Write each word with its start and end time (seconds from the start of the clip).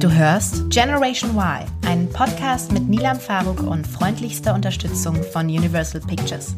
Du 0.00 0.12
hörst 0.12 0.68
Generation 0.68 1.30
Y, 1.30 1.64
einen 1.86 2.08
Podcast 2.10 2.70
mit 2.70 2.86
Nilam 2.86 3.18
Faruk 3.18 3.62
und 3.62 3.86
freundlichster 3.86 4.52
Unterstützung 4.52 5.22
von 5.22 5.46
Universal 5.46 6.02
Pictures. 6.02 6.54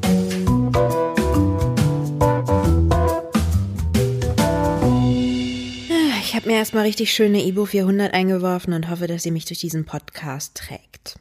Ich 6.20 6.34
habe 6.34 6.46
mir 6.46 6.56
erstmal 6.56 6.84
richtig 6.84 7.12
schöne 7.12 7.44
Ibo 7.44 7.64
400 7.64 8.12
eingeworfen 8.12 8.72
und 8.72 8.90
hoffe, 8.90 9.06
dass 9.06 9.24
ihr 9.24 9.32
mich 9.32 9.44
durch 9.44 9.60
diesen 9.60 9.84
Podcast 9.84 10.56
trägt. 10.56 11.16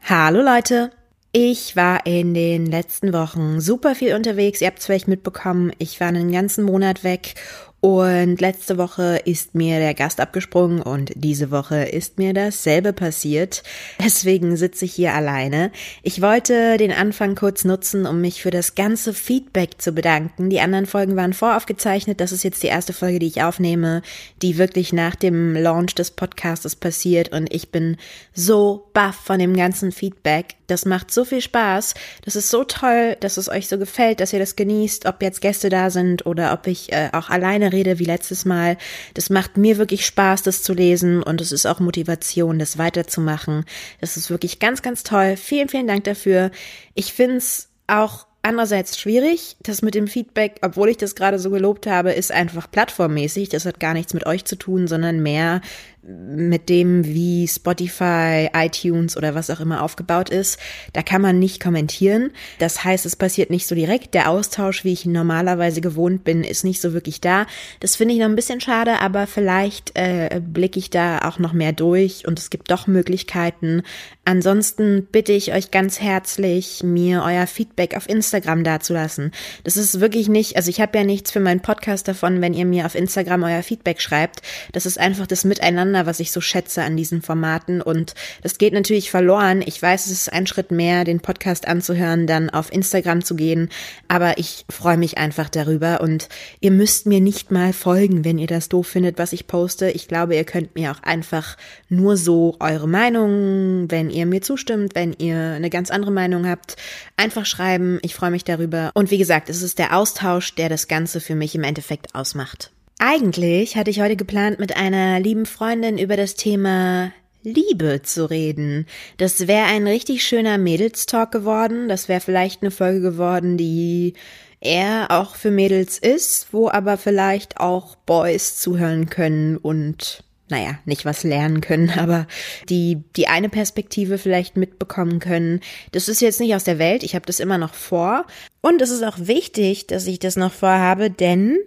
Hallo 0.00 0.40
Leute! 0.40 0.90
Ich 1.32 1.76
war 1.76 2.06
in 2.06 2.32
den 2.32 2.64
letzten 2.64 3.12
Wochen 3.12 3.60
super 3.60 3.94
viel 3.94 4.14
unterwegs. 4.14 4.62
Ihr 4.62 4.68
habt 4.68 4.78
es 4.78 4.86
vielleicht 4.86 5.08
mitbekommen, 5.08 5.72
ich 5.76 6.00
war 6.00 6.08
einen 6.08 6.32
ganzen 6.32 6.64
Monat 6.64 7.04
weg 7.04 7.34
und 7.80 8.40
letzte 8.40 8.76
Woche 8.76 9.20
ist 9.24 9.54
mir 9.54 9.78
der 9.78 9.94
Gast 9.94 10.18
abgesprungen 10.18 10.82
und 10.82 11.12
diese 11.14 11.52
Woche 11.52 11.84
ist 11.84 12.18
mir 12.18 12.34
dasselbe 12.34 12.92
passiert. 12.92 13.62
Deswegen 14.02 14.56
sitze 14.56 14.84
ich 14.84 14.94
hier 14.94 15.14
alleine. 15.14 15.70
Ich 16.02 16.20
wollte 16.20 16.76
den 16.76 16.90
Anfang 16.90 17.36
kurz 17.36 17.64
nutzen, 17.64 18.04
um 18.04 18.20
mich 18.20 18.42
für 18.42 18.50
das 18.50 18.74
ganze 18.74 19.14
Feedback 19.14 19.80
zu 19.80 19.92
bedanken. 19.92 20.50
Die 20.50 20.58
anderen 20.60 20.86
Folgen 20.86 21.14
waren 21.14 21.34
voraufgezeichnet. 21.34 22.20
Das 22.20 22.32
ist 22.32 22.42
jetzt 22.42 22.64
die 22.64 22.68
erste 22.68 22.92
Folge, 22.92 23.20
die 23.20 23.28
ich 23.28 23.44
aufnehme, 23.44 24.02
die 24.42 24.58
wirklich 24.58 24.92
nach 24.92 25.14
dem 25.14 25.54
Launch 25.54 25.94
des 25.94 26.10
Podcastes 26.10 26.74
passiert 26.74 27.28
und 27.32 27.52
ich 27.54 27.70
bin 27.70 27.96
so 28.34 28.88
baff 28.92 29.14
von 29.14 29.38
dem 29.38 29.56
ganzen 29.56 29.92
Feedback. 29.92 30.56
Das 30.66 30.84
macht 30.84 31.10
so 31.10 31.24
viel 31.24 31.40
Spaß. 31.40 31.94
Das 32.24 32.36
ist 32.36 32.50
so 32.50 32.62
toll, 32.62 33.16
dass 33.20 33.38
es 33.38 33.48
euch 33.48 33.68
so 33.68 33.78
gefällt, 33.78 34.20
dass 34.20 34.32
ihr 34.32 34.38
das 34.38 34.54
genießt, 34.54 35.06
ob 35.06 35.22
jetzt 35.22 35.40
Gäste 35.40 35.70
da 35.70 35.90
sind 35.90 36.26
oder 36.26 36.52
ob 36.52 36.66
ich 36.66 36.92
äh, 36.92 37.08
auch 37.12 37.30
alleine 37.30 37.67
rede 37.72 37.98
wie 37.98 38.04
letztes 38.04 38.44
Mal. 38.44 38.76
Das 39.14 39.30
macht 39.30 39.56
mir 39.56 39.78
wirklich 39.78 40.06
Spaß, 40.06 40.42
das 40.42 40.62
zu 40.62 40.72
lesen 40.72 41.22
und 41.22 41.40
es 41.40 41.52
ist 41.52 41.66
auch 41.66 41.80
Motivation, 41.80 42.58
das 42.58 42.78
weiterzumachen. 42.78 43.64
Das 44.00 44.16
ist 44.16 44.30
wirklich 44.30 44.58
ganz, 44.58 44.82
ganz 44.82 45.02
toll. 45.02 45.36
Vielen, 45.36 45.68
vielen 45.68 45.86
Dank 45.86 46.04
dafür. 46.04 46.50
Ich 46.94 47.12
find's 47.12 47.68
auch 47.86 48.27
andererseits 48.48 48.98
schwierig. 48.98 49.56
Das 49.62 49.82
mit 49.82 49.94
dem 49.94 50.08
Feedback, 50.08 50.56
obwohl 50.62 50.88
ich 50.88 50.96
das 50.96 51.14
gerade 51.14 51.38
so 51.38 51.50
gelobt 51.50 51.86
habe, 51.86 52.12
ist 52.12 52.32
einfach 52.32 52.70
plattformmäßig. 52.70 53.50
Das 53.50 53.66
hat 53.66 53.78
gar 53.78 53.92
nichts 53.92 54.14
mit 54.14 54.26
euch 54.26 54.44
zu 54.46 54.56
tun, 54.56 54.88
sondern 54.88 55.22
mehr 55.22 55.60
mit 56.08 56.68
dem, 56.68 57.04
wie 57.04 57.46
Spotify, 57.46 58.48
iTunes 58.54 59.16
oder 59.16 59.34
was 59.34 59.50
auch 59.50 59.60
immer 59.60 59.82
aufgebaut 59.82 60.30
ist, 60.30 60.58
da 60.92 61.02
kann 61.02 61.20
man 61.20 61.38
nicht 61.38 61.62
kommentieren. 61.62 62.30
Das 62.58 62.82
heißt, 62.82 63.04
es 63.04 63.16
passiert 63.16 63.50
nicht 63.50 63.66
so 63.66 63.74
direkt. 63.74 64.14
Der 64.14 64.30
Austausch, 64.30 64.84
wie 64.84 64.92
ich 64.92 65.04
ihn 65.04 65.12
normalerweise 65.12 65.80
gewohnt 65.80 66.24
bin, 66.24 66.44
ist 66.44 66.64
nicht 66.64 66.80
so 66.80 66.94
wirklich 66.94 67.20
da. 67.20 67.46
Das 67.80 67.96
finde 67.96 68.14
ich 68.14 68.20
noch 68.20 68.26
ein 68.26 68.36
bisschen 68.36 68.60
schade, 68.60 69.00
aber 69.00 69.26
vielleicht 69.26 69.92
äh, 69.96 70.40
blicke 70.42 70.78
ich 70.78 70.88
da 70.88 71.18
auch 71.28 71.38
noch 71.38 71.52
mehr 71.52 71.72
durch 71.72 72.26
und 72.26 72.38
es 72.38 72.48
gibt 72.48 72.70
doch 72.70 72.86
Möglichkeiten. 72.86 73.82
Ansonsten 74.28 75.08
bitte 75.10 75.32
ich 75.32 75.54
euch 75.54 75.70
ganz 75.70 76.02
herzlich, 76.02 76.82
mir 76.84 77.22
euer 77.24 77.46
Feedback 77.46 77.96
auf 77.96 78.06
Instagram 78.06 78.62
dazulassen. 78.62 79.32
Das 79.64 79.78
ist 79.78 80.00
wirklich 80.00 80.28
nicht, 80.28 80.56
also 80.56 80.68
ich 80.68 80.82
habe 80.82 80.98
ja 80.98 81.02
nichts 81.02 81.30
für 81.30 81.40
meinen 81.40 81.60
Podcast 81.60 82.06
davon, 82.08 82.42
wenn 82.42 82.52
ihr 82.52 82.66
mir 82.66 82.84
auf 82.84 82.94
Instagram 82.94 83.44
euer 83.44 83.62
Feedback 83.62 84.02
schreibt. 84.02 84.42
Das 84.72 84.84
ist 84.84 85.00
einfach 85.00 85.26
das 85.26 85.44
Miteinander 85.44 86.04
was 86.04 86.20
ich 86.20 86.30
so 86.30 86.42
schätze 86.42 86.82
an 86.82 86.94
diesen 86.94 87.22
Formaten. 87.22 87.80
Und 87.80 88.12
das 88.42 88.58
geht 88.58 88.74
natürlich 88.74 89.10
verloren. 89.10 89.62
Ich 89.64 89.80
weiß, 89.80 90.04
es 90.04 90.12
ist 90.12 90.30
ein 90.30 90.46
Schritt 90.46 90.72
mehr, 90.72 91.04
den 91.04 91.20
Podcast 91.20 91.66
anzuhören, 91.66 92.26
dann 92.26 92.50
auf 92.50 92.70
Instagram 92.70 93.24
zu 93.24 93.34
gehen. 93.34 93.70
Aber 94.08 94.36
ich 94.36 94.66
freue 94.68 94.98
mich 94.98 95.16
einfach 95.16 95.48
darüber. 95.48 96.02
Und 96.02 96.28
ihr 96.60 96.70
müsst 96.70 97.06
mir 97.06 97.22
nicht 97.22 97.50
mal 97.50 97.72
folgen, 97.72 98.26
wenn 98.26 98.36
ihr 98.36 98.46
das 98.46 98.68
doof 98.68 98.88
findet, 98.88 99.16
was 99.16 99.32
ich 99.32 99.46
poste. 99.46 99.90
Ich 99.90 100.06
glaube, 100.06 100.36
ihr 100.36 100.44
könnt 100.44 100.74
mir 100.74 100.92
auch 100.92 101.02
einfach 101.02 101.56
nur 101.88 102.18
so 102.18 102.56
eure 102.60 102.88
Meinung, 102.88 103.90
wenn 103.90 104.10
ihr 104.10 104.17
mir 104.26 104.42
zustimmt, 104.42 104.94
wenn 104.94 105.12
ihr 105.12 105.38
eine 105.38 105.70
ganz 105.70 105.90
andere 105.90 106.10
Meinung 106.10 106.48
habt, 106.48 106.76
einfach 107.16 107.46
schreiben. 107.46 107.98
Ich 108.02 108.14
freue 108.14 108.30
mich 108.30 108.44
darüber. 108.44 108.90
Und 108.94 109.10
wie 109.10 109.18
gesagt, 109.18 109.48
es 109.48 109.62
ist 109.62 109.78
der 109.78 109.96
Austausch, 109.96 110.54
der 110.54 110.68
das 110.68 110.88
Ganze 110.88 111.20
für 111.20 111.34
mich 111.34 111.54
im 111.54 111.64
Endeffekt 111.64 112.14
ausmacht. 112.14 112.70
Eigentlich 112.98 113.76
hatte 113.76 113.90
ich 113.90 114.00
heute 114.00 114.16
geplant, 114.16 114.58
mit 114.58 114.76
einer 114.76 115.20
lieben 115.20 115.46
Freundin 115.46 115.98
über 115.98 116.16
das 116.16 116.34
Thema 116.34 117.12
Liebe 117.42 118.02
zu 118.02 118.28
reden. 118.28 118.86
Das 119.16 119.46
wäre 119.46 119.66
ein 119.66 119.86
richtig 119.86 120.24
schöner 120.24 120.58
Mädelstalk 120.58 121.30
geworden. 121.30 121.88
Das 121.88 122.08
wäre 122.08 122.20
vielleicht 122.20 122.62
eine 122.62 122.70
Folge 122.70 123.00
geworden, 123.00 123.56
die 123.56 124.14
eher 124.60 125.06
auch 125.10 125.36
für 125.36 125.50
Mädels 125.50 125.98
ist, 125.98 126.48
wo 126.52 126.68
aber 126.68 126.96
vielleicht 126.96 127.58
auch 127.58 127.94
Boys 127.94 128.58
zuhören 128.58 129.08
können 129.08 129.56
und 129.56 130.24
naja, 130.48 130.78
nicht 130.84 131.04
was 131.04 131.24
lernen 131.24 131.60
können, 131.60 131.90
aber 131.98 132.26
die, 132.68 133.02
die 133.16 133.28
eine 133.28 133.48
Perspektive 133.48 134.18
vielleicht 134.18 134.56
mitbekommen 134.56 135.18
können. 135.18 135.60
Das 135.92 136.08
ist 136.08 136.20
jetzt 136.20 136.40
nicht 136.40 136.54
aus 136.54 136.64
der 136.64 136.78
Welt, 136.78 137.02
ich 137.02 137.14
habe 137.14 137.26
das 137.26 137.40
immer 137.40 137.58
noch 137.58 137.74
vor. 137.74 138.26
Und 138.60 138.82
es 138.82 138.90
ist 138.90 139.02
auch 139.02 139.18
wichtig, 139.18 139.86
dass 139.86 140.06
ich 140.06 140.18
das 140.18 140.36
noch 140.36 140.52
vorhabe, 140.52 141.10
denn 141.10 141.58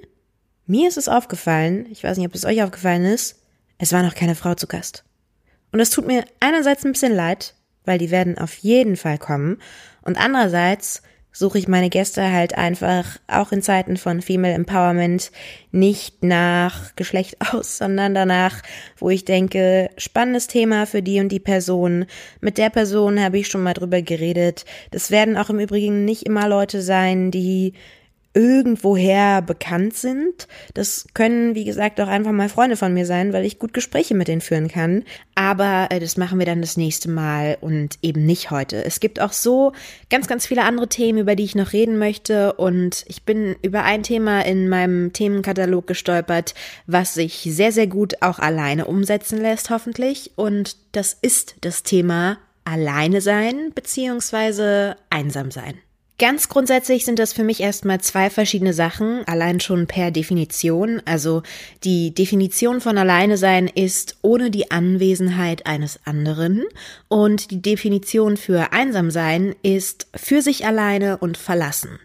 mir 0.66 0.88
ist 0.88 0.98
es 0.98 1.10
aufgefallen, 1.10 1.88
ich 1.92 2.04
weiß 2.04 2.18
nicht, 2.18 2.28
ob 2.28 2.36
es 2.36 2.46
euch 2.46 2.64
aufgefallen 2.64 3.06
ist, 3.06 3.42
es 3.78 3.92
war 3.92 4.04
noch 4.04 4.16
keine 4.16 4.36
Frau 4.36 4.54
zu 4.56 4.68
Gast. 4.68 5.04
Und 5.72 5.80
es 5.80 5.90
tut 5.90 6.06
mir 6.06 6.26
einerseits 6.40 6.86
ein 6.86 6.92
bisschen 6.92 7.16
leid, 7.16 7.56
weil 7.86 7.98
die 7.98 8.12
werden 8.12 8.38
auf 8.38 8.56
jeden 8.58 8.96
Fall 8.96 9.18
kommen. 9.18 9.58
Und 10.02 10.18
andererseits 10.18 11.02
suche 11.32 11.58
ich 11.58 11.68
meine 11.68 11.90
Gäste 11.90 12.32
halt 12.32 12.58
einfach 12.58 13.18
auch 13.28 13.52
in 13.52 13.62
Zeiten 13.62 13.98
von 13.98 14.22
Female 14.22 14.54
Empowerment 14.54 15.32
nicht 15.72 16.24
nach 16.24 16.96
Geschlecht 16.96 17.38
aus, 17.54 17.78
sondern 17.78 18.14
danach, 18.14 18.62
wo 18.98 19.10
ich 19.10 19.26
denke, 19.26 19.90
spannendes 19.98 20.48
Thema 20.48 20.86
für 20.86 21.02
die 21.02 21.20
und 21.20 21.30
die 21.30 21.40
Person. 21.40 22.06
Mit 22.42 22.58
der 22.58 22.70
Person 22.70 23.22
habe 23.22 23.40
ich 23.40 23.48
schon 23.48 23.64
mal 23.64 23.74
drüber 23.74 24.02
geredet. 24.02 24.66
Das 24.92 25.12
werden 25.12 25.38
auch 25.38 25.50
im 25.50 25.60
Übrigen 25.60 26.06
nicht 26.06 26.24
immer 26.24 26.48
Leute 26.48 26.82
sein, 26.82 27.32
die 27.32 27.74
irgendwoher 28.34 29.42
bekannt 29.42 29.96
sind. 29.96 30.48
Das 30.74 31.06
können, 31.14 31.54
wie 31.56 31.66
gesagt, 31.66 32.00
auch 32.00 32.08
einfach 32.08 32.32
mal 32.32 32.50
Freunde 32.50 32.78
von 32.78 32.94
mir 32.94 33.06
sein, 33.06 33.34
weil 33.34 33.46
ich 33.46 33.60
gut 33.60 33.74
Gespräche 33.74 34.16
mit 34.16 34.28
denen 34.28 34.42
führen 34.42 34.70
kann. 34.70 35.04
Aber 35.36 35.88
äh, 35.90 36.00
das 36.00 36.18
machen 36.18 36.40
wir 36.40 36.46
dann 36.46 36.62
das 36.62 36.78
nächste 36.78 37.10
Mal 37.10 37.58
und 37.60 37.98
eben 38.02 38.26
nicht 38.26 38.52
heute. 38.52 38.84
Es 38.86 39.00
gibt 39.00 39.20
auch 39.20 39.34
so 39.34 39.74
ganz, 40.10 40.28
ganz 40.28 40.46
viele 40.46 40.64
andere 40.64 40.88
Themen, 40.88 41.20
über 41.20 41.36
die 41.36 41.44
ich 41.44 41.56
noch 41.56 41.74
reden 41.74 41.98
möchte. 41.98 42.54
Und 42.54 43.04
ich 43.08 43.24
bin 43.24 43.56
über 43.62 43.84
ein 43.84 44.04
Thema 44.04 44.46
in 44.46 44.70
meinem 44.70 45.12
Themenkatalog 45.12 45.88
gestolpert, 45.88 46.54
was 46.88 47.14
sich 47.14 47.48
sehr, 47.52 47.72
sehr 47.72 47.88
gut 47.88 48.22
auch 48.22 48.40
alleine 48.40 48.86
umsetzen 48.86 49.40
lässt, 49.42 49.70
hoffentlich. 49.70 50.32
Und 50.36 50.78
das 50.94 51.18
ist 51.22 51.56
das 51.62 51.84
Thema 51.84 52.38
Alleine 52.64 53.22
sein 53.22 53.72
beziehungsweise 53.74 54.96
einsam 55.10 55.52
sein. 55.52 55.80
Ganz 56.22 56.50
grundsätzlich 56.50 57.04
sind 57.04 57.18
das 57.18 57.34
für 57.34 57.44
mich 57.44 57.62
erstmal 57.62 58.00
zwei 58.00 58.30
verschiedene 58.30 58.76
Sachen, 58.76 59.28
allein 59.28 59.60
schon 59.60 59.88
per 59.88 60.12
Definition. 60.12 61.02
Also 61.04 61.42
die 61.84 62.14
Definition 62.14 62.80
von 62.80 63.00
alleine 63.00 63.38
sein 63.38 63.68
ist 63.68 64.18
ohne 64.22 64.52
die 64.52 64.70
Anwesenheit 64.70 65.66
eines 65.66 66.00
anderen 66.06 66.62
und 67.08 67.50
die 67.50 67.64
Definition 67.64 68.38
für 68.38 68.72
einsam 68.72 69.10
sein 69.10 69.56
ist 69.64 70.06
für 70.14 70.44
sich 70.44 70.64
alleine 70.64 71.18
und 71.18 71.38
verlassen. 71.38 71.98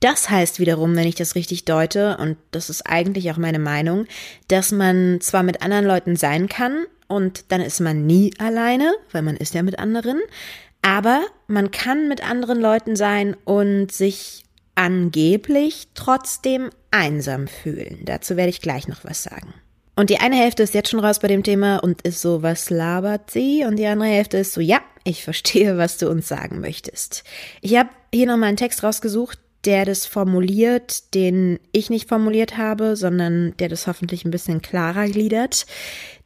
Das 0.00 0.30
heißt 0.30 0.58
wiederum, 0.58 0.96
wenn 0.96 1.06
ich 1.06 1.16
das 1.16 1.34
richtig 1.34 1.66
deute, 1.66 2.16
und 2.16 2.38
das 2.52 2.70
ist 2.70 2.86
eigentlich 2.86 3.30
auch 3.30 3.36
meine 3.36 3.58
Meinung, 3.58 4.06
dass 4.48 4.72
man 4.72 5.20
zwar 5.20 5.42
mit 5.42 5.60
anderen 5.60 5.84
Leuten 5.84 6.16
sein 6.16 6.48
kann 6.48 6.86
und 7.08 7.44
dann 7.48 7.60
ist 7.60 7.80
man 7.80 8.06
nie 8.06 8.32
alleine, 8.38 8.94
weil 9.12 9.20
man 9.20 9.36
ist 9.36 9.52
ja 9.52 9.62
mit 9.62 9.78
anderen, 9.78 10.18
aber 10.82 11.22
man 11.46 11.70
kann 11.70 12.08
mit 12.08 12.28
anderen 12.28 12.60
Leuten 12.60 12.96
sein 12.96 13.36
und 13.44 13.92
sich 13.92 14.44
angeblich 14.74 15.88
trotzdem 15.94 16.70
einsam 16.90 17.48
fühlen. 17.48 18.00
Dazu 18.04 18.36
werde 18.36 18.50
ich 18.50 18.62
gleich 18.62 18.88
noch 18.88 19.04
was 19.04 19.22
sagen. 19.22 19.54
Und 19.96 20.08
die 20.08 20.18
eine 20.18 20.36
Hälfte 20.36 20.62
ist 20.62 20.72
jetzt 20.72 20.88
schon 20.88 21.00
raus 21.00 21.18
bei 21.18 21.28
dem 21.28 21.42
Thema 21.42 21.76
und 21.78 22.00
ist 22.02 22.22
so, 22.22 22.42
was 22.42 22.70
labert 22.70 23.30
sie? 23.30 23.64
Und 23.66 23.76
die 23.76 23.86
andere 23.86 24.08
Hälfte 24.08 24.38
ist 24.38 24.54
so, 24.54 24.60
ja, 24.62 24.80
ich 25.04 25.24
verstehe, 25.24 25.76
was 25.76 25.98
du 25.98 26.08
uns 26.08 26.28
sagen 26.28 26.60
möchtest. 26.60 27.24
Ich 27.60 27.76
habe 27.76 27.90
hier 28.12 28.26
nochmal 28.26 28.48
einen 28.48 28.56
Text 28.56 28.82
rausgesucht, 28.82 29.38
der 29.66 29.84
das 29.84 30.06
formuliert, 30.06 31.14
den 31.14 31.60
ich 31.72 31.90
nicht 31.90 32.08
formuliert 32.08 32.56
habe, 32.56 32.96
sondern 32.96 33.54
der 33.58 33.68
das 33.68 33.86
hoffentlich 33.86 34.24
ein 34.24 34.30
bisschen 34.30 34.62
klarer 34.62 35.06
gliedert. 35.06 35.66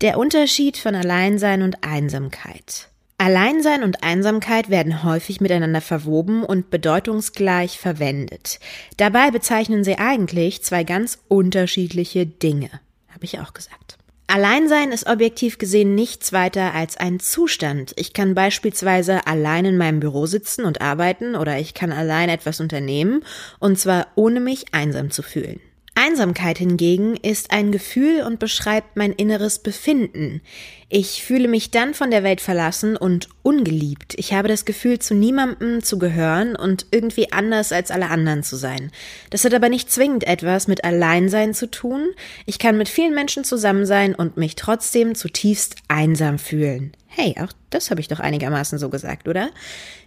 Der 0.03 0.19
Unterschied 0.19 0.77
von 0.77 0.95
Alleinsein 0.95 1.63
und 1.63 1.83
Einsamkeit. 1.83 2.91
Alleinsein 3.17 3.85
und 3.85 4.03
Einsamkeit 4.03 4.71
werden 4.71 5.05
häufig 5.05 5.41
miteinander 5.41 5.81
verwoben 5.81 6.45
und 6.45 6.71
bedeutungsgleich 6.71 7.79
verwendet. 7.79 8.59
Dabei 8.97 9.31
bezeichnen 9.31 9.85
sie 9.85 9.99
eigentlich 9.99 10.63
zwei 10.63 10.85
ganz 10.85 11.19
unterschiedliche 11.29 12.27
Dinge, 12.27 12.71
habe 13.09 13.25
ich 13.25 13.39
auch 13.39 13.55
gesagt. 13.55 13.99
Alleinsein 14.27 14.91
ist 14.91 15.07
objektiv 15.07 15.59
gesehen 15.59 15.95
nichts 15.95 16.33
weiter 16.33 16.75
als 16.75 16.97
ein 16.97 17.21
Zustand. 17.21 17.93
Ich 17.97 18.15
kann 18.15 18.35
beispielsweise 18.35 19.27
allein 19.27 19.65
in 19.65 19.77
meinem 19.77 20.01
Büro 20.01 20.27
sitzen 20.27 20.65
und 20.65 20.81
arbeiten 20.81 21.37
oder 21.37 21.59
ich 21.59 21.75
kann 21.75 21.93
allein 21.93 22.29
etwas 22.29 22.59
unternehmen, 22.59 23.23
und 23.61 23.79
zwar 23.79 24.09
ohne 24.17 24.41
mich 24.41 24.75
einsam 24.75 25.11
zu 25.11 25.23
fühlen. 25.23 25.61
Einsamkeit 25.97 26.59
hingegen 26.59 27.17
ist 27.17 27.53
ein 27.53 27.71
Gefühl 27.71 28.23
und 28.23 28.41
beschreibt 28.41 28.97
mein 28.97 29.13
inneres 29.13 29.61
Befinden. 29.61 30.43
Ich 30.89 31.23
fühle 31.23 31.49
mich 31.49 31.71
dann 31.71 31.95
von 31.95 32.11
der 32.11 32.23
Welt 32.23 32.41
verlassen 32.41 32.97
und 32.97 33.29
ungeliebt. 33.43 34.15
Ich 34.17 34.33
habe 34.33 34.49
das 34.49 34.65
Gefühl, 34.65 34.99
zu 34.99 35.15
niemandem 35.15 35.83
zu 35.83 35.99
gehören 35.99 36.57
und 36.57 36.87
irgendwie 36.91 37.33
anders 37.33 37.73
als 37.73 37.91
alle 37.91 38.11
anderen 38.11 38.43
zu 38.43 38.57
sein. 38.57 38.91
Das 39.31 39.45
hat 39.45 39.55
aber 39.55 39.69
nicht 39.69 39.91
zwingend 39.91 40.25
etwas 40.25 40.69
mit 40.69 40.85
Alleinsein 40.85 41.55
zu 41.55 41.71
tun. 41.71 42.09
Ich 42.45 42.59
kann 42.59 42.77
mit 42.77 42.89
vielen 42.89 43.15
Menschen 43.15 43.45
zusammen 43.45 43.87
sein 43.87 44.15
und 44.15 44.37
mich 44.37 44.57
trotzdem 44.57 45.15
zutiefst 45.15 45.77
einsam 45.89 46.39
fühlen. 46.39 46.93
Hey, 47.17 47.37
auch 47.41 47.53
das 47.71 47.91
habe 47.91 48.01
ich 48.01 48.09
doch 48.09 48.19
einigermaßen 48.19 48.77
so 48.79 48.89
gesagt, 48.89 49.29
oder? 49.29 49.51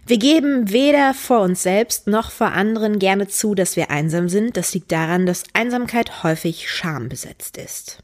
Wir 0.06 0.18
geben 0.18 0.70
weder 0.70 1.14
vor 1.14 1.40
uns 1.40 1.62
selbst 1.62 2.06
noch 2.06 2.30
vor 2.30 2.48
anderen 2.48 2.98
gerne 2.98 3.28
zu, 3.28 3.54
dass 3.54 3.76
wir 3.76 3.90
einsam 3.90 4.28
sind. 4.28 4.58
Das 4.58 4.74
liegt 4.74 4.92
daran, 4.92 5.24
dass 5.24 5.44
Einsamkeit 5.54 6.22
häufig 6.22 6.70
schambesetzt 6.70 7.56
ist. 7.56 7.98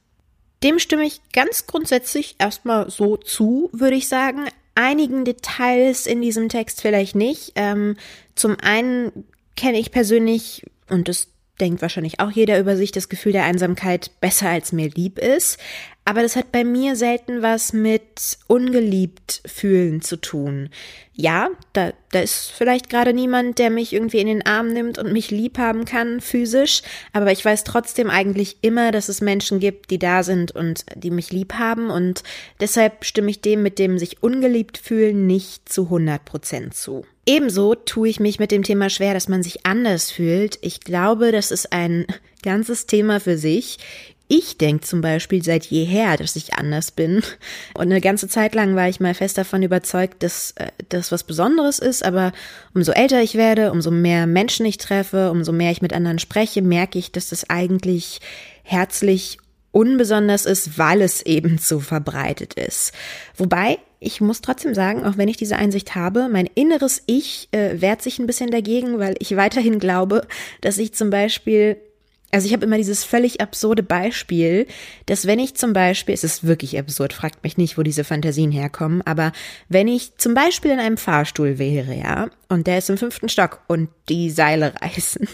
Dem 0.62 0.78
stimme 0.78 1.04
ich 1.04 1.20
ganz 1.34 1.66
grundsätzlich 1.66 2.36
erstmal 2.38 2.90
so 2.90 3.18
zu, 3.18 3.68
würde 3.72 3.96
ich 3.96 4.08
sagen. 4.08 4.46
Einigen 4.74 5.26
Details 5.26 6.06
in 6.06 6.22
diesem 6.22 6.48
Text 6.48 6.80
vielleicht 6.80 7.14
nicht. 7.14 7.52
Ähm, 7.56 7.96
zum 8.34 8.56
einen 8.58 9.26
kenne 9.54 9.78
ich 9.78 9.92
persönlich, 9.92 10.64
und 10.88 11.08
das 11.08 11.28
denkt 11.60 11.82
wahrscheinlich 11.82 12.20
auch 12.20 12.30
jeder 12.30 12.58
über 12.58 12.76
sich, 12.76 12.92
das 12.92 13.08
Gefühl 13.08 13.32
der 13.32 13.44
Einsamkeit 13.44 14.10
besser 14.20 14.48
als 14.48 14.72
mir 14.72 14.90
lieb 14.90 15.18
ist. 15.18 15.58
Aber 16.06 16.20
das 16.20 16.36
hat 16.36 16.52
bei 16.52 16.64
mir 16.64 16.96
selten 16.96 17.40
was 17.40 17.72
mit 17.72 18.38
ungeliebt 18.46 19.40
fühlen 19.46 20.02
zu 20.02 20.16
tun. 20.16 20.68
Ja, 21.14 21.48
da, 21.72 21.92
da 22.10 22.20
ist 22.20 22.50
vielleicht 22.50 22.90
gerade 22.90 23.14
niemand, 23.14 23.58
der 23.58 23.70
mich 23.70 23.94
irgendwie 23.94 24.18
in 24.18 24.26
den 24.26 24.44
Arm 24.44 24.72
nimmt 24.72 24.98
und 24.98 25.12
mich 25.12 25.30
lieb 25.30 25.56
haben 25.56 25.86
kann, 25.86 26.20
physisch. 26.20 26.82
Aber 27.12 27.32
ich 27.32 27.42
weiß 27.42 27.64
trotzdem 27.64 28.10
eigentlich 28.10 28.58
immer, 28.60 28.90
dass 28.90 29.08
es 29.08 29.22
Menschen 29.22 29.60
gibt, 29.60 29.90
die 29.90 29.98
da 29.98 30.22
sind 30.22 30.52
und 30.52 30.84
die 30.94 31.10
mich 31.10 31.32
lieb 31.32 31.54
haben. 31.54 31.88
Und 31.88 32.22
deshalb 32.60 33.04
stimme 33.04 33.30
ich 33.30 33.40
dem 33.40 33.62
mit 33.62 33.78
dem 33.78 33.98
sich 33.98 34.22
ungeliebt 34.22 34.76
fühlen 34.76 35.26
nicht 35.26 35.72
zu 35.72 35.84
100 35.84 36.22
Prozent 36.24 36.74
zu. 36.74 37.06
Ebenso 37.26 37.74
tue 37.74 38.08
ich 38.08 38.20
mich 38.20 38.38
mit 38.38 38.50
dem 38.50 38.62
Thema 38.62 38.90
schwer, 38.90 39.14
dass 39.14 39.28
man 39.28 39.42
sich 39.42 39.64
anders 39.64 40.10
fühlt. 40.10 40.58
Ich 40.60 40.80
glaube, 40.80 41.32
das 41.32 41.50
ist 41.50 41.72
ein 41.72 42.06
ganzes 42.42 42.86
Thema 42.86 43.20
für 43.20 43.38
sich. 43.38 43.78
Ich 44.26 44.56
denke 44.56 44.86
zum 44.86 45.02
Beispiel 45.02 45.42
seit 45.42 45.66
jeher, 45.66 46.16
dass 46.16 46.36
ich 46.36 46.54
anders 46.54 46.90
bin. 46.90 47.22
Und 47.74 47.82
eine 47.82 48.00
ganze 48.00 48.26
Zeit 48.26 48.54
lang 48.54 48.74
war 48.74 48.88
ich 48.88 48.98
mal 48.98 49.14
fest 49.14 49.36
davon 49.36 49.62
überzeugt, 49.62 50.22
dass 50.22 50.52
äh, 50.52 50.68
das 50.88 51.12
was 51.12 51.24
Besonderes 51.24 51.78
ist. 51.78 52.04
Aber 52.04 52.32
umso 52.74 52.92
älter 52.92 53.22
ich 53.22 53.34
werde, 53.34 53.70
umso 53.70 53.90
mehr 53.90 54.26
Menschen 54.26 54.64
ich 54.64 54.78
treffe, 54.78 55.30
umso 55.30 55.52
mehr 55.52 55.72
ich 55.72 55.82
mit 55.82 55.92
anderen 55.92 56.18
spreche, 56.18 56.62
merke 56.62 56.98
ich, 56.98 57.12
dass 57.12 57.28
das 57.28 57.50
eigentlich 57.50 58.20
herzlich 58.62 59.38
unbesonders 59.72 60.46
ist, 60.46 60.78
weil 60.78 61.02
es 61.02 61.20
eben 61.26 61.58
so 61.58 61.80
verbreitet 61.80 62.54
ist. 62.54 62.92
Wobei 63.36 63.78
ich 64.04 64.20
muss 64.20 64.40
trotzdem 64.40 64.74
sagen, 64.74 65.04
auch 65.04 65.16
wenn 65.16 65.28
ich 65.28 65.36
diese 65.36 65.56
Einsicht 65.56 65.94
habe, 65.94 66.28
mein 66.30 66.48
inneres 66.54 67.02
Ich 67.06 67.48
äh, 67.52 67.80
wehrt 67.80 68.02
sich 68.02 68.18
ein 68.18 68.26
bisschen 68.26 68.50
dagegen, 68.50 68.98
weil 68.98 69.14
ich 69.18 69.36
weiterhin 69.36 69.78
glaube, 69.78 70.26
dass 70.60 70.78
ich 70.78 70.94
zum 70.94 71.10
Beispiel 71.10 71.76
also 72.34 72.48
ich 72.48 72.52
habe 72.52 72.66
immer 72.66 72.78
dieses 72.78 73.04
völlig 73.04 73.40
absurde 73.40 73.84
Beispiel, 73.84 74.66
dass 75.06 75.24
wenn 75.24 75.38
ich 75.38 75.54
zum 75.54 75.72
Beispiel, 75.72 76.14
es 76.14 76.24
ist 76.24 76.44
wirklich 76.44 76.76
absurd, 76.76 77.12
fragt 77.12 77.44
mich 77.44 77.58
nicht, 77.58 77.78
wo 77.78 77.84
diese 77.84 78.02
Fantasien 78.02 78.50
herkommen, 78.50 79.02
aber 79.02 79.30
wenn 79.68 79.86
ich 79.86 80.16
zum 80.16 80.34
Beispiel 80.34 80.72
in 80.72 80.80
einem 80.80 80.96
Fahrstuhl 80.96 81.60
wäre, 81.60 81.94
ja, 81.94 82.28
und 82.48 82.66
der 82.66 82.78
ist 82.78 82.90
im 82.90 82.98
fünften 82.98 83.28
Stock 83.28 83.60
und 83.68 83.88
die 84.08 84.30
Seile 84.30 84.74
reißen 84.82 85.28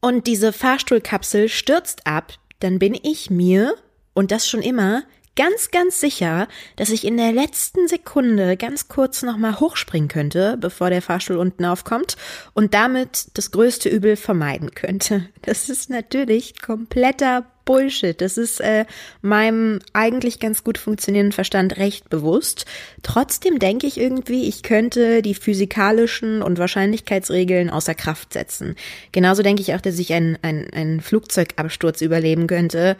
und 0.00 0.26
diese 0.26 0.52
Fahrstuhlkapsel 0.52 1.48
stürzt 1.48 2.04
ab, 2.04 2.32
dann 2.58 2.80
bin 2.80 2.98
ich 3.00 3.30
mir, 3.30 3.76
und 4.12 4.32
das 4.32 4.48
schon 4.48 4.62
immer, 4.62 5.04
ganz, 5.36 5.70
ganz 5.70 6.00
sicher, 6.00 6.48
dass 6.76 6.90
ich 6.90 7.06
in 7.06 7.16
der 7.16 7.32
letzten 7.32 7.88
Sekunde 7.88 8.56
ganz 8.56 8.88
kurz 8.88 9.22
nochmal 9.22 9.60
hochspringen 9.60 10.08
könnte, 10.08 10.56
bevor 10.60 10.90
der 10.90 11.02
Fahrstuhl 11.02 11.36
unten 11.36 11.64
aufkommt 11.64 12.16
und 12.54 12.74
damit 12.74 13.28
das 13.34 13.50
größte 13.50 13.88
Übel 13.88 14.16
vermeiden 14.16 14.74
könnte. 14.74 15.28
Das 15.44 15.68
ist 15.68 15.90
natürlich 15.90 16.62
kompletter 16.62 17.44
Bullshit. 17.64 18.20
Das 18.20 18.38
ist 18.38 18.60
äh, 18.60 18.84
meinem 19.22 19.80
eigentlich 19.92 20.38
ganz 20.38 20.62
gut 20.62 20.78
funktionierenden 20.78 21.32
Verstand 21.32 21.78
recht 21.78 22.08
bewusst. 22.10 22.64
Trotzdem 23.02 23.58
denke 23.58 23.86
ich 23.86 23.98
irgendwie, 23.98 24.48
ich 24.48 24.62
könnte 24.62 25.20
die 25.20 25.34
physikalischen 25.34 26.42
und 26.42 26.58
Wahrscheinlichkeitsregeln 26.58 27.70
außer 27.70 27.94
Kraft 27.94 28.32
setzen. 28.32 28.76
Genauso 29.10 29.42
denke 29.42 29.62
ich 29.62 29.74
auch, 29.74 29.80
dass 29.80 29.98
ich 29.98 30.12
einen, 30.12 30.38
einen, 30.42 30.72
einen 30.72 31.00
Flugzeugabsturz 31.00 32.00
überleben 32.02 32.46
könnte. 32.46 32.96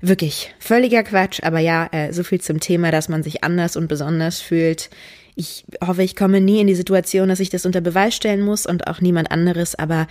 Wirklich 0.00 0.54
völliger 0.60 1.02
Quatsch, 1.02 1.42
aber 1.42 1.58
ja, 1.58 1.88
äh, 1.90 2.12
so 2.12 2.22
viel 2.22 2.40
zum 2.40 2.60
Thema, 2.60 2.92
dass 2.92 3.08
man 3.08 3.22
sich 3.22 3.42
anders 3.42 3.76
und 3.76 3.88
besonders 3.88 4.40
fühlt. 4.40 4.90
Ich 5.34 5.64
hoffe, 5.84 6.02
ich 6.02 6.14
komme 6.14 6.40
nie 6.40 6.60
in 6.60 6.66
die 6.68 6.74
Situation, 6.74 7.28
dass 7.28 7.40
ich 7.40 7.50
das 7.50 7.66
unter 7.66 7.80
Beweis 7.80 8.14
stellen 8.14 8.42
muss 8.42 8.66
und 8.66 8.86
auch 8.86 9.00
niemand 9.00 9.30
anderes, 9.30 9.74
aber 9.74 10.06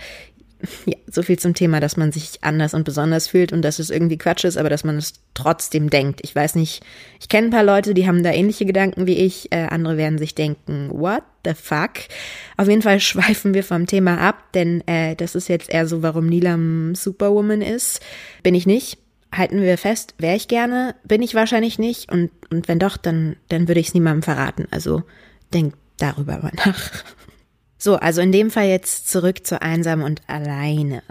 ja, 0.86 0.96
so 1.10 1.22
viel 1.22 1.38
zum 1.38 1.54
Thema, 1.54 1.80
dass 1.80 1.96
man 1.96 2.12
sich 2.12 2.38
anders 2.42 2.74
und 2.74 2.84
besonders 2.84 3.28
fühlt 3.28 3.52
und 3.52 3.62
dass 3.62 3.78
es 3.78 3.90
irgendwie 3.90 4.18
Quatsch 4.18 4.44
ist, 4.44 4.56
aber 4.56 4.68
dass 4.68 4.84
man 4.84 4.96
es 4.96 5.14
trotzdem 5.34 5.88
denkt. 5.88 6.20
Ich 6.22 6.34
weiß 6.34 6.56
nicht, 6.56 6.82
ich 7.20 7.28
kenne 7.28 7.48
ein 7.48 7.50
paar 7.52 7.64
Leute, 7.64 7.94
die 7.94 8.06
haben 8.06 8.22
da 8.22 8.32
ähnliche 8.32 8.66
Gedanken 8.66 9.06
wie 9.06 9.16
ich, 9.16 9.52
äh, 9.52 9.66
andere 9.70 9.96
werden 9.96 10.18
sich 10.18 10.34
denken, 10.34 10.90
what 10.92 11.22
the 11.44 11.54
fuck? 11.54 11.92
Auf 12.56 12.68
jeden 12.68 12.82
Fall 12.82 13.00
schweifen 13.00 13.54
wir 13.54 13.62
vom 13.62 13.86
Thema 13.86 14.18
ab, 14.18 14.52
denn 14.52 14.86
äh, 14.86 15.14
das 15.14 15.34
ist 15.34 15.48
jetzt 15.48 15.70
eher 15.70 15.86
so, 15.86 16.02
warum 16.02 16.26
Nilam 16.26 16.94
Superwoman 16.94 17.62
ist. 17.62 18.00
Bin 18.42 18.54
ich 18.54 18.66
nicht 18.66 18.98
halten 19.32 19.60
wir 19.62 19.78
fest, 19.78 20.14
wäre 20.18 20.36
ich 20.36 20.48
gerne, 20.48 20.94
bin 21.04 21.22
ich 21.22 21.34
wahrscheinlich 21.34 21.78
nicht. 21.78 22.10
Und, 22.10 22.30
und 22.50 22.68
wenn 22.68 22.78
doch, 22.78 22.96
dann, 22.96 23.36
dann 23.48 23.68
würde 23.68 23.80
ich 23.80 23.88
es 23.88 23.94
niemandem 23.94 24.22
verraten. 24.22 24.66
Also 24.70 25.02
denk 25.52 25.74
darüber 25.98 26.38
mal 26.38 26.52
nach. 26.54 26.90
So, 27.80 27.94
also 27.94 28.20
in 28.20 28.32
dem 28.32 28.50
Fall 28.50 28.66
jetzt 28.66 29.08
zurück 29.08 29.46
zu 29.46 29.62
einsam 29.62 30.02
und 30.02 30.20
alleine. 30.26 31.04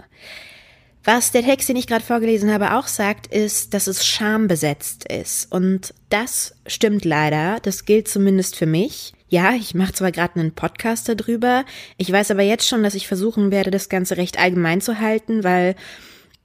Was 1.02 1.32
der 1.32 1.42
Text, 1.42 1.70
den 1.70 1.76
ich 1.76 1.86
gerade 1.86 2.04
vorgelesen 2.04 2.52
habe, 2.52 2.74
auch 2.74 2.86
sagt, 2.88 3.26
ist, 3.26 3.72
dass 3.72 3.86
es 3.86 4.04
schambesetzt 4.04 5.10
ist. 5.10 5.50
Und 5.50 5.94
das 6.10 6.54
stimmt 6.66 7.06
leider. 7.06 7.58
Das 7.62 7.86
gilt 7.86 8.06
zumindest 8.06 8.54
für 8.54 8.66
mich. 8.66 9.14
Ja, 9.30 9.54
ich 9.54 9.74
mache 9.74 9.94
zwar 9.94 10.12
gerade 10.12 10.38
einen 10.38 10.52
Podcast 10.52 11.08
darüber, 11.08 11.64
ich 11.98 12.10
weiß 12.10 12.30
aber 12.30 12.42
jetzt 12.42 12.66
schon, 12.66 12.82
dass 12.82 12.94
ich 12.94 13.08
versuchen 13.08 13.50
werde, 13.50 13.70
das 13.70 13.90
Ganze 13.90 14.16
recht 14.16 14.38
allgemein 14.38 14.80
zu 14.80 15.00
halten, 15.00 15.44
weil 15.44 15.74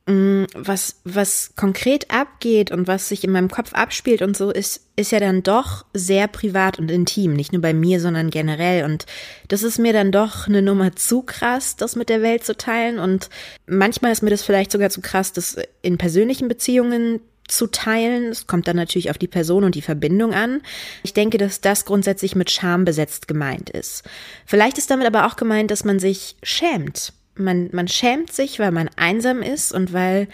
was, 0.06 1.00
was 1.06 1.54
konkret 1.56 2.12
abgeht 2.12 2.72
und 2.72 2.88
was 2.88 3.08
sich 3.08 3.24
in 3.24 3.32
meinem 3.32 3.50
Kopf 3.50 3.74
abspielt 3.74 4.22
und 4.22 4.36
so, 4.36 4.52
ist, 4.52 4.82
ist 4.98 5.14
ja 5.14 5.20
dann 5.20 5.44
doch 5.44 5.86
sehr 5.94 6.28
privat 6.28 6.78
und 6.78 6.92
intim. 6.92 7.34
Nicht 7.34 7.54
nur 7.54 7.62
bei 7.62 7.74
mir, 7.74 8.02
sondern 8.02 8.30
generell. 8.30 8.84
Und 8.84 9.06
das 9.48 9.64
ist 9.64 9.80
mir 9.80 9.94
dann 9.94 10.12
doch 10.12 10.48
eine 10.48 10.62
Nummer 10.62 10.94
zu 10.96 11.22
krass, 11.22 11.78
das 11.78 11.96
mit 11.96 12.10
der 12.10 12.22
Welt 12.22 12.44
zu 12.44 12.58
teilen. 12.58 13.00
Und 13.00 13.30
manchmal 13.66 14.12
ist 14.12 14.24
mir 14.24 14.30
das 14.30 14.44
vielleicht 14.44 14.74
sogar 14.74 14.90
zu 14.90 15.00
krass, 15.00 15.32
das 15.32 15.58
in 15.82 15.98
persönlichen 15.98 16.50
Beziehungen 16.50 17.22
zu 17.48 17.68
teilen. 17.68 18.26
Es 18.26 18.46
kommt 18.46 18.68
dann 18.68 18.76
natürlich 18.76 19.10
auf 19.10 19.18
die 19.18 19.28
Person 19.28 19.64
und 19.64 19.76
die 19.76 19.82
Verbindung 19.82 20.34
an. 20.34 20.62
Ich 21.04 21.14
denke, 21.14 21.38
dass 21.38 21.62
das 21.62 21.86
grundsätzlich 21.86 22.36
mit 22.36 22.52
Scham 22.52 22.84
besetzt 22.84 23.30
gemeint 23.30 23.70
ist. 23.70 24.04
Vielleicht 24.46 24.78
ist 24.78 24.92
damit 24.92 25.08
aber 25.08 25.28
auch 25.28 25.38
gemeint, 25.38 25.72
dass 25.72 25.86
man 25.86 26.00
sich 26.00 26.36
schämt 26.44 27.14
man, 27.36 27.70
man 27.72 27.88
schämt 27.88 28.32
sich, 28.32 28.60
weil 28.60 28.72
man 28.72 28.90
einsam 28.96 29.42
ist 29.42 29.72
und 29.72 29.94
weil 29.94 30.28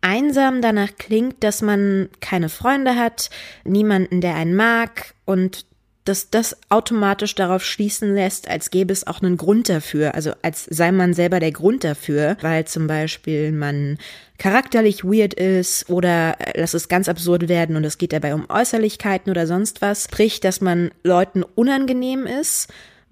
einsam 0.00 0.62
danach 0.62 0.90
klingt, 0.98 1.44
dass 1.44 1.62
man 1.62 2.08
keine 2.20 2.48
Freunde 2.48 2.96
hat, 2.96 3.30
niemanden, 3.64 4.20
der 4.20 4.34
einen 4.34 4.54
mag 4.54 5.14
und 5.24 5.66
dass 6.04 6.30
das 6.30 6.56
automatisch 6.70 7.34
darauf 7.34 7.62
schließen 7.62 8.14
lässt, 8.14 8.48
als 8.48 8.70
gäbe 8.70 8.92
es 8.92 9.06
auch 9.06 9.22
einen 9.22 9.36
Grund 9.36 9.68
dafür, 9.68 10.14
also 10.14 10.32
als 10.42 10.64
sei 10.64 10.92
man 10.92 11.12
selber 11.12 11.40
der 11.40 11.52
Grund 11.52 11.84
dafür, 11.84 12.36
weil 12.40 12.64
zum 12.64 12.86
Beispiel 12.86 13.52
man 13.52 13.98
charakterlich 14.38 15.04
weird 15.04 15.34
ist 15.34 15.90
oder 15.90 16.36
lass 16.54 16.72
es 16.72 16.88
ganz 16.88 17.08
absurd 17.08 17.48
werden 17.48 17.76
und 17.76 17.84
es 17.84 17.98
geht 17.98 18.14
dabei 18.14 18.34
um 18.34 18.48
Äußerlichkeiten 18.48 19.30
oder 19.30 19.46
sonst 19.46 19.82
was, 19.82 20.04
sprich, 20.04 20.40
dass 20.40 20.62
man 20.62 20.90
Leuten 21.04 21.42
unangenehm 21.42 22.26
ist, 22.26 22.68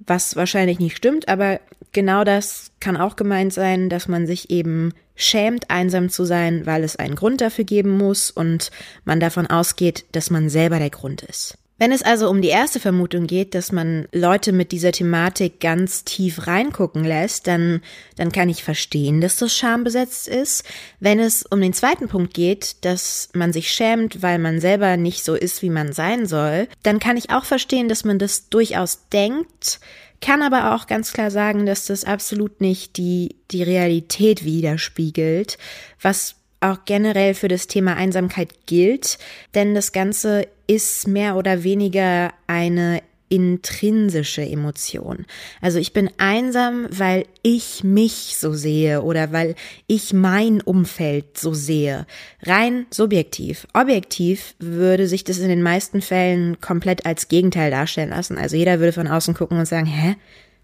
was 0.06 0.36
wahrscheinlich 0.36 0.78
nicht 0.78 0.96
stimmt, 0.96 1.28
aber 1.28 1.60
genau 1.92 2.24
das 2.24 2.70
kann 2.80 2.96
auch 2.96 3.16
gemeint 3.16 3.52
sein, 3.52 3.88
dass 3.88 4.08
man 4.08 4.26
sich 4.26 4.50
eben 4.50 4.92
schämt, 5.16 5.70
einsam 5.70 6.10
zu 6.10 6.24
sein, 6.24 6.64
weil 6.66 6.84
es 6.84 6.96
einen 6.96 7.16
Grund 7.16 7.40
dafür 7.40 7.64
geben 7.64 7.96
muss 7.96 8.30
und 8.30 8.70
man 9.04 9.20
davon 9.20 9.46
ausgeht, 9.46 10.04
dass 10.12 10.30
man 10.30 10.48
selber 10.48 10.78
der 10.78 10.90
Grund 10.90 11.22
ist. 11.22 11.58
Wenn 11.78 11.92
es 11.92 12.02
also 12.02 12.28
um 12.28 12.42
die 12.42 12.48
erste 12.48 12.80
Vermutung 12.80 13.28
geht, 13.28 13.54
dass 13.54 13.70
man 13.70 14.08
Leute 14.12 14.52
mit 14.52 14.72
dieser 14.72 14.90
Thematik 14.90 15.60
ganz 15.60 16.02
tief 16.02 16.48
reingucken 16.48 17.04
lässt, 17.04 17.46
dann, 17.46 17.82
dann 18.16 18.32
kann 18.32 18.48
ich 18.48 18.64
verstehen, 18.64 19.20
dass 19.20 19.36
das 19.36 19.56
schambesetzt 19.56 20.26
ist. 20.26 20.64
Wenn 20.98 21.20
es 21.20 21.44
um 21.44 21.60
den 21.60 21.72
zweiten 21.72 22.08
Punkt 22.08 22.34
geht, 22.34 22.84
dass 22.84 23.28
man 23.32 23.52
sich 23.52 23.70
schämt, 23.70 24.22
weil 24.22 24.40
man 24.40 24.60
selber 24.60 24.96
nicht 24.96 25.24
so 25.24 25.34
ist, 25.34 25.62
wie 25.62 25.70
man 25.70 25.92
sein 25.92 26.26
soll, 26.26 26.66
dann 26.82 26.98
kann 26.98 27.16
ich 27.16 27.30
auch 27.30 27.44
verstehen, 27.44 27.88
dass 27.88 28.04
man 28.04 28.18
das 28.18 28.48
durchaus 28.48 29.08
denkt, 29.12 29.78
kann 30.20 30.42
aber 30.42 30.74
auch 30.74 30.88
ganz 30.88 31.12
klar 31.12 31.30
sagen, 31.30 31.64
dass 31.64 31.86
das 31.86 32.02
absolut 32.02 32.60
nicht 32.60 32.96
die, 32.96 33.36
die 33.52 33.62
Realität 33.62 34.44
widerspiegelt, 34.44 35.58
was 36.02 36.34
auch 36.60 36.84
generell 36.84 37.34
für 37.34 37.48
das 37.48 37.66
Thema 37.66 37.96
Einsamkeit 37.96 38.66
gilt, 38.66 39.18
denn 39.54 39.74
das 39.74 39.92
Ganze 39.92 40.46
ist 40.66 41.06
mehr 41.08 41.36
oder 41.36 41.62
weniger 41.64 42.32
eine 42.46 43.02
intrinsische 43.28 44.42
Emotion. 44.42 45.26
Also 45.60 45.78
ich 45.78 45.92
bin 45.92 46.10
einsam, 46.16 46.86
weil 46.90 47.26
ich 47.42 47.84
mich 47.84 48.36
so 48.38 48.54
sehe 48.54 49.02
oder 49.02 49.32
weil 49.32 49.54
ich 49.86 50.12
mein 50.12 50.60
Umfeld 50.60 51.36
so 51.38 51.52
sehe. 51.52 52.06
Rein 52.42 52.86
subjektiv. 52.90 53.66
Objektiv 53.74 54.54
würde 54.58 55.06
sich 55.06 55.24
das 55.24 55.38
in 55.38 55.48
den 55.48 55.62
meisten 55.62 56.00
Fällen 56.00 56.60
komplett 56.60 57.04
als 57.04 57.28
Gegenteil 57.28 57.70
darstellen 57.70 58.10
lassen. 58.10 58.38
Also 58.38 58.56
jeder 58.56 58.78
würde 58.80 58.92
von 58.92 59.08
außen 59.08 59.34
gucken 59.34 59.58
und 59.58 59.66
sagen, 59.66 59.86
hä? 59.86 60.16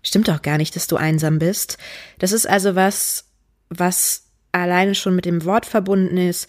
Stimmt 0.02 0.28
doch 0.28 0.42
gar 0.42 0.58
nicht, 0.58 0.76
dass 0.76 0.86
du 0.86 0.96
einsam 0.96 1.38
bist. 1.38 1.78
Das 2.18 2.32
ist 2.32 2.46
also 2.46 2.74
was, 2.74 3.24
was 3.70 4.23
alleine 4.54 4.94
schon 4.94 5.16
mit 5.16 5.24
dem 5.24 5.44
Wort 5.44 5.66
verbunden 5.66 6.16
ist. 6.16 6.48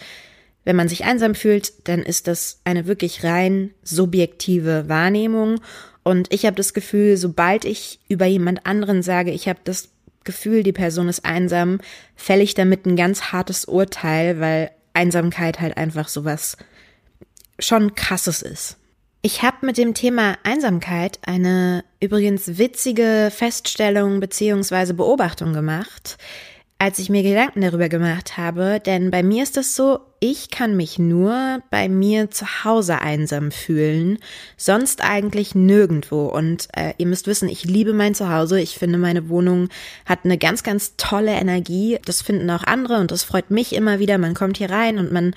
Wenn 0.64 0.76
man 0.76 0.88
sich 0.88 1.06
einsam 1.06 1.36
fühlt, 1.36 1.88
dann 1.88 2.02
ist 2.02 2.28
das 2.28 2.60
eine 2.64 2.88
wirklich 2.88 3.24
rein 3.24 3.72
subjektive 3.84 4.90
Wahrnehmung. 4.90 5.60
Und 6.04 6.32
ich 6.34 6.46
habe 6.46 6.56
das 6.56 6.74
Gefühl, 6.74 7.18
sobald 7.18 7.66
ich 7.66 8.00
über 8.08 8.26
jemand 8.26 8.66
anderen 8.66 9.02
sage, 9.02 9.32
ich 9.32 9.48
habe 9.48 9.60
das 9.64 9.90
Gefühl, 10.24 10.64
die 10.64 10.74
Person 10.74 11.08
ist 11.08 11.24
einsam, 11.24 11.80
fälle 12.16 12.44
ich 12.44 12.56
damit 12.56 12.86
ein 12.86 12.96
ganz 12.96 13.32
hartes 13.32 13.66
Urteil, 13.66 14.40
weil 14.40 14.72
Einsamkeit 14.94 15.60
halt 15.60 15.78
einfach 15.78 16.08
sowas 16.08 16.58
schon 17.60 17.96
krasses 17.96 18.42
ist. 18.42 18.78
Ich 19.22 19.42
habe 19.42 19.66
mit 19.66 19.78
dem 19.78 19.94
Thema 19.94 20.38
Einsamkeit 20.44 21.20
eine 21.26 21.84
übrigens 22.00 22.60
witzige 22.60 23.32
Feststellung 23.36 24.20
beziehungsweise 24.20 24.94
Beobachtung 24.94 25.54
gemacht 25.54 26.18
als 26.78 27.00
ich 27.00 27.10
mir 27.10 27.24
Gedanken 27.24 27.62
darüber 27.62 27.88
gemacht 27.88 28.38
habe, 28.38 28.82
denn 28.86 29.10
bei 29.10 29.24
mir 29.24 29.44
ist 29.44 29.56
das 29.56 29.76
so, 29.76 30.00
ich 30.20 30.50
kann 30.50 30.76
mich 30.76 31.00
nur 31.00 31.62
bei 31.70 31.88
mir 31.88 32.30
zu 32.32 32.64
Hause 32.64 33.00
einsam 33.00 33.52
fühlen, 33.52 34.20
sonst 34.58 35.02
eigentlich 35.02 35.56
nirgendwo. 35.56 36.26
Und 36.26 36.68
äh, 36.76 36.94
ihr 36.98 37.06
müsst 37.06 37.28
wissen, 37.28 37.48
ich 37.48 37.64
liebe 37.64 37.94
mein 37.94 38.14
Zuhause. 38.14 38.60
Ich 38.60 38.78
finde, 38.78 38.98
meine 38.98 39.30
Wohnung 39.30 39.70
hat 40.06 40.20
eine 40.26 40.38
ganz, 40.38 40.64
ganz 40.64 40.96
tolle 40.98 41.32
Energie. 41.32 41.98
Das 42.06 42.22
finden 42.22 42.50
auch 42.50 42.64
andere 42.64 43.00
und 43.00 43.12
das 43.12 43.24
freut 43.24 43.52
mich 43.52 43.74
immer 43.74 44.00
wieder. 44.00 44.18
Man 44.18 44.34
kommt 44.34 44.58
hier 44.58 44.70
rein 44.70 45.00
und 45.00 45.12
man 45.12 45.34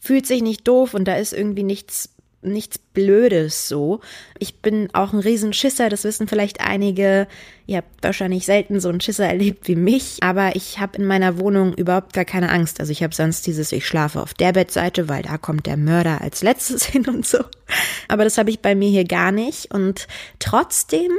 fühlt 0.00 0.26
sich 0.26 0.42
nicht 0.42 0.66
doof 0.66 0.94
und 0.94 1.04
da 1.06 1.16
ist 1.16 1.32
irgendwie 1.32 1.64
nichts 1.64 2.10
nichts 2.40 2.78
Blödes 2.78 3.68
so. 3.68 4.00
Ich 4.38 4.60
bin 4.60 4.88
auch 4.92 5.12
ein 5.12 5.18
Riesenschisser, 5.18 5.88
das 5.88 6.04
wissen 6.04 6.28
vielleicht 6.28 6.60
einige. 6.60 7.26
Ihr 7.66 7.78
habt 7.78 8.02
wahrscheinlich 8.02 8.46
selten 8.46 8.80
so 8.80 8.88
einen 8.88 9.00
Schisser 9.00 9.26
erlebt 9.26 9.68
wie 9.68 9.76
mich, 9.76 10.18
aber 10.22 10.54
ich 10.56 10.78
habe 10.78 10.98
in 10.98 11.06
meiner 11.06 11.38
Wohnung 11.38 11.74
überhaupt 11.74 12.12
gar 12.12 12.24
keine 12.24 12.50
Angst. 12.50 12.80
Also 12.80 12.92
ich 12.92 13.02
habe 13.02 13.14
sonst 13.14 13.46
dieses, 13.46 13.72
ich 13.72 13.86
schlafe 13.86 14.20
auf 14.20 14.34
der 14.34 14.52
Bettseite, 14.52 15.08
weil 15.08 15.22
da 15.22 15.38
kommt 15.38 15.66
der 15.66 15.76
Mörder 15.76 16.20
als 16.20 16.42
letztes 16.42 16.84
hin 16.86 17.06
und 17.08 17.26
so. 17.26 17.38
Aber 18.08 18.24
das 18.24 18.38
habe 18.38 18.50
ich 18.50 18.60
bei 18.60 18.74
mir 18.74 18.88
hier 18.88 19.04
gar 19.04 19.32
nicht 19.32 19.72
und 19.72 20.06
trotzdem 20.38 21.10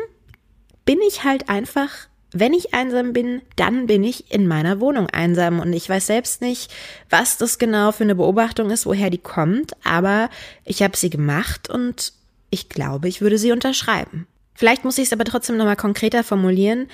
bin 0.86 1.00
ich 1.08 1.24
halt 1.24 1.50
einfach 1.50 2.09
wenn 2.32 2.54
ich 2.54 2.74
einsam 2.74 3.14
bin, 3.14 3.42
dann 3.56 3.88
bin 3.88 4.04
ich 4.04 4.32
in 4.32 4.48
meiner 4.48 4.80
Wohnung 4.80 5.08
einsam 5.08 5.60
und 5.60 5.74
ich 5.74 5.90
weiß 5.90 6.08
selbst 6.08 6.42
nicht, 6.42 6.72
was 7.10 7.38
das 7.38 7.58
genau 7.58 7.92
für 7.92 8.04
eine 8.04 8.16
Beobachtung 8.16 8.70
ist, 8.70 8.86
woher 8.86 9.10
die 9.10 9.18
kommt, 9.18 9.74
aber 9.84 10.30
ich 10.64 10.84
habe 10.84 10.96
sie 10.96 11.10
gemacht 11.10 11.70
und 11.70 12.14
ich 12.52 12.70
glaube, 12.70 13.08
ich 13.08 13.22
würde 13.22 13.38
sie 13.38 13.52
unterschreiben. 13.52 14.28
Vielleicht 14.54 14.84
muss 14.84 14.98
ich 14.98 15.06
es 15.06 15.14
aber 15.14 15.24
trotzdem 15.24 15.58
nochmal 15.58 15.76
konkreter 15.76 16.24
formulieren. 16.24 16.88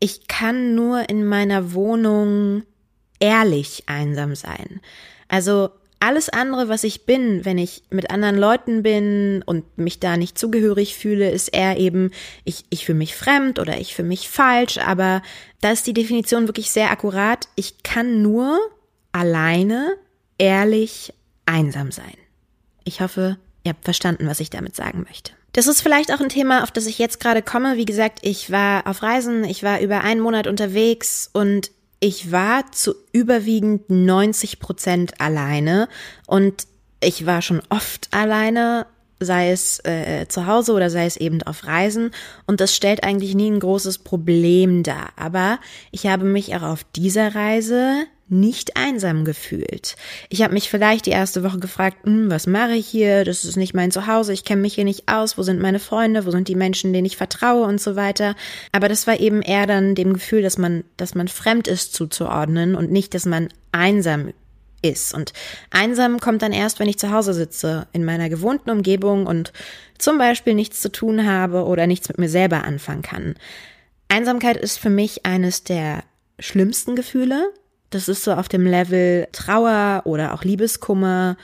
Ich 0.00 0.28
kann 0.28 0.74
nur 0.74 1.08
in 1.08 1.26
meiner 1.26 1.72
Wohnung 1.72 2.62
ehrlich 3.18 3.84
einsam 3.86 4.34
sein. 4.34 4.80
Also 5.26 5.70
alles 6.00 6.28
andere, 6.28 6.68
was 6.68 6.84
ich 6.84 7.06
bin, 7.06 7.44
wenn 7.44 7.58
ich 7.58 7.82
mit 7.90 8.10
anderen 8.10 8.36
Leuten 8.36 8.82
bin 8.82 9.42
und 9.44 9.78
mich 9.78 9.98
da 10.00 10.16
nicht 10.16 10.38
zugehörig 10.38 10.94
fühle, 10.94 11.30
ist 11.30 11.48
eher 11.48 11.76
eben, 11.78 12.12
ich, 12.44 12.64
ich 12.70 12.86
fühle 12.86 12.98
mich 12.98 13.16
fremd 13.16 13.58
oder 13.58 13.80
ich 13.80 13.94
fühle 13.94 14.08
mich 14.08 14.28
falsch, 14.28 14.78
aber 14.78 15.22
da 15.60 15.72
ist 15.72 15.86
die 15.86 15.94
Definition 15.94 16.46
wirklich 16.46 16.70
sehr 16.70 16.90
akkurat. 16.90 17.48
Ich 17.56 17.82
kann 17.82 18.22
nur 18.22 18.58
alleine, 19.12 19.96
ehrlich, 20.38 21.12
einsam 21.46 21.90
sein. 21.90 22.14
Ich 22.84 23.00
hoffe, 23.00 23.36
ihr 23.64 23.70
habt 23.70 23.84
verstanden, 23.84 24.28
was 24.28 24.40
ich 24.40 24.50
damit 24.50 24.76
sagen 24.76 25.04
möchte. 25.06 25.32
Das 25.52 25.66
ist 25.66 25.80
vielleicht 25.80 26.12
auch 26.12 26.20
ein 26.20 26.28
Thema, 26.28 26.62
auf 26.62 26.70
das 26.70 26.86
ich 26.86 26.98
jetzt 26.98 27.20
gerade 27.20 27.42
komme. 27.42 27.76
Wie 27.76 27.86
gesagt, 27.86 28.20
ich 28.22 28.50
war 28.50 28.86
auf 28.86 29.02
Reisen, 29.02 29.44
ich 29.44 29.62
war 29.62 29.80
über 29.80 30.02
einen 30.02 30.20
Monat 30.20 30.46
unterwegs 30.46 31.28
und 31.32 31.70
ich 32.00 32.30
war 32.30 32.70
zu 32.72 32.94
überwiegend 33.12 33.90
90 33.90 34.60
Prozent 34.60 35.20
alleine 35.20 35.88
und 36.26 36.66
ich 37.00 37.26
war 37.26 37.42
schon 37.42 37.62
oft 37.68 38.08
alleine, 38.12 38.86
sei 39.20 39.50
es 39.50 39.84
äh, 39.84 40.26
zu 40.28 40.46
Hause 40.46 40.72
oder 40.72 40.90
sei 40.90 41.06
es 41.06 41.16
eben 41.16 41.42
auf 41.42 41.66
Reisen. 41.66 42.12
Und 42.46 42.60
das 42.60 42.74
stellt 42.74 43.04
eigentlich 43.04 43.34
nie 43.34 43.50
ein 43.50 43.60
großes 43.60 43.98
Problem 43.98 44.82
dar. 44.82 45.10
Aber 45.16 45.58
ich 45.90 46.06
habe 46.06 46.24
mich 46.24 46.54
auch 46.56 46.62
auf 46.62 46.84
dieser 46.94 47.34
Reise 47.34 48.06
nicht 48.28 48.76
einsam 48.76 49.24
gefühlt. 49.24 49.96
Ich 50.28 50.42
habe 50.42 50.54
mich 50.54 50.70
vielleicht 50.70 51.06
die 51.06 51.10
erste 51.10 51.42
Woche 51.42 51.58
gefragt, 51.58 51.98
hm, 52.04 52.30
was 52.30 52.46
mache 52.46 52.72
ich 52.72 52.86
hier? 52.86 53.24
Das 53.24 53.44
ist 53.44 53.56
nicht 53.56 53.74
mein 53.74 53.90
Zuhause, 53.90 54.32
ich 54.32 54.44
kenne 54.44 54.62
mich 54.62 54.74
hier 54.74 54.84
nicht 54.84 55.08
aus, 55.08 55.38
wo 55.38 55.42
sind 55.42 55.60
meine 55.60 55.78
Freunde, 55.78 56.26
wo 56.26 56.30
sind 56.30 56.48
die 56.48 56.54
Menschen, 56.54 56.92
denen 56.92 57.06
ich 57.06 57.16
vertraue 57.16 57.66
und 57.66 57.80
so 57.80 57.96
weiter. 57.96 58.34
Aber 58.72 58.88
das 58.88 59.06
war 59.06 59.18
eben 59.20 59.42
eher 59.42 59.66
dann 59.66 59.94
dem 59.94 60.12
Gefühl, 60.12 60.42
dass 60.42 60.58
man, 60.58 60.84
dass 60.96 61.14
man 61.14 61.28
fremd 61.28 61.68
ist 61.68 61.94
zuzuordnen 61.94 62.74
und 62.74 62.90
nicht, 62.90 63.14
dass 63.14 63.26
man 63.26 63.48
einsam 63.72 64.32
ist. 64.82 65.14
Und 65.14 65.32
einsam 65.70 66.20
kommt 66.20 66.42
dann 66.42 66.52
erst, 66.52 66.78
wenn 66.78 66.88
ich 66.88 66.98
zu 66.98 67.10
Hause 67.10 67.34
sitze, 67.34 67.88
in 67.92 68.04
meiner 68.04 68.28
gewohnten 68.28 68.70
Umgebung 68.70 69.26
und 69.26 69.52
zum 69.98 70.18
Beispiel 70.18 70.54
nichts 70.54 70.80
zu 70.80 70.90
tun 70.90 71.26
habe 71.26 71.64
oder 71.64 71.86
nichts 71.86 72.08
mit 72.08 72.18
mir 72.18 72.28
selber 72.28 72.64
anfangen 72.64 73.02
kann. 73.02 73.34
Einsamkeit 74.08 74.56
ist 74.56 74.78
für 74.78 74.90
mich 74.90 75.26
eines 75.26 75.64
der 75.64 76.02
schlimmsten 76.38 76.96
Gefühle, 76.96 77.52
das 77.90 78.08
ist 78.08 78.24
so 78.24 78.32
auf 78.32 78.48
dem 78.48 78.66
Level 78.66 79.28
Trauer 79.32 80.02
oder 80.04 80.34
auch 80.34 80.44
Liebeskummer 80.44 81.36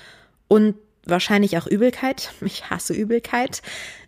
und 0.49 0.75
wahrscheinlich 1.07 1.59
auch 1.59 1.67
Übelkeit. 1.67 2.31
Ich 2.45 2.71
hasse 2.71 2.95
Übelkeit. 2.95 3.63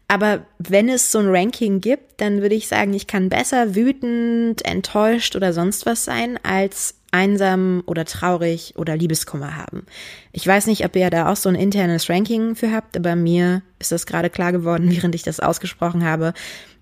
Aber 0.09 0.47
wenn 0.59 0.89
es 0.89 1.11
so 1.11 1.19
ein 1.19 1.29
Ranking 1.29 1.81
gibt, 1.81 2.21
dann 2.21 2.41
würde 2.41 2.55
ich 2.55 2.69
sagen, 2.69 2.95
ich 2.95 3.09
kann 3.09 3.29
besser 3.29 3.75
wütend, 3.75 4.65
enttäuscht 4.65 5.35
oder 5.35 5.53
sonst 5.53 5.85
was 5.85 6.05
sein, 6.05 6.39
als 6.45 6.95
einsam 7.11 7.83
oder 7.87 8.05
traurig 8.05 8.75
oder 8.77 8.97
Liebeskummer 8.97 9.57
haben. 9.57 9.85
Ich 10.33 10.47
weiß 10.47 10.67
nicht, 10.67 10.85
ob 10.85 10.95
ihr 10.95 11.11
da 11.11 11.33
auch 11.33 11.37
so 11.37 11.49
ein 11.49 11.55
internes 11.57 12.09
Ranking 12.09 12.55
für 12.55 12.71
habt, 12.73 12.97
aber 12.97 13.17
mir 13.17 13.63
ist 13.79 13.91
das 13.91 14.07
gerade 14.07 14.31
klar 14.31 14.53
geworden, 14.53 14.91
während 14.95 15.15
ich 15.15 15.23
das 15.23 15.41
ausgesprochen 15.41 16.05
habe, 16.05 16.35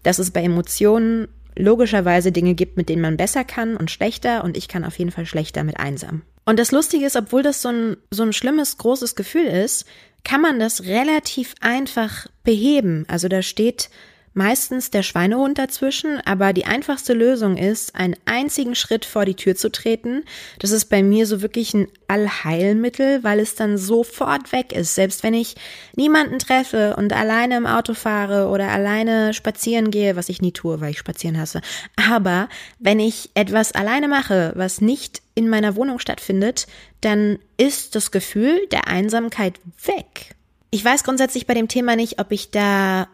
dass 0.02 0.18
es 0.18 0.30
bei 0.30 0.42
Emotionen 0.42 1.28
logischerweise 1.56 2.32
Dinge 2.32 2.54
gibt, 2.54 2.76
mit 2.76 2.88
denen 2.88 3.02
man 3.02 3.16
besser 3.16 3.44
kann 3.44 3.76
und 3.76 3.90
schlechter 3.90 4.44
und 4.44 4.56
ich 4.56 4.68
kann 4.68 4.84
auf 4.84 4.98
jeden 4.98 5.10
Fall 5.10 5.26
schlechter 5.26 5.64
mit 5.64 5.78
einsam. 5.78 6.22
Und 6.44 6.58
das 6.58 6.72
Lustige 6.72 7.06
ist, 7.06 7.16
obwohl 7.16 7.42
das 7.42 7.62
so 7.62 7.70
ein, 7.70 7.96
so 8.10 8.22
ein 8.22 8.32
schlimmes, 8.32 8.76
großes 8.76 9.16
Gefühl 9.16 9.46
ist, 9.46 9.86
kann 10.24 10.40
man 10.40 10.58
das 10.58 10.84
relativ 10.84 11.54
einfach 11.60 12.26
beheben. 12.42 13.04
Also 13.08 13.28
da 13.28 13.42
steht 13.42 13.90
meistens 14.34 14.90
der 14.90 15.02
Schweinehund 15.02 15.58
dazwischen, 15.58 16.20
aber 16.24 16.52
die 16.52 16.66
einfachste 16.66 17.14
Lösung 17.14 17.56
ist, 17.56 17.94
einen 17.94 18.16
einzigen 18.26 18.74
Schritt 18.74 19.04
vor 19.04 19.24
die 19.24 19.36
Tür 19.36 19.54
zu 19.54 19.70
treten. 19.70 20.24
Das 20.58 20.72
ist 20.72 20.86
bei 20.86 21.02
mir 21.02 21.26
so 21.26 21.40
wirklich 21.40 21.72
ein 21.72 21.88
Allheilmittel, 22.08 23.22
weil 23.22 23.38
es 23.38 23.54
dann 23.54 23.78
sofort 23.78 24.52
weg 24.52 24.72
ist. 24.72 24.94
Selbst 24.94 25.22
wenn 25.22 25.34
ich 25.34 25.54
niemanden 25.96 26.38
treffe 26.38 26.96
und 26.96 27.12
alleine 27.12 27.56
im 27.56 27.66
Auto 27.66 27.94
fahre 27.94 28.48
oder 28.48 28.68
alleine 28.68 29.32
spazieren 29.32 29.90
gehe, 29.90 30.16
was 30.16 30.28
ich 30.28 30.42
nie 30.42 30.52
tue, 30.52 30.80
weil 30.80 30.90
ich 30.90 30.98
spazieren 30.98 31.38
hasse. 31.38 31.60
Aber 31.96 32.48
wenn 32.78 32.98
ich 32.98 33.30
etwas 33.34 33.72
alleine 33.72 34.08
mache, 34.08 34.52
was 34.56 34.80
nicht 34.80 35.22
in 35.34 35.48
meiner 35.48 35.76
Wohnung 35.76 36.00
stattfindet, 36.00 36.66
dann 37.00 37.38
ist 37.56 37.94
das 37.94 38.10
Gefühl 38.10 38.66
der 38.72 38.88
Einsamkeit 38.88 39.60
weg. 39.84 40.34
Ich 40.70 40.84
weiß 40.84 41.04
grundsätzlich 41.04 41.46
bei 41.46 41.54
dem 41.54 41.68
Thema 41.68 41.94
nicht, 41.94 42.18
ob 42.18 42.32
ich 42.32 42.50
da 42.50 43.06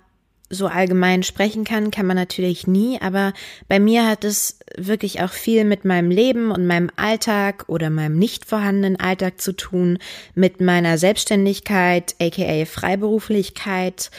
so 0.50 0.66
allgemein 0.66 1.23
sprechen 1.23 1.64
kann, 1.64 1.92
kann 1.92 2.07
man 2.07 2.16
natürlich 2.16 2.66
nie, 2.66 3.00
aber 3.00 3.33
bei 3.69 3.78
mir 3.78 4.07
hat 4.07 4.25
es 4.25 4.59
wirklich 4.76 5.23
auch 5.23 5.30
viel 5.30 5.64
mit 5.64 5.85
meinem 5.85 6.11
Leben 6.11 6.50
und 6.50 6.66
meinem 6.66 6.90
Alltag 6.97 7.64
oder 7.69 7.88
meinem 7.88 8.19
nicht 8.19 8.45
vorhandenen 8.45 8.99
Alltag 8.99 9.40
zu 9.40 9.52
tun, 9.52 9.99
mit 10.35 10.61
meiner 10.61 10.99
Selbstständigkeit, 10.99 12.16
aka 12.21 12.64
Freiberuflichkeit, 12.64 14.11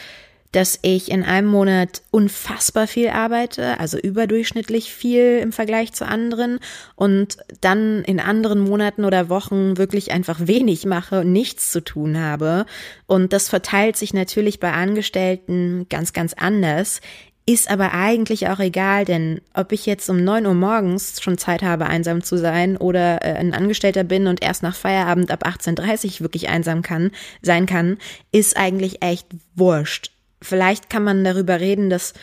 dass 0.52 0.78
ich 0.82 1.10
in 1.10 1.24
einem 1.24 1.48
Monat 1.48 2.02
unfassbar 2.10 2.86
viel 2.86 3.08
arbeite, 3.08 3.80
also 3.80 3.98
überdurchschnittlich 3.98 4.92
viel 4.92 5.38
im 5.42 5.50
Vergleich 5.50 5.92
zu 5.94 6.06
anderen 6.06 6.60
und 6.94 7.38
dann 7.62 8.04
in 8.04 8.20
anderen 8.20 8.60
Monaten 8.60 9.04
oder 9.04 9.30
Wochen 9.30 9.78
wirklich 9.78 10.12
einfach 10.12 10.46
wenig 10.46 10.84
mache 10.84 11.20
und 11.20 11.32
nichts 11.32 11.70
zu 11.70 11.82
tun 11.82 12.18
habe. 12.18 12.66
Und 13.06 13.32
das 13.32 13.48
verteilt 13.48 13.96
sich 13.96 14.12
natürlich 14.12 14.60
bei 14.60 14.72
Angestellten 14.72 15.86
ganz, 15.88 16.12
ganz 16.12 16.34
anders. 16.34 17.00
Ist 17.44 17.68
aber 17.68 17.92
eigentlich 17.92 18.48
auch 18.48 18.60
egal, 18.60 19.04
denn 19.04 19.40
ob 19.52 19.72
ich 19.72 19.84
jetzt 19.84 20.08
um 20.08 20.22
neun 20.22 20.46
Uhr 20.46 20.54
morgens 20.54 21.20
schon 21.20 21.38
Zeit 21.38 21.62
habe, 21.62 21.86
einsam 21.86 22.22
zu 22.22 22.38
sein 22.38 22.76
oder 22.76 23.24
äh, 23.24 23.32
ein 23.32 23.52
Angestellter 23.52 24.04
bin 24.04 24.28
und 24.28 24.40
erst 24.40 24.62
nach 24.62 24.76
Feierabend 24.76 25.32
ab 25.32 25.44
18.30 25.44 26.04
Uhr 26.04 26.20
wirklich 26.20 26.50
einsam 26.50 26.82
kann, 26.82 27.10
sein 27.40 27.66
kann, 27.66 27.98
ist 28.30 28.56
eigentlich 28.56 29.02
echt 29.02 29.26
wurscht. 29.56 30.12
Vielleicht 30.42 30.90
kann 30.90 31.04
man 31.04 31.24
darüber 31.24 31.60
reden, 31.60 31.88
dass, 31.88 32.14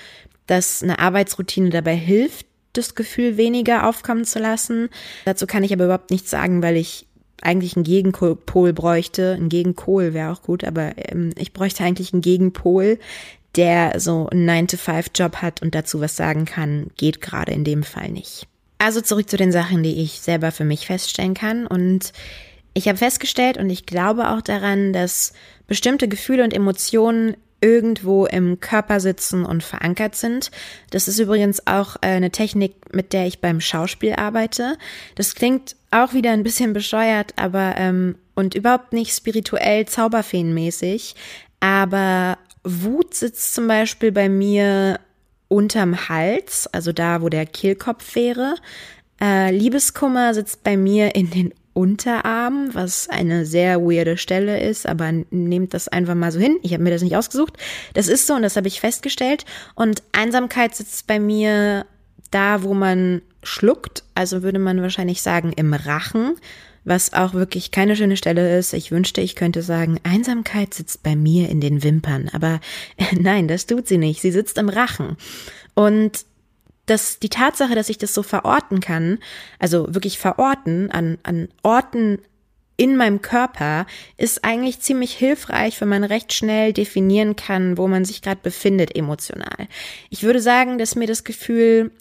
dass 0.48 0.84
eine 0.84 1.00
Arbeitsroutine 1.00 1.70
dabei 1.70 1.96
hilft, 1.96 2.46
das 2.74 2.96
Gefühl 2.96 3.38
weniger 3.38 3.88
aufkommen 3.88 4.26
zu 4.26 4.40
lassen. 4.40 4.90
Dazu 5.26 5.48
kann 5.48 5.64
ich 5.64 5.74
aber 5.74 5.86
überhaupt 5.86 6.12
nichts 6.12 6.30
sagen, 6.30 6.62
weil 6.62 6.78
ich 6.78 7.08
eigentlich 7.42 7.76
einen 7.76 7.86
Gegenpol 7.86 8.74
bräuchte. 8.74 9.34
Ein 9.34 9.50
Gegenkohl 9.50 10.14
wäre 10.14 10.32
auch 10.32 10.42
gut, 10.42 10.64
aber 10.64 10.94
ähm, 10.98 11.32
ich 11.38 11.54
bräuchte 11.54 11.84
eigentlich 11.84 12.14
einen 12.14 12.22
Gegenpol, 12.22 13.00
der 13.56 14.00
so 14.00 14.28
einen 14.28 14.48
9-to-5-Job 14.50 15.38
hat 15.38 15.62
und 15.62 15.74
dazu 15.74 16.02
was 16.02 16.16
sagen 16.16 16.46
kann, 16.46 16.92
geht 16.98 17.22
gerade 17.22 17.52
in 17.52 17.64
dem 17.64 17.84
Fall 17.84 18.10
nicht. 18.10 18.48
Also 18.78 19.02
zurück 19.02 19.30
zu 19.30 19.38
den 19.38 19.52
Sachen, 19.52 19.84
die 19.84 20.02
ich 20.02 20.22
selber 20.22 20.52
für 20.52 20.64
mich 20.64 20.86
feststellen 20.86 21.34
kann. 21.34 21.66
Und 21.68 22.14
ich 22.74 22.88
habe 22.88 22.98
festgestellt 22.98 23.58
und 23.58 23.70
ich 23.70 23.86
glaube 23.86 24.30
auch 24.30 24.42
daran, 24.42 24.94
dass 24.94 25.34
bestimmte 25.68 26.08
Gefühle 26.08 26.44
und 26.44 26.54
Emotionen 26.54 27.36
irgendwo 27.62 28.25
im 28.25 28.60
Körper 28.60 29.00
sitzen 29.00 29.46
und 29.46 29.63
verankert 29.63 30.16
sind. 30.16 30.51
Das 30.92 31.08
ist 31.08 31.20
übrigens 31.20 31.68
auch 31.68 31.98
äh, 31.98 32.08
eine 32.08 32.32
Technik, 32.32 32.94
mit 32.94 33.13
der 33.13 33.28
ich 33.28 33.42
beim 33.42 33.62
Schauspiel 33.62 34.13
arbeite. 34.13 34.78
Das 35.16 35.36
klingt 35.36 35.75
auch 35.92 36.13
wieder 36.13 36.32
ein 36.32 36.44
bisschen 36.44 36.74
bescheuert, 36.74 37.34
aber 37.36 37.75
ähm, 37.78 38.16
und 38.36 38.56
überhaupt 38.56 38.94
nicht 38.94 39.13
spirituell 39.16 39.86
zauberfeenmäßig. 39.86 41.16
Aber 41.60 42.38
Wut 42.63 43.13
sitzt 43.13 43.54
zum 43.54 43.68
Beispiel 43.68 44.12
bei 44.12 44.30
mir 44.30 45.00
unterm 45.50 46.08
Hals, 46.08 46.68
also 46.72 46.94
da, 46.94 47.22
wo 47.22 47.30
der 47.30 47.46
Kehlkopf 47.46 48.16
wäre. 48.16 48.56
Äh, 49.22 49.51
Liebeskummer 49.51 50.34
sitzt 50.34 50.63
bei 50.63 50.78
mir 50.78 51.16
in 51.16 51.30
den 51.32 51.54
Unterarm, 51.74 52.70
was 52.74 53.10
eine 53.10 53.46
sehr 53.46 53.82
weirde 53.82 54.18
Stelle 54.18 54.60
ist, 54.60 54.88
aber 54.88 55.12
nehmt 55.30 55.74
das 55.74 55.88
einfach 55.88 56.16
mal 56.16 56.32
so 56.32 56.40
hin. 56.40 56.58
Ich 56.62 56.74
habe 56.74 56.84
mir 56.84 56.92
das 56.92 57.02
nicht 57.02 57.16
ausgesucht. 57.16 57.58
Das 57.94 58.08
ist 58.08 58.28
so 58.28 58.34
und 58.34 58.42
das 58.42 58.56
habe 58.56 58.68
ich 58.68 58.80
festgestellt. 58.80 59.46
Und 59.76 60.04
Einsamkeit 60.12 60.76
sitzt 60.76 61.08
bei 61.08 61.20
mir 61.20 61.86
da, 62.32 62.64
wo 62.64 62.74
man 62.74 63.22
schluckt, 63.44 64.04
also 64.16 64.44
würde 64.44 64.60
man 64.60 64.82
wahrscheinlich 64.82 65.22
sagen 65.22 65.54
im 65.54 65.74
Rachen, 65.74 66.36
was 66.86 67.14
auch 67.14 67.34
wirklich 67.34 67.72
keine 67.72 67.96
schöne 67.96 68.18
Stelle 68.18 68.58
ist. 68.58 68.74
Ich 68.74 68.92
wünschte, 68.92 69.22
ich 69.22 69.36
könnte 69.36 69.62
sagen, 69.62 70.00
Einsamkeit 70.04 70.74
sitzt 70.74 71.04
bei 71.04 71.16
mir 71.16 71.50
in 71.50 71.62
den 71.62 71.84
Wimpern, 71.84 72.30
aber 72.34 72.60
nein, 73.18 73.48
das 73.48 73.66
tut 73.66 73.88
sie 73.88 73.98
nicht. 73.98 74.22
Sie 74.22 74.32
sitzt 74.32 74.58
im 74.58 74.70
Rachen. 74.70 75.18
Und 75.76 76.26
dass 76.89 77.19
die 77.19 77.29
Tatsache, 77.29 77.75
dass 77.75 77.89
ich 77.89 77.98
das 77.98 78.13
so 78.13 78.24
verorten 78.24 78.79
kann, 78.79 79.19
also 79.60 79.93
wirklich 79.93 80.19
verorten 80.19 80.91
an, 80.91 81.17
an 81.24 81.50
Orten 81.63 82.19
in 82.77 82.96
meinem 82.96 83.22
Körper, 83.22 83.86
ist 84.17 84.46
eigentlich 84.46 84.79
ziemlich 84.79 85.13
hilfreich, 85.13 85.81
wenn 85.81 85.89
man 85.89 86.05
recht 86.05 86.34
schnell 86.34 86.72
definieren 86.72 87.36
kann, 87.36 87.77
wo 87.77 87.88
man 87.88 88.05
sich 88.05 88.22
gerade 88.22 88.39
befindet 88.41 88.96
emotional. 88.96 89.67
Ich 90.10 90.24
würde 90.24 90.41
sagen, 90.41 90.77
dass 90.77 90.96
mir 90.96 91.08
das 91.08 91.25
Gefühl 91.25 91.91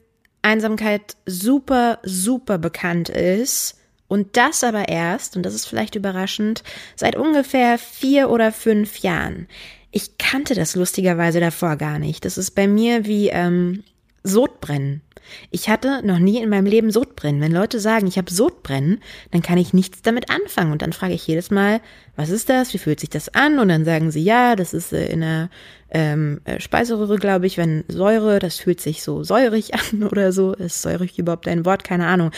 Einsamkeit 0.42 1.16
super, 1.26 1.98
super 2.04 2.58
bekannt 2.58 3.08
ist. 3.08 3.74
Und 4.06 4.36
das 4.36 4.64
aber 4.64 4.88
erst, 4.88 5.36
und 5.36 5.42
das 5.42 5.52
ist 5.52 5.66
vielleicht 5.66 5.94
überraschend, 5.94 6.62
seit 6.96 7.16
ungefähr 7.16 7.76
vier 7.76 8.30
oder 8.30 8.52
fünf 8.52 8.98
Jahren. 9.00 9.48
Ich 9.90 10.16
kannte 10.16 10.54
das 10.54 10.76
lustigerweise 10.76 11.40
davor 11.40 11.76
gar 11.76 11.98
nicht. 11.98 12.24
Das 12.24 12.38
ist 12.38 12.52
bei 12.52 12.66
mir 12.66 13.04
wie 13.04 13.28
ähm, 13.28 13.82
Sodbrennen. 14.22 15.02
Ich 15.50 15.68
hatte 15.68 16.06
noch 16.06 16.18
nie 16.18 16.40
in 16.40 16.48
meinem 16.48 16.66
Leben 16.66 16.90
Sodbrennen. 16.90 17.40
Wenn 17.40 17.52
Leute 17.52 17.80
sagen, 17.80 18.06
ich 18.06 18.18
habe 18.18 18.32
Sodbrennen, 18.32 19.00
dann 19.30 19.42
kann 19.42 19.58
ich 19.58 19.74
nichts 19.74 20.02
damit 20.02 20.30
anfangen. 20.30 20.72
Und 20.72 20.82
dann 20.82 20.92
frage 20.92 21.14
ich 21.14 21.26
jedes 21.26 21.50
Mal, 21.50 21.80
was 22.16 22.30
ist 22.30 22.48
das? 22.48 22.72
Wie 22.74 22.78
fühlt 22.78 23.00
sich 23.00 23.10
das 23.10 23.34
an? 23.34 23.58
Und 23.58 23.68
dann 23.68 23.84
sagen 23.84 24.10
sie, 24.10 24.22
ja, 24.22 24.56
das 24.56 24.74
ist 24.74 24.92
äh, 24.92 25.06
in 25.06 25.20
der 25.20 25.50
ähm, 25.90 26.40
äh, 26.44 26.60
Speiseröhre, 26.60 27.16
glaube 27.16 27.46
ich, 27.46 27.58
wenn 27.58 27.84
Säure, 27.88 28.38
das 28.38 28.58
fühlt 28.58 28.80
sich 28.80 29.02
so 29.02 29.22
säurig 29.22 29.74
an 29.92 30.04
oder 30.04 30.32
so. 30.32 30.54
Ist 30.54 30.82
säurig 30.82 31.18
überhaupt 31.18 31.48
ein 31.48 31.64
Wort? 31.64 31.84
Keine 31.84 32.06
Ahnung. 32.06 32.30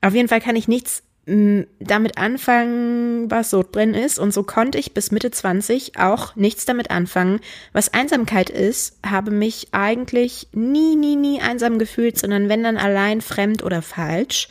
Auf 0.00 0.14
jeden 0.14 0.28
Fall 0.28 0.40
kann 0.40 0.56
ich 0.56 0.68
nichts 0.68 1.02
damit 1.26 2.18
anfangen, 2.18 3.30
was 3.30 3.50
Sodbrennen 3.50 3.94
ist. 3.94 4.18
Und 4.18 4.34
so 4.34 4.42
konnte 4.42 4.78
ich 4.78 4.92
bis 4.92 5.10
Mitte 5.10 5.30
20 5.30 5.98
auch 5.98 6.36
nichts 6.36 6.66
damit 6.66 6.90
anfangen, 6.90 7.40
was 7.72 7.94
Einsamkeit 7.94 8.50
ist, 8.50 8.98
habe 9.06 9.30
mich 9.30 9.68
eigentlich 9.72 10.48
nie, 10.52 10.96
nie, 10.96 11.16
nie 11.16 11.40
einsam 11.40 11.78
gefühlt, 11.78 12.18
sondern 12.18 12.48
wenn 12.48 12.62
dann 12.62 12.76
allein, 12.76 13.22
fremd 13.22 13.62
oder 13.62 13.80
falsch. 13.80 14.48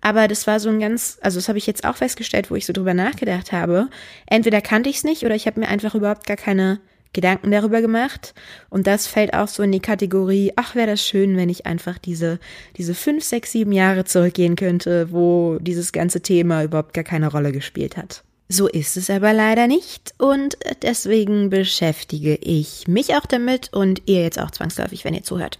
Aber 0.00 0.26
das 0.28 0.46
war 0.46 0.60
so 0.60 0.68
ein 0.68 0.80
ganz, 0.80 1.18
also 1.22 1.38
das 1.38 1.48
habe 1.48 1.58
ich 1.58 1.66
jetzt 1.66 1.84
auch 1.84 1.96
festgestellt, 1.96 2.50
wo 2.50 2.56
ich 2.56 2.66
so 2.66 2.72
drüber 2.72 2.94
nachgedacht 2.94 3.52
habe. 3.52 3.88
Entweder 4.26 4.60
kannte 4.60 4.90
ich 4.90 4.96
es 4.96 5.04
nicht 5.04 5.24
oder 5.24 5.34
ich 5.34 5.46
habe 5.46 5.60
mir 5.60 5.68
einfach 5.68 5.94
überhaupt 5.94 6.26
gar 6.26 6.36
keine 6.36 6.80
Gedanken 7.12 7.50
darüber 7.50 7.80
gemacht. 7.80 8.34
Und 8.70 8.86
das 8.86 9.06
fällt 9.06 9.34
auch 9.34 9.48
so 9.48 9.62
in 9.62 9.72
die 9.72 9.80
Kategorie, 9.80 10.52
ach, 10.56 10.74
wäre 10.74 10.88
das 10.88 11.06
schön, 11.06 11.36
wenn 11.36 11.48
ich 11.48 11.66
einfach 11.66 11.98
diese, 11.98 12.38
diese 12.76 12.94
fünf, 12.94 13.24
sechs, 13.24 13.52
sieben 13.52 13.72
Jahre 13.72 14.04
zurückgehen 14.04 14.56
könnte, 14.56 15.12
wo 15.12 15.58
dieses 15.60 15.92
ganze 15.92 16.20
Thema 16.20 16.64
überhaupt 16.64 16.94
gar 16.94 17.04
keine 17.04 17.30
Rolle 17.30 17.52
gespielt 17.52 17.96
hat. 17.96 18.24
So 18.48 18.68
ist 18.68 18.98
es 18.98 19.08
aber 19.08 19.32
leider 19.32 19.66
nicht 19.66 20.14
und 20.18 20.58
deswegen 20.82 21.48
beschäftige 21.48 22.34
ich 22.34 22.86
mich 22.86 23.14
auch 23.14 23.24
damit 23.24 23.72
und 23.72 24.02
ihr 24.04 24.22
jetzt 24.22 24.38
auch 24.38 24.50
zwangsläufig, 24.50 25.04
wenn 25.04 25.14
ihr 25.14 25.22
zuhört. 25.22 25.58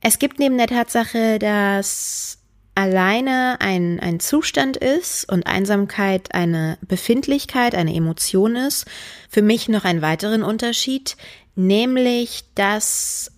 Es 0.00 0.18
gibt 0.18 0.38
neben 0.38 0.58
der 0.58 0.66
Tatsache, 0.66 1.38
dass 1.38 2.38
alleine 2.76 3.56
ein, 3.60 3.98
ein 3.98 4.20
Zustand 4.20 4.76
ist 4.76 5.30
und 5.30 5.46
Einsamkeit 5.46 6.34
eine 6.34 6.78
Befindlichkeit, 6.82 7.74
eine 7.74 7.94
Emotion 7.94 8.54
ist, 8.54 8.84
für 9.28 9.42
mich 9.42 9.68
noch 9.68 9.84
einen 9.84 10.02
weiteren 10.02 10.42
Unterschied, 10.42 11.16
nämlich, 11.56 12.44
dass 12.54 13.32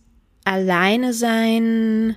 alleine 0.45 1.15
sein 1.15 2.17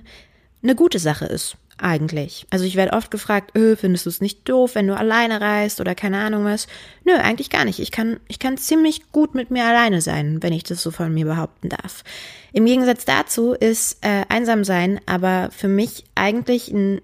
eine 0.62 0.74
gute 0.74 0.98
Sache 0.98 1.26
ist 1.26 1.56
eigentlich. 1.78 2.46
Also 2.50 2.64
ich 2.64 2.76
werde 2.76 2.92
oft 2.92 3.10
gefragt, 3.10 3.56
öh, 3.56 3.76
findest 3.76 4.06
du 4.06 4.10
es 4.10 4.20
nicht 4.20 4.48
doof, 4.48 4.74
wenn 4.74 4.86
du 4.86 4.96
alleine 4.96 5.40
reist 5.40 5.80
oder 5.80 5.94
keine 5.94 6.18
Ahnung 6.18 6.44
was? 6.44 6.66
Nö, 7.04 7.12
eigentlich 7.14 7.50
gar 7.50 7.64
nicht. 7.64 7.80
Ich 7.80 7.90
kann, 7.90 8.20
ich 8.28 8.38
kann 8.38 8.56
ziemlich 8.56 9.10
gut 9.10 9.34
mit 9.34 9.50
mir 9.50 9.64
alleine 9.64 10.00
sein, 10.00 10.42
wenn 10.42 10.52
ich 10.52 10.62
das 10.62 10.82
so 10.82 10.90
von 10.90 11.12
mir 11.12 11.26
behaupten 11.26 11.68
darf. 11.68 12.04
Im 12.52 12.66
Gegensatz 12.66 13.04
dazu 13.04 13.52
ist 13.52 13.98
äh, 14.02 14.24
einsam 14.28 14.64
sein 14.64 15.00
aber 15.06 15.50
für 15.50 15.68
mich 15.68 16.04
eigentlich 16.14 16.68
ein 16.68 17.00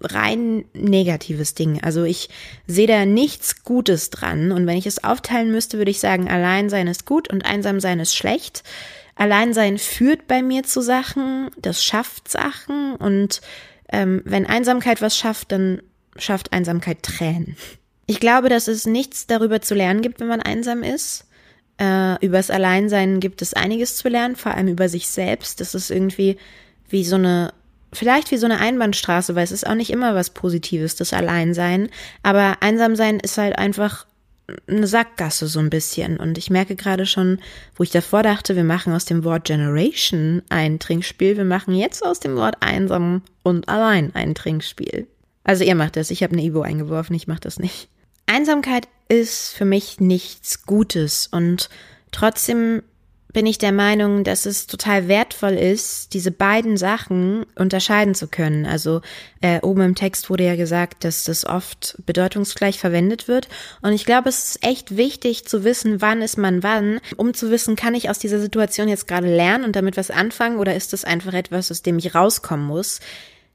rein 0.00 0.64
negatives 0.72 1.54
Ding. 1.54 1.82
Also 1.82 2.04
ich 2.04 2.28
sehe 2.66 2.86
da 2.86 3.04
nichts 3.04 3.62
Gutes 3.64 4.10
dran. 4.10 4.52
Und 4.52 4.66
wenn 4.66 4.76
ich 4.76 4.86
es 4.86 5.04
aufteilen 5.04 5.50
müsste, 5.50 5.78
würde 5.78 5.90
ich 5.90 6.00
sagen, 6.00 6.28
Alleinsein 6.28 6.86
ist 6.86 7.06
gut 7.06 7.30
und 7.30 7.44
Einsamsein 7.44 8.00
ist 8.00 8.14
schlecht. 8.14 8.62
Alleinsein 9.14 9.78
führt 9.78 10.26
bei 10.26 10.42
mir 10.42 10.62
zu 10.62 10.80
Sachen, 10.80 11.50
das 11.58 11.84
schafft 11.84 12.30
Sachen 12.30 12.94
und 12.96 13.42
ähm, 13.92 14.22
wenn 14.24 14.46
Einsamkeit 14.46 15.02
was 15.02 15.16
schafft, 15.16 15.52
dann 15.52 15.82
schafft 16.16 16.54
Einsamkeit 16.54 17.02
Tränen. 17.02 17.56
Ich 18.06 18.18
glaube, 18.18 18.48
dass 18.48 18.66
es 18.66 18.86
nichts 18.86 19.26
darüber 19.26 19.60
zu 19.60 19.74
lernen 19.74 20.00
gibt, 20.00 20.20
wenn 20.20 20.28
man 20.28 20.40
einsam 20.40 20.82
ist. 20.82 21.26
Äh, 21.78 22.24
übers 22.24 22.50
Alleinsein 22.50 23.20
gibt 23.20 23.42
es 23.42 23.52
einiges 23.52 23.96
zu 23.96 24.08
lernen, 24.08 24.36
vor 24.36 24.54
allem 24.54 24.68
über 24.68 24.88
sich 24.88 25.08
selbst. 25.08 25.60
Das 25.60 25.74
ist 25.74 25.90
irgendwie 25.90 26.38
wie 26.88 27.04
so 27.04 27.16
eine 27.16 27.52
vielleicht 27.92 28.30
wie 28.30 28.36
so 28.36 28.46
eine 28.46 28.60
Einbahnstraße, 28.60 29.34
weil 29.34 29.44
es 29.44 29.52
ist 29.52 29.66
auch 29.66 29.74
nicht 29.74 29.90
immer 29.90 30.14
was 30.14 30.30
Positives, 30.30 30.96
das 30.96 31.12
Alleinsein. 31.12 31.88
Aber 32.22 32.58
Einsamsein 32.60 33.20
ist 33.20 33.38
halt 33.38 33.58
einfach 33.58 34.06
eine 34.66 34.86
Sackgasse 34.86 35.46
so 35.46 35.60
ein 35.60 35.70
bisschen. 35.70 36.18
Und 36.18 36.38
ich 36.38 36.50
merke 36.50 36.76
gerade 36.76 37.06
schon, 37.06 37.38
wo 37.76 37.82
ich 37.82 37.90
davor 37.90 38.22
dachte, 38.22 38.56
wir 38.56 38.64
machen 38.64 38.92
aus 38.92 39.04
dem 39.04 39.24
Wort 39.24 39.44
Generation 39.44 40.42
ein 40.48 40.78
Trinkspiel, 40.78 41.36
wir 41.36 41.44
machen 41.44 41.74
jetzt 41.74 42.04
aus 42.04 42.20
dem 42.20 42.36
Wort 42.36 42.56
einsam 42.60 43.22
und 43.42 43.68
allein 43.68 44.14
ein 44.14 44.34
Trinkspiel. 44.34 45.06
Also 45.44 45.64
ihr 45.64 45.74
macht 45.74 45.96
das, 45.96 46.10
ich 46.10 46.22
habe 46.22 46.32
eine 46.32 46.42
Ibo 46.42 46.62
eingeworfen, 46.62 47.14
ich 47.14 47.26
mache 47.26 47.40
das 47.40 47.58
nicht. 47.58 47.88
Einsamkeit 48.26 48.88
ist 49.08 49.52
für 49.52 49.64
mich 49.64 50.00
nichts 50.00 50.64
Gutes 50.66 51.26
und 51.26 51.68
trotzdem 52.12 52.82
bin 53.32 53.46
ich 53.46 53.58
der 53.58 53.72
Meinung, 53.72 54.24
dass 54.24 54.46
es 54.46 54.66
total 54.66 55.08
wertvoll 55.08 55.52
ist, 55.52 56.14
diese 56.14 56.30
beiden 56.30 56.76
Sachen 56.76 57.46
unterscheiden 57.54 58.14
zu 58.14 58.28
können. 58.28 58.66
Also 58.66 59.00
äh, 59.40 59.60
oben 59.60 59.82
im 59.82 59.94
Text 59.94 60.30
wurde 60.30 60.44
ja 60.44 60.56
gesagt, 60.56 61.04
dass 61.04 61.24
das 61.24 61.44
oft 61.44 61.96
bedeutungsgleich 62.06 62.78
verwendet 62.78 63.28
wird. 63.28 63.48
Und 63.82 63.92
ich 63.92 64.04
glaube, 64.04 64.28
es 64.28 64.56
ist 64.56 64.64
echt 64.66 64.96
wichtig 64.96 65.46
zu 65.46 65.64
wissen, 65.64 66.00
wann 66.00 66.22
ist 66.22 66.38
man 66.38 66.62
wann, 66.62 67.00
um 67.16 67.34
zu 67.34 67.50
wissen, 67.50 67.76
kann 67.76 67.94
ich 67.94 68.10
aus 68.10 68.18
dieser 68.18 68.40
Situation 68.40 68.88
jetzt 68.88 69.06
gerade 69.08 69.34
lernen 69.34 69.64
und 69.64 69.76
damit 69.76 69.96
was 69.96 70.10
anfangen 70.10 70.58
oder 70.58 70.74
ist 70.74 70.92
das 70.92 71.04
einfach 71.04 71.34
etwas, 71.34 71.70
aus 71.70 71.82
dem 71.82 71.98
ich 71.98 72.14
rauskommen 72.14 72.66
muss. 72.66 73.00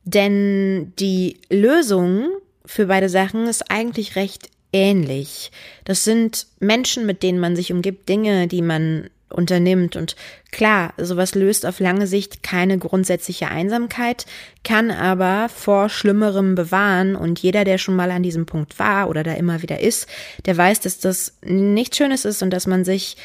Denn 0.04 0.94
die 1.00 1.40
Lösung 1.50 2.30
für 2.66 2.86
beide 2.86 3.10
Sachen 3.10 3.48
ist 3.48 3.72
eigentlich 3.72 4.16
recht 4.16 4.50
ähnlich. 4.72 5.52
Das 5.86 6.04
sind 6.04 6.48
Menschen, 6.60 7.06
mit 7.06 7.24
denen 7.24 7.40
man 7.40 7.56
sich 7.56 7.72
umgibt, 7.72 8.10
Dinge, 8.10 8.48
die 8.48 8.62
man 8.62 9.10
unternimmt. 9.30 9.96
Und 9.96 10.16
klar, 10.52 10.94
sowas 10.98 11.36
löst 11.36 11.66
auf 11.66 11.80
lange 11.80 12.08
Sicht 12.08 12.44
keine 12.44 12.78
grundsätzliche 12.78 13.48
Einsamkeit, 13.50 14.26
kann 14.64 14.92
aber 14.92 15.50
vor 15.50 15.90
Schlimmerem 15.90 16.56
bewahren. 16.56 17.16
Und 17.16 17.40
jeder, 17.40 17.64
der 17.64 17.78
schon 17.78 17.96
mal 17.96 18.12
an 18.12 18.24
diesem 18.24 18.46
Punkt 18.46 18.80
war 18.80 19.10
oder 19.10 19.24
da 19.24 19.34
immer 19.34 19.62
wieder 19.62 19.80
ist, 19.80 20.08
der 20.46 20.58
weiß, 20.58 20.80
dass 20.82 21.00
das 21.00 21.38
nichts 21.44 21.98
Schönes 21.98 22.26
ist 22.26 22.42
und 22.44 22.52
dass 22.52 22.68
man 22.68 22.86
sich 22.86 23.18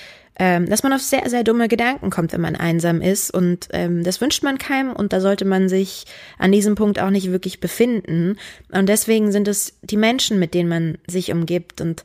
ähm, 0.43 0.67
dass 0.71 0.83
man 0.83 0.95
auf 0.95 1.03
sehr, 1.03 1.29
sehr 1.29 1.45
dumme 1.45 1.69
Gedanken 1.69 2.09
kommt, 2.09 2.33
wenn 2.33 2.41
man 2.41 2.57
einsam 2.57 3.03
ist. 3.03 3.31
Und 3.31 3.69
ähm, 3.73 4.03
das 4.03 4.23
wünscht 4.23 4.43
man 4.43 4.57
keinem 4.57 4.93
und 4.93 5.13
da 5.13 5.21
sollte 5.21 5.45
man 5.45 5.69
sich 5.69 6.07
an 6.39 6.51
diesem 6.51 6.77
Punkt 6.77 6.99
auch 6.99 7.11
nicht 7.11 7.31
wirklich 7.31 7.61
befinden. 7.61 8.39
Und 8.73 8.89
deswegen 8.89 9.33
sind 9.33 9.49
es 9.49 9.75
die 9.83 9.99
Menschen, 9.99 10.39
mit 10.39 10.55
denen 10.55 10.71
man 10.71 10.99
sich 11.07 11.31
umgibt. 11.31 11.83
Und 11.83 12.05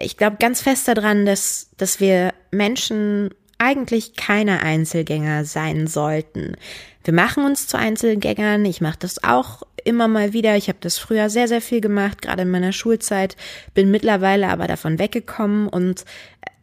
ich 0.00 0.16
glaube 0.16 0.36
ganz 0.38 0.60
fest 0.60 0.88
daran, 0.88 1.26
dass, 1.26 1.70
dass 1.76 2.00
wir 2.00 2.32
Menschen 2.50 3.30
eigentlich 3.58 4.14
keine 4.16 4.62
Einzelgänger 4.62 5.44
sein 5.44 5.86
sollten. 5.86 6.56
Wir 7.04 7.14
machen 7.14 7.44
uns 7.44 7.66
zu 7.66 7.76
Einzelgängern. 7.76 8.64
Ich 8.64 8.80
mache 8.80 8.98
das 9.00 9.24
auch 9.24 9.62
immer 9.84 10.08
mal 10.08 10.32
wieder. 10.32 10.56
Ich 10.56 10.68
habe 10.68 10.78
das 10.80 10.98
früher 10.98 11.30
sehr, 11.30 11.48
sehr 11.48 11.60
viel 11.60 11.80
gemacht, 11.80 12.22
gerade 12.22 12.42
in 12.42 12.50
meiner 12.50 12.72
Schulzeit, 12.72 13.36
bin 13.74 13.90
mittlerweile 13.90 14.48
aber 14.48 14.66
davon 14.66 14.98
weggekommen 14.98 15.68
und 15.68 16.04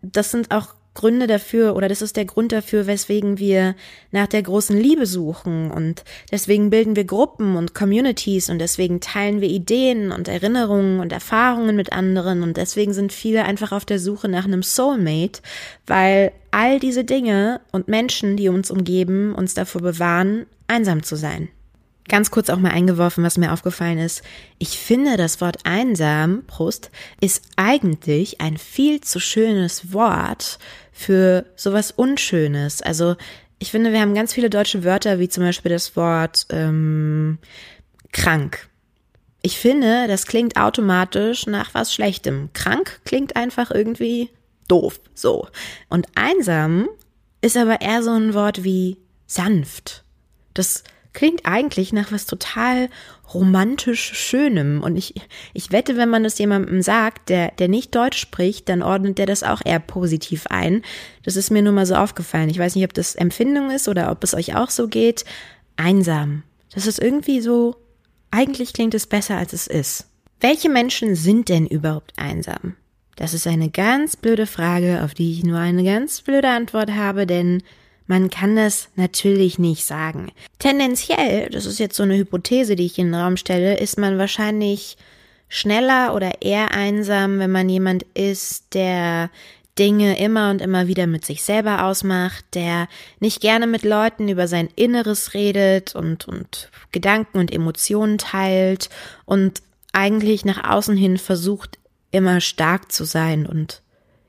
das 0.01 0.31
sind 0.31 0.51
auch 0.51 0.75
Gründe 0.95 1.27
dafür 1.27 1.75
oder 1.75 1.87
das 1.87 2.01
ist 2.01 2.17
der 2.17 2.25
Grund 2.25 2.51
dafür, 2.51 2.87
weswegen 2.87 3.37
wir 3.37 3.75
nach 4.11 4.25
der 4.27 4.41
großen 4.41 4.75
Liebe 4.75 5.05
suchen 5.05 5.69
und 5.69 6.03
deswegen 6.31 6.71
bilden 6.71 6.95
wir 6.95 7.03
Gruppen 7.03 7.55
und 7.55 7.75
Communities 7.75 8.49
und 8.49 8.57
deswegen 8.57 9.01
teilen 9.01 9.41
wir 9.41 9.49
Ideen 9.49 10.11
und 10.11 10.27
Erinnerungen 10.27 10.99
und 10.99 11.11
Erfahrungen 11.11 11.75
mit 11.75 11.93
anderen 11.93 12.41
und 12.41 12.57
deswegen 12.57 12.93
sind 12.93 13.13
viele 13.13 13.45
einfach 13.45 13.71
auf 13.71 13.85
der 13.85 13.99
Suche 13.99 14.27
nach 14.27 14.45
einem 14.45 14.63
Soulmate, 14.63 15.41
weil 15.85 16.31
all 16.49 16.79
diese 16.79 17.03
Dinge 17.03 17.61
und 17.71 17.87
Menschen, 17.87 18.37
die 18.37 18.49
uns 18.49 18.71
umgeben, 18.71 19.35
uns 19.35 19.53
davor 19.53 19.81
bewahren, 19.81 20.47
einsam 20.67 21.03
zu 21.03 21.15
sein. 21.15 21.49
Ganz 22.07 22.29
kurz 22.29 22.49
auch 22.49 22.59
mal 22.59 22.69
eingeworfen, 22.71 23.23
was 23.23 23.37
mir 23.37 23.51
aufgefallen 23.51 23.97
ist. 23.97 24.21
Ich 24.59 24.77
finde, 24.77 25.17
das 25.17 25.41
Wort 25.41 25.57
einsam, 25.63 26.43
Prost, 26.45 26.91
ist 27.19 27.43
eigentlich 27.55 28.41
ein 28.41 28.57
viel 28.57 29.01
zu 29.01 29.19
schönes 29.19 29.91
Wort 29.91 30.59
für 30.91 31.45
sowas 31.55 31.91
Unschönes. 31.91 32.83
Also 32.83 33.15
ich 33.57 33.71
finde, 33.71 33.91
wir 33.91 34.01
haben 34.01 34.13
ganz 34.13 34.33
viele 34.33 34.51
deutsche 34.51 34.83
Wörter, 34.83 35.19
wie 35.19 35.29
zum 35.29 35.43
Beispiel 35.43 35.71
das 35.71 35.95
Wort 35.95 36.45
ähm, 36.51 37.39
krank. 38.11 38.69
Ich 39.41 39.57
finde, 39.57 40.07
das 40.07 40.25
klingt 40.25 40.57
automatisch 40.57 41.47
nach 41.47 41.73
was 41.73 41.93
Schlechtem. 41.93 42.49
Krank 42.53 43.01
klingt 43.05 43.35
einfach 43.35 43.71
irgendwie 43.71 44.29
doof. 44.67 44.99
So. 45.13 45.47
Und 45.89 46.07
einsam 46.15 46.87
ist 47.41 47.57
aber 47.57 47.81
eher 47.81 48.03
so 48.03 48.11
ein 48.11 48.33
Wort 48.33 48.63
wie 48.63 48.97
sanft. 49.27 50.03
Das 50.53 50.83
klingt 51.15 51.45
eigentlich 51.45 51.91
nach 51.93 52.11
was 52.11 52.27
total 52.27 52.89
romantisch 53.33 54.13
Schönem. 54.13 54.83
Und 54.83 54.95
ich, 54.95 55.15
ich 55.53 55.71
wette, 55.71 55.97
wenn 55.97 56.09
man 56.09 56.23
das 56.23 56.37
jemandem 56.37 56.83
sagt, 56.83 57.29
der, 57.29 57.51
der 57.51 57.67
nicht 57.67 57.95
Deutsch 57.95 58.19
spricht, 58.19 58.69
dann 58.69 58.83
ordnet 58.83 59.17
der 59.17 59.25
das 59.25 59.41
auch 59.41 59.61
eher 59.65 59.79
positiv 59.79 60.45
ein. 60.49 60.83
Das 61.23 61.35
ist 61.35 61.49
mir 61.49 61.63
nur 61.63 61.73
mal 61.73 61.87
so 61.87 61.95
aufgefallen. 61.95 62.49
Ich 62.49 62.59
weiß 62.59 62.75
nicht, 62.75 62.85
ob 62.85 62.93
das 62.93 63.15
Empfindung 63.15 63.71
ist 63.71 63.87
oder 63.87 64.11
ob 64.11 64.23
es 64.23 64.35
euch 64.35 64.55
auch 64.55 64.69
so 64.69 64.87
geht. 64.87 65.25
Einsam. 65.77 66.43
Das 66.73 66.85
ist 66.85 67.01
irgendwie 67.01 67.41
so, 67.41 67.75
eigentlich 68.29 68.73
klingt 68.73 68.93
es 68.93 69.07
besser, 69.07 69.37
als 69.37 69.53
es 69.53 69.65
ist. 69.65 70.07
Welche 70.39 70.69
Menschen 70.69 71.15
sind 71.15 71.49
denn 71.49 71.65
überhaupt 71.65 72.13
einsam? 72.17 72.75
Das 73.15 73.33
ist 73.33 73.47
eine 73.47 73.69
ganz 73.69 74.17
blöde 74.17 74.45
Frage, 74.45 75.01
auf 75.03 75.13
die 75.13 75.31
ich 75.31 75.43
nur 75.43 75.57
eine 75.57 75.83
ganz 75.83 76.21
blöde 76.21 76.49
Antwort 76.49 76.91
habe, 76.91 77.25
denn 77.25 77.63
man 78.07 78.29
kann 78.29 78.55
das 78.55 78.89
natürlich 78.95 79.57
nicht 79.57 79.85
sagen. 79.85 80.31
Tendenziell, 80.59 81.49
das 81.49 81.65
ist 81.65 81.79
jetzt 81.79 81.95
so 81.95 82.03
eine 82.03 82.17
Hypothese, 82.17 82.75
die 82.75 82.85
ich 82.85 82.99
in 82.99 83.07
den 83.07 83.15
Raum 83.15 83.37
stelle, 83.37 83.77
ist 83.77 83.97
man 83.97 84.17
wahrscheinlich 84.17 84.97
schneller 85.49 86.13
oder 86.13 86.41
eher 86.41 86.71
einsam, 86.71 87.39
wenn 87.39 87.51
man 87.51 87.69
jemand 87.69 88.03
ist, 88.13 88.73
der 88.73 89.29
Dinge 89.77 90.17
immer 90.17 90.51
und 90.51 90.61
immer 90.61 90.87
wieder 90.87 91.05
mit 91.05 91.25
sich 91.25 91.43
selber 91.43 91.83
ausmacht, 91.83 92.45
der 92.53 92.87
nicht 93.19 93.41
gerne 93.41 93.67
mit 93.67 93.83
Leuten 93.83 94.29
über 94.29 94.47
sein 94.47 94.69
Inneres 94.75 95.33
redet 95.33 95.95
und, 95.95 96.27
und 96.27 96.71
Gedanken 96.91 97.39
und 97.39 97.51
Emotionen 97.51 98.17
teilt 98.17 98.89
und 99.25 99.61
eigentlich 99.91 100.45
nach 100.45 100.69
außen 100.69 100.95
hin 100.95 101.17
versucht, 101.17 101.77
immer 102.11 102.39
stark 102.39 102.91
zu 102.91 103.03
sein 103.03 103.45
und 103.45 103.81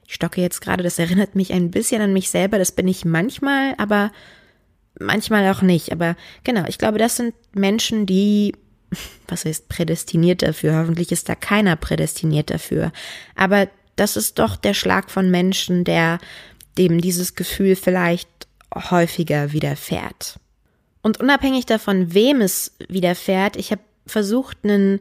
ich 0.07 0.15
stocke 0.15 0.41
jetzt 0.41 0.61
gerade, 0.61 0.83
das 0.83 0.99
erinnert 0.99 1.35
mich 1.35 1.53
ein 1.53 1.71
bisschen 1.71 2.01
an 2.01 2.13
mich 2.13 2.31
selber, 2.31 2.59
das 2.59 2.73
bin 2.73 2.87
ich 2.89 3.05
manchmal, 3.05 3.75
aber 3.79 4.13
manchmal 4.99 5.51
auch 5.53 5.63
nicht. 5.63 5.93
Aber 5.93 6.17
genau, 6.45 6.65
ich 6.69 6.79
glaube, 6.79 6.99
das 6.99 7.17
sind 7.17 7.35
Menschen, 7.55 8.07
die, 8.07 8.55
was 9.29 9.45
heißt 9.45 9.69
prädestiniert 9.69 10.43
dafür? 10.43 10.77
Hoffentlich 10.77 11.13
ist 11.13 11.29
da 11.29 11.35
keiner 11.35 11.77
prädestiniert 11.77 12.51
dafür. 12.51 12.93
Aber 13.35 13.69
das 13.97 14.17
ist 14.17 14.39
doch 14.39 14.57
der 14.57 14.75
Schlag 14.75 15.11
von 15.11 15.31
Menschen, 15.31 15.85
der 15.85 16.19
dem 16.79 17.01
dieses 17.01 17.35
Gefühl 17.35 17.75
vielleicht 17.77 18.29
häufiger 18.75 19.53
widerfährt. 19.53 20.39
Und 21.03 21.21
unabhängig 21.21 21.67
davon, 21.67 22.13
wem 22.15 22.41
es 22.41 22.73
widerfährt, 22.89 23.57
ich 23.57 23.71
habe 23.71 23.81
versucht, 24.07 24.59
einen 24.65 25.01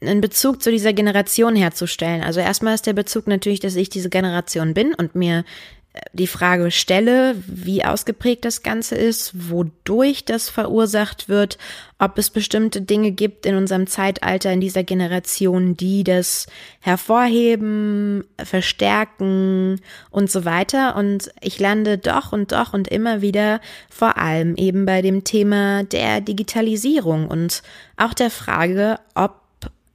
einen 0.00 0.20
Bezug 0.20 0.62
zu 0.62 0.70
dieser 0.70 0.92
Generation 0.92 1.56
herzustellen. 1.56 2.22
Also 2.22 2.40
erstmal 2.40 2.74
ist 2.74 2.86
der 2.86 2.92
Bezug 2.94 3.26
natürlich, 3.26 3.60
dass 3.60 3.76
ich 3.76 3.90
diese 3.90 4.10
Generation 4.10 4.74
bin 4.74 4.94
und 4.94 5.14
mir 5.14 5.44
äh, 5.92 6.00
die 6.12 6.26
Frage 6.26 6.70
stelle, 6.70 7.34
wie 7.46 7.84
ausgeprägt 7.84 8.44
das 8.44 8.62
Ganze 8.62 8.94
ist, 8.94 9.50
wodurch 9.50 10.24
das 10.24 10.48
verursacht 10.48 11.28
wird, 11.28 11.58
ob 11.98 12.16
es 12.16 12.30
bestimmte 12.30 12.80
Dinge 12.80 13.10
gibt 13.10 13.44
in 13.44 13.56
unserem 13.56 13.86
Zeitalter, 13.86 14.52
in 14.52 14.60
dieser 14.62 14.84
Generation, 14.84 15.76
die 15.76 16.02
das 16.02 16.46
hervorheben, 16.80 18.24
verstärken 18.42 19.80
und 20.10 20.30
so 20.30 20.46
weiter. 20.46 20.96
Und 20.96 21.30
ich 21.42 21.58
lande 21.58 21.98
doch 21.98 22.32
und 22.32 22.52
doch 22.52 22.72
und 22.72 22.88
immer 22.88 23.20
wieder 23.20 23.60
vor 23.90 24.16
allem 24.16 24.56
eben 24.56 24.86
bei 24.86 25.02
dem 25.02 25.24
Thema 25.24 25.82
der 25.84 26.22
Digitalisierung 26.22 27.28
und 27.28 27.62
auch 27.98 28.14
der 28.14 28.30
Frage, 28.30 28.98
ob 29.14 29.40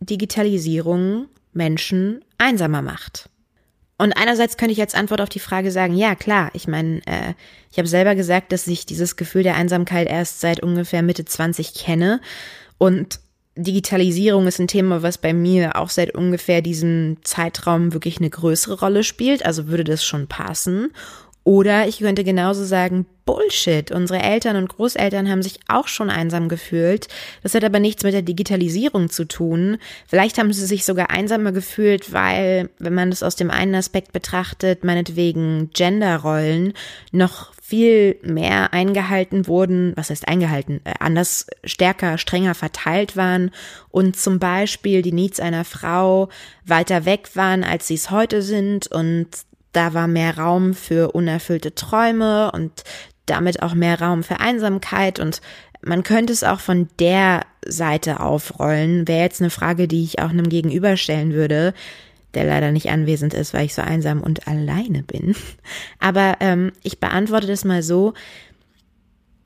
Digitalisierung 0.06 1.28
Menschen 1.54 2.24
einsamer 2.38 2.82
macht. 2.82 3.30
Und 3.98 4.14
einerseits 4.18 4.58
könnte 4.58 4.74
ich 4.74 4.82
als 4.82 4.94
Antwort 4.94 5.22
auf 5.22 5.30
die 5.30 5.40
Frage 5.40 5.72
sagen, 5.72 5.96
ja 5.96 6.16
klar, 6.16 6.52
ich 6.54 6.68
meine, 6.68 7.00
äh, 7.06 7.34
ich 7.72 7.78
habe 7.78 7.88
selber 7.88 8.14
gesagt, 8.16 8.52
dass 8.52 8.68
ich 8.68 8.86
dieses 8.86 9.16
Gefühl 9.16 9.44
der 9.44 9.56
Einsamkeit 9.56 10.10
erst 10.10 10.42
seit 10.42 10.62
ungefähr 10.62 11.02
Mitte 11.02 11.24
20 11.24 11.74
kenne. 11.74 12.20
Und 12.78 13.22
Digitalisierung 13.58 14.48
ist 14.48 14.60
ein 14.60 14.68
Thema, 14.68 15.02
was 15.02 15.18
bei 15.18 15.34
mir 15.34 15.78
auch 15.78 15.90
seit 15.90 16.14
ungefähr 16.14 16.62
diesem 16.62 17.18
Zeitraum 17.24 17.94
wirklich 17.94 18.18
eine 18.18 18.30
größere 18.30 18.80
Rolle 18.80 19.06
spielt. 19.06 19.46
Also 19.46 19.68
würde 19.68 19.86
das 19.86 20.04
schon 20.04 20.28
passen. 20.28 20.92
Oder 21.46 21.88
ich 21.88 22.00
könnte 22.00 22.24
genauso 22.24 22.66
sagen, 22.66 23.06
Bullshit. 23.24 23.92
Unsere 23.92 24.20
Eltern 24.20 24.56
und 24.56 24.68
Großeltern 24.68 25.30
haben 25.30 25.44
sich 25.44 25.60
auch 25.68 25.88
schon 25.88 26.10
einsam 26.10 26.50
gefühlt. 26.50 27.08
Das 27.44 27.54
hat 27.54 27.64
aber 27.64 27.80
nichts 27.80 28.04
mit 28.04 28.14
der 28.14 28.24
Digitalisierung 28.24 29.12
zu 29.12 29.26
tun. 29.26 29.78
Vielleicht 30.08 30.40
haben 30.40 30.52
sie 30.52 30.66
sich 30.66 30.86
sogar 30.86 31.12
einsamer 31.12 31.52
gefühlt, 31.52 32.12
weil, 32.12 32.70
wenn 32.80 32.96
man 32.96 33.12
das 33.12 33.22
aus 33.22 33.36
dem 33.36 33.52
einen 33.52 33.76
Aspekt 33.76 34.12
betrachtet, 34.12 34.84
meinetwegen 34.84 35.70
Genderrollen 35.72 36.74
noch 37.12 37.54
viel 37.62 38.18
mehr 38.24 38.74
eingehalten 38.74 39.46
wurden, 39.46 39.94
was 39.96 40.10
heißt 40.10 40.28
eingehalten, 40.28 40.82
äh, 40.84 40.94
anders 41.00 41.46
stärker, 41.64 42.18
strenger 42.18 42.56
verteilt 42.56 43.18
waren 43.18 43.52
und 43.90 44.16
zum 44.16 44.40
Beispiel 44.40 45.04
die 45.04 45.12
Needs 45.12 45.40
einer 45.40 45.66
Frau 45.66 46.30
weiter 46.66 47.06
weg 47.06 47.30
waren, 47.36 47.64
als 47.64 47.88
sie 47.88 47.96
es 47.96 48.10
heute 48.10 48.44
sind 48.44 48.88
und 48.88 49.30
da 49.76 49.94
war 49.94 50.08
mehr 50.08 50.38
Raum 50.38 50.74
für 50.74 51.12
unerfüllte 51.12 51.76
Träume 51.76 52.52
und 52.52 52.84
damit 53.26 53.62
auch 53.62 53.74
mehr 53.74 54.00
Raum 54.00 54.24
für 54.24 54.40
Einsamkeit 54.40 55.20
und 55.20 55.42
man 55.86 56.02
könnte 56.04 56.34
es 56.34 56.44
auch 56.44 56.60
von 56.60 56.90
der 57.00 57.46
Seite 57.66 58.20
aufrollen. 58.20 59.08
Wäre 59.08 59.22
jetzt 59.22 59.40
eine 59.40 59.52
Frage, 59.52 59.88
die 59.88 60.04
ich 60.04 60.20
auch 60.20 60.30
einem 60.30 60.50
gegenüberstellen 60.50 61.34
würde. 61.34 61.74
der 62.34 62.44
leider 62.44 62.72
nicht 62.72 62.90
anwesend 62.90 63.34
ist, 63.34 63.54
weil 63.54 63.66
ich 63.66 63.74
so 63.74 63.82
einsam 63.82 64.20
und 64.22 64.46
alleine 64.46 65.04
bin. 65.04 65.38
Aber 66.00 66.36
ähm, 66.42 66.74
ich 66.84 67.00
beantworte 67.00 67.48
das 67.48 67.64
mal 67.64 67.82
so. 67.82 68.14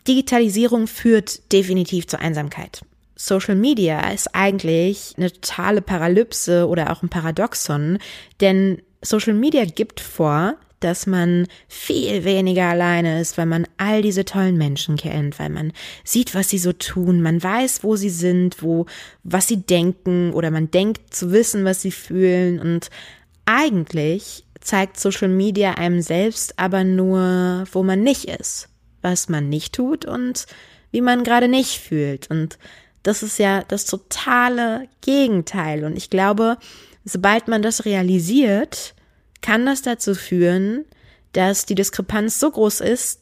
Digitalisierung 0.08 0.88
führt 0.88 1.52
definitiv 1.52 2.08
zur 2.08 2.20
Einsamkeit. 2.20 2.82
Social 3.16 3.54
Media 3.54 4.10
ist 4.10 4.34
eigentlich 4.34 5.14
eine 5.18 5.32
totale 5.32 5.84
Paralypse 5.84 6.68
oder 6.68 6.92
auch 6.92 7.04
ein 7.04 7.10
Paradoxon, 7.10 8.00
denn 8.42 8.82
Social 9.02 9.34
Media 9.34 9.66
gibt 9.66 10.00
vor, 10.00 10.56
dass 10.80 11.08
man 11.08 11.48
viel 11.68 12.24
weniger 12.24 12.66
alleine 12.66 13.20
ist, 13.20 13.38
weil 13.38 13.46
man 13.46 13.68
all 13.78 14.02
diese 14.02 14.26
tollen 14.26 14.58
Menschen 14.58 14.96
kennt, 14.96 15.38
weil 15.40 15.50
man 15.50 15.74
sieht, 16.04 16.36
was 16.36 16.50
sie 16.50 16.58
so 16.58 16.72
tun, 16.72 17.22
man 17.22 17.42
weiß, 17.42 17.84
wo 17.84 17.96
sie 17.96 18.10
sind, 18.10 18.64
wo, 18.64 18.86
was 19.24 19.48
sie 19.48 19.58
denken 19.58 20.32
oder 20.34 20.52
man 20.52 20.72
denkt 20.72 21.14
zu 21.14 21.32
wissen, 21.32 21.66
was 21.66 21.82
sie 21.82 21.92
fühlen. 21.92 22.60
Und 22.60 22.90
eigentlich 23.46 24.46
zeigt 24.62 25.00
Social 25.00 25.28
Media 25.28 25.74
einem 25.74 26.02
selbst 26.02 26.58
aber 26.58 26.84
nur, 26.84 27.66
wo 27.72 27.84
man 27.84 28.02
nicht 28.02 28.26
ist, 28.26 28.70
was 29.02 29.28
man 29.28 29.50
nicht 29.50 29.74
tut 29.74 30.06
und 30.06 30.46
wie 30.92 31.02
man 31.02 31.24
gerade 31.24 31.48
nicht 31.48 31.80
fühlt. 31.80 32.30
Und 32.30 32.58
das 33.04 33.24
ist 33.24 33.38
ja 33.38 33.64
das 33.68 33.86
totale 33.86 34.88
Gegenteil. 35.02 35.84
Und 35.84 35.98
ich 35.98 36.10
glaube, 36.10 36.58
sobald 37.10 37.48
man 37.48 37.62
das 37.62 37.86
realisiert, 37.86 38.94
kann 39.42 39.66
das 39.66 39.82
dazu 39.82 40.16
führen, 40.16 40.86
dass 41.34 41.66
die 41.66 41.76
Diskrepanz 41.76 42.40
so 42.40 42.52
groß 42.52 42.82
ist, 42.82 43.22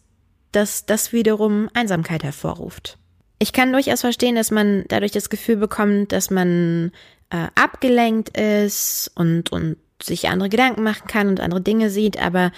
dass 0.52 0.86
das 0.86 1.14
wiederum 1.14 1.70
Einsamkeit 1.74 2.24
hervorruft. 2.24 2.98
Ich 3.40 3.54
kann 3.54 3.72
durchaus 3.72 4.02
verstehen, 4.02 4.36
dass 4.36 4.50
man 4.50 4.86
dadurch 4.88 5.12
das 5.12 5.30
Gefühl 5.30 5.58
bekommt, 5.58 6.12
dass 6.12 6.32
man 6.32 6.92
äh, 7.30 7.48
abgelenkt 7.56 8.38
ist 8.38 9.12
und, 9.16 9.52
und 9.52 9.78
sich 10.02 10.30
andere 10.30 10.50
Gedanken 10.50 10.84
machen 10.84 11.08
kann 11.08 11.28
und 11.28 11.40
andere 11.40 11.62
Dinge 11.62 11.90
sieht, 11.90 12.20
aber 12.20 12.52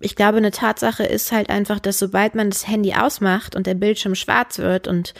ich 0.00 0.16
glaube, 0.16 0.38
eine 0.38 0.50
Tatsache 0.50 1.04
ist 1.04 1.32
halt 1.32 1.48
einfach, 1.48 1.80
dass 1.80 1.98
sobald 1.98 2.34
man 2.34 2.50
das 2.50 2.68
Handy 2.68 2.94
ausmacht 2.94 3.56
und 3.56 3.66
der 3.66 3.74
Bildschirm 3.74 4.14
schwarz 4.14 4.58
wird 4.58 4.86
und 4.86 5.14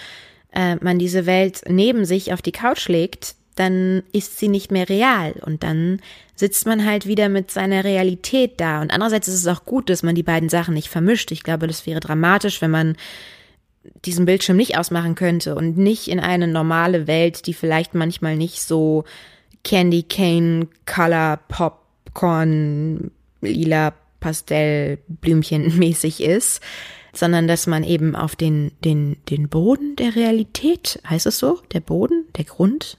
äh, 0.53 0.77
man 0.77 0.99
diese 0.99 1.27
Welt 1.27 1.63
neben 1.69 2.05
sich 2.05 2.33
auf 2.33 2.43
die 2.43 2.53
Couch 2.53 2.89
legt, 2.89 3.35
dann 3.55 4.03
ist 4.13 4.39
sie 4.39 4.49
nicht 4.49 4.71
mehr 4.71 4.89
real 4.89 5.33
und 5.45 5.63
dann 5.63 6.01
sitzt 6.35 6.67
man 6.67 6.85
halt 6.85 7.07
wieder 7.07 7.29
mit 7.29 7.51
seiner 7.51 7.85
Realität 7.85 8.61
da. 8.61 8.81
Und 8.81 8.91
andererseits 8.91 9.29
ist 9.29 9.35
es 9.35 9.47
auch 9.47 9.65
gut, 9.65 9.89
dass 9.89 10.03
man 10.03 10.15
die 10.15 10.25
beiden 10.25 10.49
Sachen 10.49 10.75
nicht 10.75 10.89
vermischt. 10.89 11.31
Ich 11.31 11.45
glaube, 11.45 11.67
das 11.67 11.87
wäre 11.87 12.01
dramatisch, 12.01 12.61
wenn 12.61 12.73
man 12.73 12.97
diesen 14.05 14.25
Bildschirm 14.25 14.57
nicht 14.57 14.79
ausmachen 14.79 15.15
könnte 15.15 15.55
und 15.55 15.77
nicht 15.77 16.09
in 16.09 16.19
eine 16.21 16.49
normale 16.49 17.07
Welt, 17.07 17.47
die 17.47 17.55
vielleicht 17.55 17.95
manchmal 17.95 18.37
nicht 18.37 18.63
so 18.63 19.05
Candy 19.63 20.03
Cane, 20.03 20.69
Color, 20.87 21.39
Popcorn, 21.49 23.11
lila, 23.41 23.95
Pastell, 24.21 24.99
Blümchen 25.09 25.79
mäßig 25.79 26.23
ist, 26.23 26.61
sondern 27.13 27.47
dass 27.47 27.67
man 27.67 27.85
eben 27.85 28.17
auf 28.17 28.37
den, 28.37 28.73
den, 28.85 29.17
den 29.31 29.49
Boden 29.49 29.97
der 29.97 30.17
Realität, 30.17 31.01
heißt 31.09 31.27
es 31.27 31.39
so, 31.39 31.61
der 31.73 31.81
Boden, 31.81 32.25
der 32.37 32.45
Grund, 32.45 32.99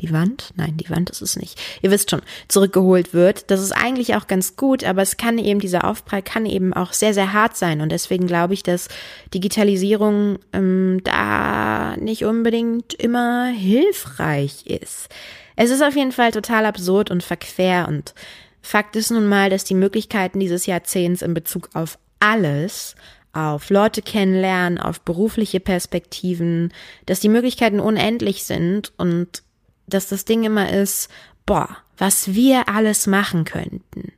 die 0.00 0.12
Wand, 0.12 0.52
nein, 0.56 0.76
die 0.76 0.90
Wand 0.90 1.10
ist 1.10 1.22
es 1.22 1.36
nicht. 1.36 1.60
Ihr 1.82 1.90
wisst 1.90 2.10
schon, 2.10 2.22
zurückgeholt 2.48 3.14
wird. 3.14 3.50
Das 3.50 3.60
ist 3.60 3.72
eigentlich 3.72 4.14
auch 4.14 4.26
ganz 4.26 4.56
gut, 4.56 4.84
aber 4.84 5.02
es 5.02 5.16
kann 5.16 5.38
eben, 5.38 5.60
dieser 5.60 5.84
Aufprall 5.84 6.22
kann 6.22 6.46
eben 6.46 6.74
auch 6.74 6.92
sehr, 6.92 7.14
sehr 7.14 7.32
hart 7.32 7.56
sein. 7.56 7.80
Und 7.80 7.90
deswegen 7.90 8.26
glaube 8.26 8.54
ich, 8.54 8.62
dass 8.62 8.88
Digitalisierung 9.32 10.38
ähm, 10.52 11.00
da 11.04 11.96
nicht 11.96 12.24
unbedingt 12.24 12.94
immer 12.94 13.46
hilfreich 13.46 14.66
ist. 14.66 15.08
Es 15.56 15.70
ist 15.70 15.82
auf 15.82 15.96
jeden 15.96 16.12
Fall 16.12 16.32
total 16.32 16.66
absurd 16.66 17.10
und 17.10 17.22
verquer 17.22 17.86
und 17.88 18.14
Fakt 18.60 18.96
ist 18.96 19.12
nun 19.12 19.28
mal, 19.28 19.48
dass 19.48 19.62
die 19.62 19.76
Möglichkeiten 19.76 20.40
dieses 20.40 20.66
Jahrzehnts 20.66 21.22
in 21.22 21.34
Bezug 21.34 21.70
auf 21.74 22.00
alles 22.18 22.96
auf 23.36 23.68
Leute 23.68 24.00
kennenlernen, 24.00 24.78
auf 24.78 25.02
berufliche 25.02 25.60
Perspektiven, 25.60 26.72
dass 27.04 27.20
die 27.20 27.28
Möglichkeiten 27.28 27.80
unendlich 27.80 28.44
sind 28.44 28.92
und 28.96 29.42
dass 29.86 30.08
das 30.08 30.24
Ding 30.24 30.44
immer 30.44 30.70
ist, 30.70 31.08
boah, 31.44 31.76
was 31.96 32.34
wir 32.34 32.68
alles 32.68 33.06
machen 33.06 33.44
könnten. 33.44 34.12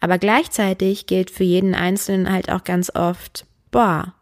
Aber 0.00 0.18
gleichzeitig 0.18 1.06
gilt 1.06 1.30
für 1.30 1.44
jeden 1.44 1.74
Einzelnen 1.74 2.30
halt 2.30 2.50
auch 2.50 2.64
ganz 2.64 2.94
oft, 2.94 3.46
boah, 3.70 4.14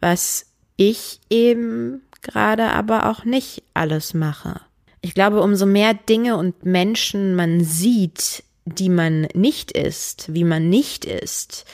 was 0.00 0.46
ich 0.76 1.20
eben 1.30 2.02
gerade 2.20 2.70
aber 2.70 3.10
auch 3.10 3.24
nicht 3.24 3.62
alles 3.74 4.14
mache. 4.14 4.60
Ich 5.00 5.14
glaube, 5.14 5.42
umso 5.42 5.66
mehr 5.66 5.94
Dinge 5.94 6.36
und 6.36 6.64
Menschen 6.64 7.34
man 7.34 7.62
sieht, 7.62 8.44
die 8.64 8.88
man 8.88 9.22
nicht 9.34 9.72
ist, 9.72 10.32
wie 10.32 10.44
man 10.44 10.68
nicht 10.68 11.04
ist, 11.04 11.66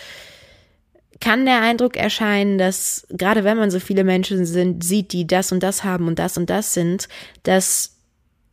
kann 1.21 1.45
der 1.45 1.61
Eindruck 1.61 1.97
erscheinen, 1.97 2.59
dass 2.59 3.07
gerade 3.11 3.45
wenn 3.45 3.59
man 3.59 3.71
so 3.71 3.79
viele 3.79 4.05
Menschen 4.05 4.47
sind, 4.47 4.83
sieht, 4.83 5.13
die 5.13 5.27
das 5.27 5.53
und 5.53 5.63
das 5.63 5.85
haben 5.85 6.09
und 6.09 6.19
das 6.19 6.37
und 6.39 6.51
das 6.51 6.73
sind, 6.73 7.09
dass 7.43 8.00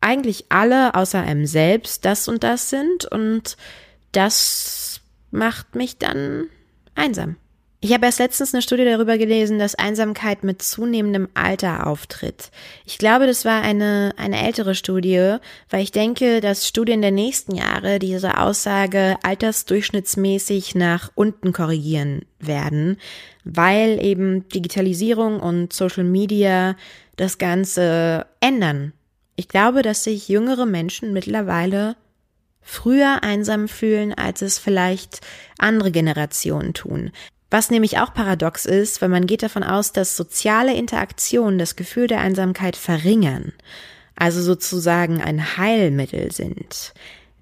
eigentlich 0.02 0.46
alle 0.50 0.96
außer 0.96 1.22
einem 1.22 1.46
selbst 1.46 2.06
das 2.06 2.28
und 2.28 2.44
das 2.44 2.70
sind 2.70 3.06
und 3.06 3.58
das 4.12 5.02
macht 5.32 5.76
mich 5.76 5.98
dann 5.98 6.48
einsam. 6.96 7.36
Ich 7.80 7.94
habe 7.94 8.08
erst 8.08 8.18
letztens 8.18 8.56
eine 8.56 8.64
Studie 8.64 8.86
darüber 8.86 9.20
gelesen, 9.20 9.60
dass 9.60 9.76
Einsamkeit 9.76 10.44
mit 10.44 10.64
zunehmendem 10.64 11.30
Alter 11.36 11.86
auftritt. 11.86 12.50
Ich 12.86 12.98
glaube, 12.98 13.28
das 13.28 13.46
war 13.46 13.62
eine, 13.62 14.16
eine 14.18 14.44
ältere 14.44 14.74
Studie, 14.74 15.38
weil 15.70 15.84
ich 15.84 15.92
denke, 15.92 16.42
dass 16.42 16.68
Studien 16.68 17.04
der 17.04 17.12
nächsten 17.12 17.56
Jahre 17.56 18.00
diese 18.00 18.40
Aussage 18.40 19.18
altersdurchschnittsmäßig 19.22 20.74
nach 20.74 21.12
unten 21.14 21.54
korrigieren 21.54 22.26
werden, 22.40 22.98
weil 23.44 24.04
eben 24.04 24.50
Digitalisierung 24.50 25.40
und 25.40 25.72
Social 25.72 26.04
Media 26.04 26.76
das 27.16 27.38
Ganze 27.38 28.26
ändern 28.40 28.94
ich 29.38 29.48
glaube, 29.48 29.84
dass 29.84 30.04
sich 30.04 30.28
jüngere 30.28 30.66
Menschen 30.66 31.14
mittlerweile 31.14 31.96
früher 32.62 33.24
einsam 33.24 33.70
fühlen, 33.70 34.14
als 34.14 34.42
es 34.42 34.60
vielleicht 34.60 35.22
andere 35.58 35.92
Generationen 35.92 36.74
tun. 36.74 37.12
Was 37.50 37.70
nämlich 37.70 38.00
auch 38.00 38.14
paradox 38.14 38.66
ist, 38.66 39.02
weil 39.02 39.10
man 39.10 39.28
geht 39.28 39.44
davon 39.44 39.64
aus, 39.64 39.94
dass 39.94 40.18
soziale 40.18 40.74
Interaktionen 40.74 41.60
das 41.60 41.78
Gefühl 41.78 42.08
der 42.08 42.20
Einsamkeit 42.20 42.76
verringern, 42.76 43.54
also 44.16 44.42
sozusagen 44.42 45.22
ein 45.22 45.56
Heilmittel 45.56 46.32
sind. 46.34 46.94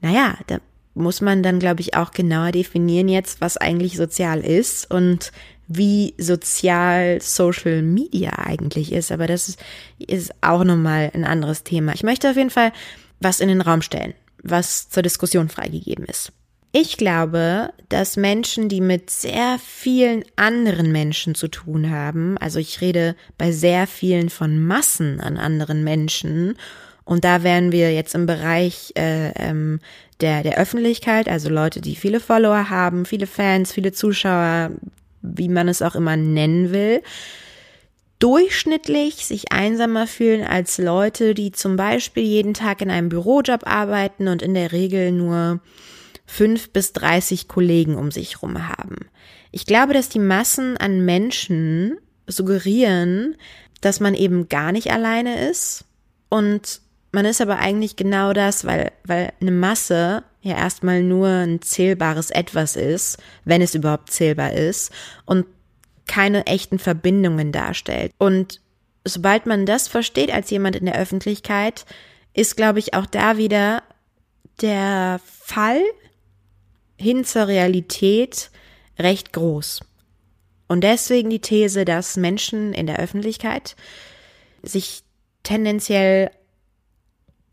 Naja, 0.01 0.37
da 0.45 0.59
muss 0.93 1.21
man 1.21 1.43
dann, 1.43 1.59
glaube 1.59 1.81
ich, 1.81 1.95
auch 1.95 2.11
genauer 2.11 2.51
definieren 2.51 3.07
jetzt, 3.07 3.41
was 3.41 3.57
eigentlich 3.57 3.97
sozial 3.97 4.41
ist 4.41 4.91
und 4.91 5.31
wie 5.67 6.13
sozial 6.17 7.21
Social 7.21 7.81
Media 7.81 8.31
eigentlich 8.37 8.91
ist. 8.91 9.11
Aber 9.11 9.27
das 9.27 9.57
ist, 9.97 10.33
auch 10.41 10.63
nochmal 10.63 11.11
ein 11.13 11.25
anderes 11.25 11.63
Thema. 11.63 11.93
Ich 11.93 12.03
möchte 12.03 12.29
auf 12.29 12.37
jeden 12.37 12.49
Fall 12.49 12.71
was 13.19 13.39
in 13.39 13.47
den 13.47 13.61
Raum 13.61 13.81
stellen, 13.81 14.13
was 14.43 14.89
zur 14.89 15.03
Diskussion 15.03 15.49
freigegeben 15.49 16.05
ist. 16.05 16.31
Ich 16.71 16.97
glaube, 16.97 17.71
dass 17.87 18.17
Menschen, 18.17 18.67
die 18.67 18.81
mit 18.81 19.09
sehr 19.09 19.57
vielen 19.63 20.25
anderen 20.35 20.91
Menschen 20.91 21.33
zu 21.33 21.47
tun 21.47 21.89
haben, 21.89 22.37
also 22.37 22.59
ich 22.59 22.81
rede 22.81 23.15
bei 23.37 23.53
sehr 23.53 23.87
vielen 23.87 24.29
von 24.29 24.59
Massen 24.59 25.21
an 25.21 25.37
anderen 25.37 25.85
Menschen, 25.85 26.55
und 27.05 27.23
da 27.23 27.43
wären 27.43 27.71
wir 27.71 27.93
jetzt 27.93 28.15
im 28.15 28.25
Bereich 28.25 28.91
äh, 28.97 29.29
ähm, 29.35 29.79
der, 30.21 30.41
der 30.41 30.57
Öffentlichkeit, 30.57 31.29
also 31.29 31.49
Leute, 31.49 31.79
die 31.79 31.95
viele 31.95 32.19
Follower 32.19 32.69
haben, 32.69 33.05
viele 33.05 33.27
Fans, 33.27 33.71
viele 33.71 33.91
Zuschauer, 33.91 34.71
wie 35.35 35.49
man 35.49 35.67
es 35.67 35.81
auch 35.81 35.95
immer 35.95 36.17
nennen 36.17 36.71
will, 36.71 37.01
durchschnittlich 38.19 39.25
sich 39.25 39.51
einsamer 39.51 40.07
fühlen 40.07 40.43
als 40.45 40.77
Leute, 40.77 41.33
die 41.33 41.51
zum 41.51 41.75
Beispiel 41.75 42.23
jeden 42.23 42.53
Tag 42.53 42.81
in 42.81 42.89
einem 42.89 43.09
Bürojob 43.09 43.67
arbeiten 43.67 44.27
und 44.27 44.41
in 44.41 44.53
der 44.53 44.71
Regel 44.71 45.11
nur 45.11 45.59
fünf 46.25 46.71
bis 46.71 46.93
dreißig 46.93 47.47
Kollegen 47.47 47.95
um 47.95 48.11
sich 48.11 48.35
herum 48.35 48.67
haben. 48.67 48.95
Ich 49.51 49.65
glaube, 49.65 49.93
dass 49.93 50.09
die 50.09 50.19
Massen 50.19 50.77
an 50.77 51.05
Menschen 51.05 51.97
suggerieren, 52.27 53.35
dass 53.81 53.99
man 53.99 54.15
eben 54.15 54.49
gar 54.49 54.71
nicht 54.71 54.91
alleine 54.91 55.49
ist 55.49 55.85
und 56.29 56.81
man 57.11 57.25
ist 57.25 57.39
aber 57.39 57.59
eigentlich 57.59 57.95
genau 57.95 58.33
das, 58.33 58.65
weil, 58.65 58.91
weil 59.05 59.31
eine 59.39 59.51
Masse 59.51 60.23
ja 60.45 60.55
erstmal 60.55 61.01
nur 61.01 61.27
ein 61.27 61.61
zählbares 61.61 62.29
Etwas 62.29 62.75
ist, 62.75 63.17
wenn 63.45 63.61
es 63.61 63.73
überhaupt 63.73 64.11
zählbar 64.11 64.53
ist 64.53 64.91
und 65.25 65.45
keine 66.07 66.45
echten 66.45 66.77
Verbindungen 66.77 67.51
darstellt. 67.51 68.11
Und 68.19 68.61
sobald 69.03 69.47
man 69.47 69.65
das 69.65 69.87
versteht 69.87 70.31
als 70.31 70.51
jemand 70.51 70.75
in 70.75 70.85
der 70.85 70.99
Öffentlichkeit, 70.99 71.85
ist, 72.33 72.55
glaube 72.55 72.79
ich, 72.79 72.93
auch 72.93 73.07
da 73.07 73.37
wieder 73.37 73.81
der 74.61 75.19
Fall 75.25 75.81
hin 76.95 77.25
zur 77.25 77.47
Realität 77.47 78.51
recht 78.99 79.33
groß. 79.33 79.81
Und 80.67 80.83
deswegen 80.83 81.31
die 81.31 81.41
These, 81.41 81.85
dass 81.85 82.17
Menschen 82.17 82.73
in 82.73 82.85
der 82.85 82.99
Öffentlichkeit 82.99 83.75
sich 84.61 85.03
tendenziell 85.41 86.29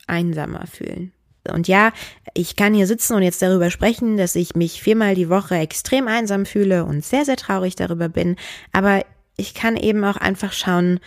einsamer 0.07 0.66
fühlen. 0.66 1.12
Und 1.50 1.68
ja, 1.68 1.92
ich 2.35 2.57
kann 2.57 2.74
hier 2.74 2.87
sitzen 2.87 3.14
und 3.14 3.22
jetzt 3.22 3.42
darüber 3.42 3.70
sprechen, 3.70 4.16
dass 4.16 4.35
ich 4.35 4.55
mich 4.55 4.83
viermal 4.83 5.14
die 5.14 5.28
Woche 5.28 5.57
extrem 5.57 6.09
einsam 6.09 6.46
fühle 6.46 6.85
und 6.85 7.05
sehr, 7.05 7.24
sehr 7.24 7.37
traurig 7.37 7.76
darüber 7.76 8.09
bin. 8.09 8.37
Aber 8.72 9.02
ich 9.37 9.55
kann 9.55 9.76
eben 9.76 10.05
auch 10.05 10.16
einfach 10.16 10.52
schauen, 10.52 11.00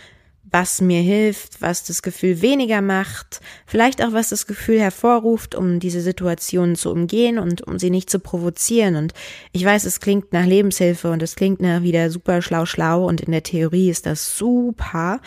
was 0.50 0.80
mir 0.80 1.00
hilft, 1.00 1.60
was 1.60 1.84
das 1.84 2.02
Gefühl 2.02 2.40
weniger 2.40 2.80
macht, 2.80 3.40
vielleicht 3.66 4.02
auch 4.02 4.12
was 4.12 4.28
das 4.28 4.46
Gefühl 4.46 4.78
hervorruft, 4.78 5.54
um 5.54 5.80
diese 5.80 6.00
Situation 6.00 6.76
zu 6.76 6.90
umgehen 6.92 7.38
und 7.38 7.66
um 7.66 7.78
sie 7.78 7.90
nicht 7.90 8.08
zu 8.10 8.20
provozieren. 8.20 8.96
Und 8.96 9.12
ich 9.52 9.64
weiß, 9.64 9.84
es 9.84 10.00
klingt 10.00 10.32
nach 10.32 10.46
Lebenshilfe 10.46 11.10
und 11.10 11.22
es 11.22 11.34
klingt 11.34 11.60
nach 11.60 11.82
wieder 11.82 12.10
super 12.10 12.42
schlau 12.42 12.64
schlau 12.64 13.06
und 13.06 13.20
in 13.20 13.32
der 13.32 13.42
Theorie 13.42 13.90
ist 13.90 14.06
das 14.06 14.36
super, 14.36 15.20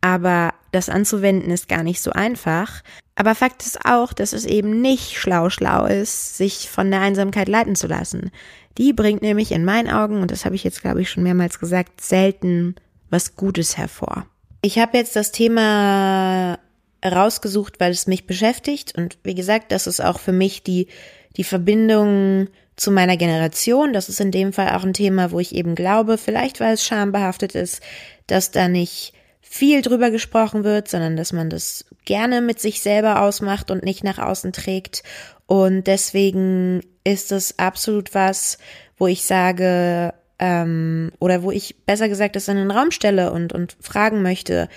aber 0.00 0.52
das 0.74 0.88
anzuwenden 0.88 1.50
ist 1.50 1.68
gar 1.68 1.82
nicht 1.82 2.00
so 2.00 2.10
einfach. 2.10 2.82
Aber 3.14 3.34
Fakt 3.34 3.64
ist 3.64 3.84
auch, 3.84 4.12
dass 4.12 4.32
es 4.32 4.44
eben 4.44 4.80
nicht 4.80 5.16
schlau 5.16 5.50
schlau 5.50 5.86
ist, 5.86 6.36
sich 6.36 6.68
von 6.68 6.90
der 6.90 7.00
Einsamkeit 7.00 7.48
leiten 7.48 7.76
zu 7.76 7.86
lassen. 7.86 8.30
Die 8.76 8.92
bringt 8.92 9.22
nämlich 9.22 9.52
in 9.52 9.64
meinen 9.64 9.88
Augen, 9.88 10.20
und 10.20 10.30
das 10.30 10.44
habe 10.44 10.56
ich 10.56 10.64
jetzt 10.64 10.82
glaube 10.82 11.02
ich 11.02 11.10
schon 11.10 11.22
mehrmals 11.22 11.60
gesagt, 11.60 12.00
selten 12.00 12.74
was 13.10 13.36
Gutes 13.36 13.76
hervor. 13.76 14.26
Ich 14.62 14.78
habe 14.78 14.98
jetzt 14.98 15.14
das 15.14 15.30
Thema 15.30 16.58
rausgesucht, 17.04 17.78
weil 17.80 17.92
es 17.92 18.06
mich 18.06 18.26
beschäftigt 18.26 18.96
und 18.96 19.18
wie 19.22 19.34
gesagt, 19.34 19.72
das 19.72 19.86
ist 19.86 20.00
auch 20.00 20.18
für 20.18 20.32
mich 20.32 20.62
die, 20.62 20.88
die 21.36 21.44
Verbindung 21.44 22.48
zu 22.76 22.90
meiner 22.90 23.16
Generation. 23.16 23.92
Das 23.92 24.08
ist 24.08 24.20
in 24.20 24.30
dem 24.30 24.52
Fall 24.52 24.70
auch 24.70 24.82
ein 24.82 24.94
Thema, 24.94 25.30
wo 25.30 25.38
ich 25.38 25.54
eben 25.54 25.74
glaube, 25.74 26.18
vielleicht 26.18 26.60
weil 26.60 26.74
es 26.74 26.84
schambehaftet 26.84 27.54
ist, 27.54 27.82
dass 28.26 28.50
da 28.50 28.68
nicht 28.68 29.12
viel 29.46 29.82
drüber 29.82 30.10
gesprochen 30.10 30.64
wird, 30.64 30.88
sondern 30.88 31.16
dass 31.16 31.32
man 31.32 31.50
das 31.50 31.84
gerne 32.04 32.40
mit 32.40 32.58
sich 32.58 32.80
selber 32.80 33.20
ausmacht 33.22 33.70
und 33.70 33.84
nicht 33.84 34.02
nach 34.02 34.18
außen 34.18 34.52
trägt. 34.52 35.02
Und 35.46 35.86
deswegen 35.86 36.80
ist 37.04 37.30
es 37.30 37.58
absolut 37.58 38.14
was, 38.14 38.58
wo 38.96 39.06
ich 39.06 39.24
sage, 39.24 40.14
ähm, 40.38 41.12
oder 41.20 41.42
wo 41.42 41.50
ich 41.50 41.76
besser 41.86 42.08
gesagt 42.08 42.36
das 42.36 42.48
in 42.48 42.56
den 42.56 42.70
Raum 42.70 42.90
stelle 42.90 43.30
und, 43.32 43.52
und 43.52 43.76
fragen 43.80 44.22
möchte, 44.22 44.68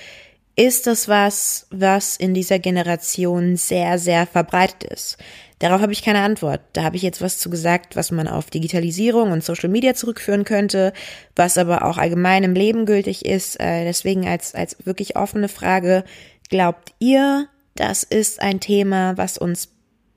ist 0.56 0.88
das 0.88 1.08
was, 1.08 1.68
was 1.70 2.18
in 2.18 2.34
dieser 2.34 2.60
Generation 2.60 3.56
sehr, 3.56 4.00
sehr 4.00 4.28
verbreitet 4.28 4.84
ist? 4.84 5.18
Darauf 5.60 5.82
habe 5.82 5.92
ich 5.92 6.04
keine 6.04 6.22
Antwort. 6.22 6.62
Da 6.74 6.84
habe 6.84 6.96
ich 6.98 7.02
jetzt 7.02 7.22
was 7.22 7.40
zu 7.40 7.50
gesagt, 7.50 7.96
was 7.96 8.12
man 8.12 8.28
auf 8.28 8.50
Digitalisierung 8.50 9.32
und 9.32 9.44
Social 9.44 9.70
Media 9.70 9.96
zurückführen 9.96 10.44
könnte, 10.44 10.94
was 11.36 11.58
aber 11.58 11.84
auch 11.86 11.98
allgemein 11.98 12.44
im 12.44 12.54
Leben 12.54 12.86
gültig 12.86 13.26
ist. 13.26 13.60
Äh, 13.60 13.84
deswegen 13.84 14.28
als, 14.28 14.54
als 14.54 14.78
wirklich 14.86 15.16
offene 15.16 15.50
Frage, 15.50 16.04
glaubt 16.50 16.94
ihr, 17.00 17.48
das 17.76 18.04
ist 18.04 18.42
ein 18.42 18.60
Thema, 18.60 19.18
was 19.18 19.38
uns 19.38 19.70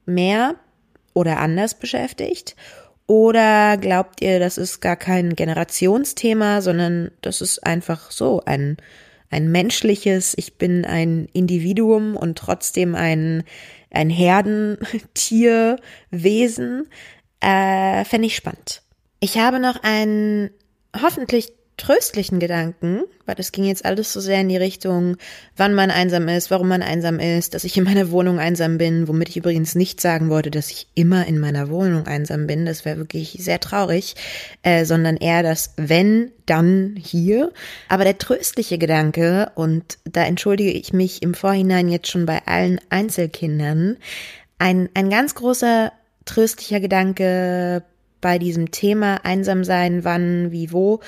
mehr 0.04 0.56
oder 1.14 1.38
anders 1.38 1.74
beschäftigt? 1.74 2.54
Oder 3.06 3.76
glaubt 3.76 4.22
ihr, 4.22 4.38
das 4.38 4.56
ist 4.56 4.80
gar 4.80 4.96
kein 4.96 5.34
Generationsthema, 5.34 6.60
sondern 6.60 7.10
das 7.22 7.40
ist 7.40 7.66
einfach 7.66 8.10
so 8.10 8.42
ein, 8.46 8.76
ein 9.30 9.50
menschliches, 9.50 10.34
ich 10.36 10.58
bin 10.58 10.84
ein 10.84 11.28
Individuum 11.32 12.16
und 12.16 12.38
trotzdem 12.38 12.94
ein, 12.94 13.42
ein 13.90 14.10
Herdentierwesen? 14.10 16.88
Äh, 17.40 18.04
Fände 18.04 18.26
ich 18.26 18.36
spannend. 18.36 18.82
Ich 19.20 19.38
habe 19.38 19.58
noch 19.58 19.82
einen 19.82 20.50
hoffentlich 21.00 21.54
tröstlichen 21.80 22.40
Gedanken, 22.40 23.04
weil 23.24 23.36
es 23.38 23.52
ging 23.52 23.64
jetzt 23.64 23.86
alles 23.86 24.12
so 24.12 24.20
sehr 24.20 24.42
in 24.42 24.50
die 24.50 24.58
Richtung, 24.58 25.16
wann 25.56 25.72
man 25.72 25.90
einsam 25.90 26.28
ist, 26.28 26.50
warum 26.50 26.68
man 26.68 26.82
einsam 26.82 27.18
ist, 27.18 27.54
dass 27.54 27.64
ich 27.64 27.74
in 27.78 27.84
meiner 27.84 28.10
Wohnung 28.10 28.38
einsam 28.38 28.76
bin, 28.76 29.08
womit 29.08 29.30
ich 29.30 29.38
übrigens 29.38 29.74
nicht 29.74 29.98
sagen 29.98 30.28
wollte, 30.28 30.50
dass 30.50 30.70
ich 30.70 30.88
immer 30.94 31.26
in 31.26 31.38
meiner 31.38 31.70
Wohnung 31.70 32.06
einsam 32.06 32.46
bin, 32.46 32.66
das 32.66 32.84
wäre 32.84 32.98
wirklich 32.98 33.38
sehr 33.40 33.60
traurig, 33.60 34.14
äh, 34.62 34.84
sondern 34.84 35.16
eher 35.16 35.42
das 35.42 35.72
wenn, 35.78 36.32
dann 36.44 36.96
hier. 36.98 37.50
Aber 37.88 38.04
der 38.04 38.18
tröstliche 38.18 38.76
Gedanke, 38.76 39.50
und 39.54 39.98
da 40.04 40.24
entschuldige 40.24 40.72
ich 40.72 40.92
mich 40.92 41.22
im 41.22 41.32
Vorhinein 41.32 41.88
jetzt 41.88 42.08
schon 42.08 42.26
bei 42.26 42.42
allen 42.44 42.78
Einzelkindern, 42.90 43.96
ein, 44.58 44.90
ein 44.92 45.08
ganz 45.08 45.34
großer 45.34 45.92
tröstlicher 46.26 46.80
Gedanke 46.80 47.82
bei 48.20 48.38
diesem 48.38 48.70
Thema 48.70 49.24
einsam 49.24 49.64
sein, 49.64 50.04
wann, 50.04 50.52
wie, 50.52 50.72
wo, 50.72 51.00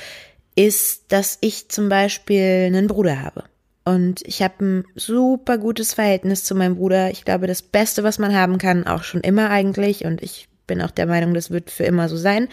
ist, 0.55 1.05
dass 1.09 1.39
ich 1.41 1.69
zum 1.69 1.89
Beispiel 1.89 2.65
einen 2.67 2.87
Bruder 2.87 3.23
habe. 3.23 3.45
Und 3.85 4.23
ich 4.27 4.43
habe 4.43 4.65
ein 4.65 4.85
super 4.95 5.59
gutes 5.59 5.95
Verhältnis 5.95 6.45
zu 6.45 6.55
meinem 6.55 6.77
Bruder. 6.77 7.11
Ich 7.11 7.25
glaube, 7.25 7.47
das 7.47 7.63
Beste, 7.63 8.05
was 8.05 8.19
man 8.19 8.35
haben 8.35 8.59
kann, 8.59 8.87
auch 8.87 9.03
schon 9.03 9.23
immer 9.23 9.51
eigentlich. 9.51 10.05
Und 10.05 10.23
ich 10.23 10.49
bin 10.67 10.81
auch 10.81 10.93
der 10.93 11.07
Meinung, 11.07 11.35
das 11.35 11.51
wird 11.51 11.71
für 11.71 11.85
immer 11.85 12.09
so 12.09 12.17
sein. 12.17 12.49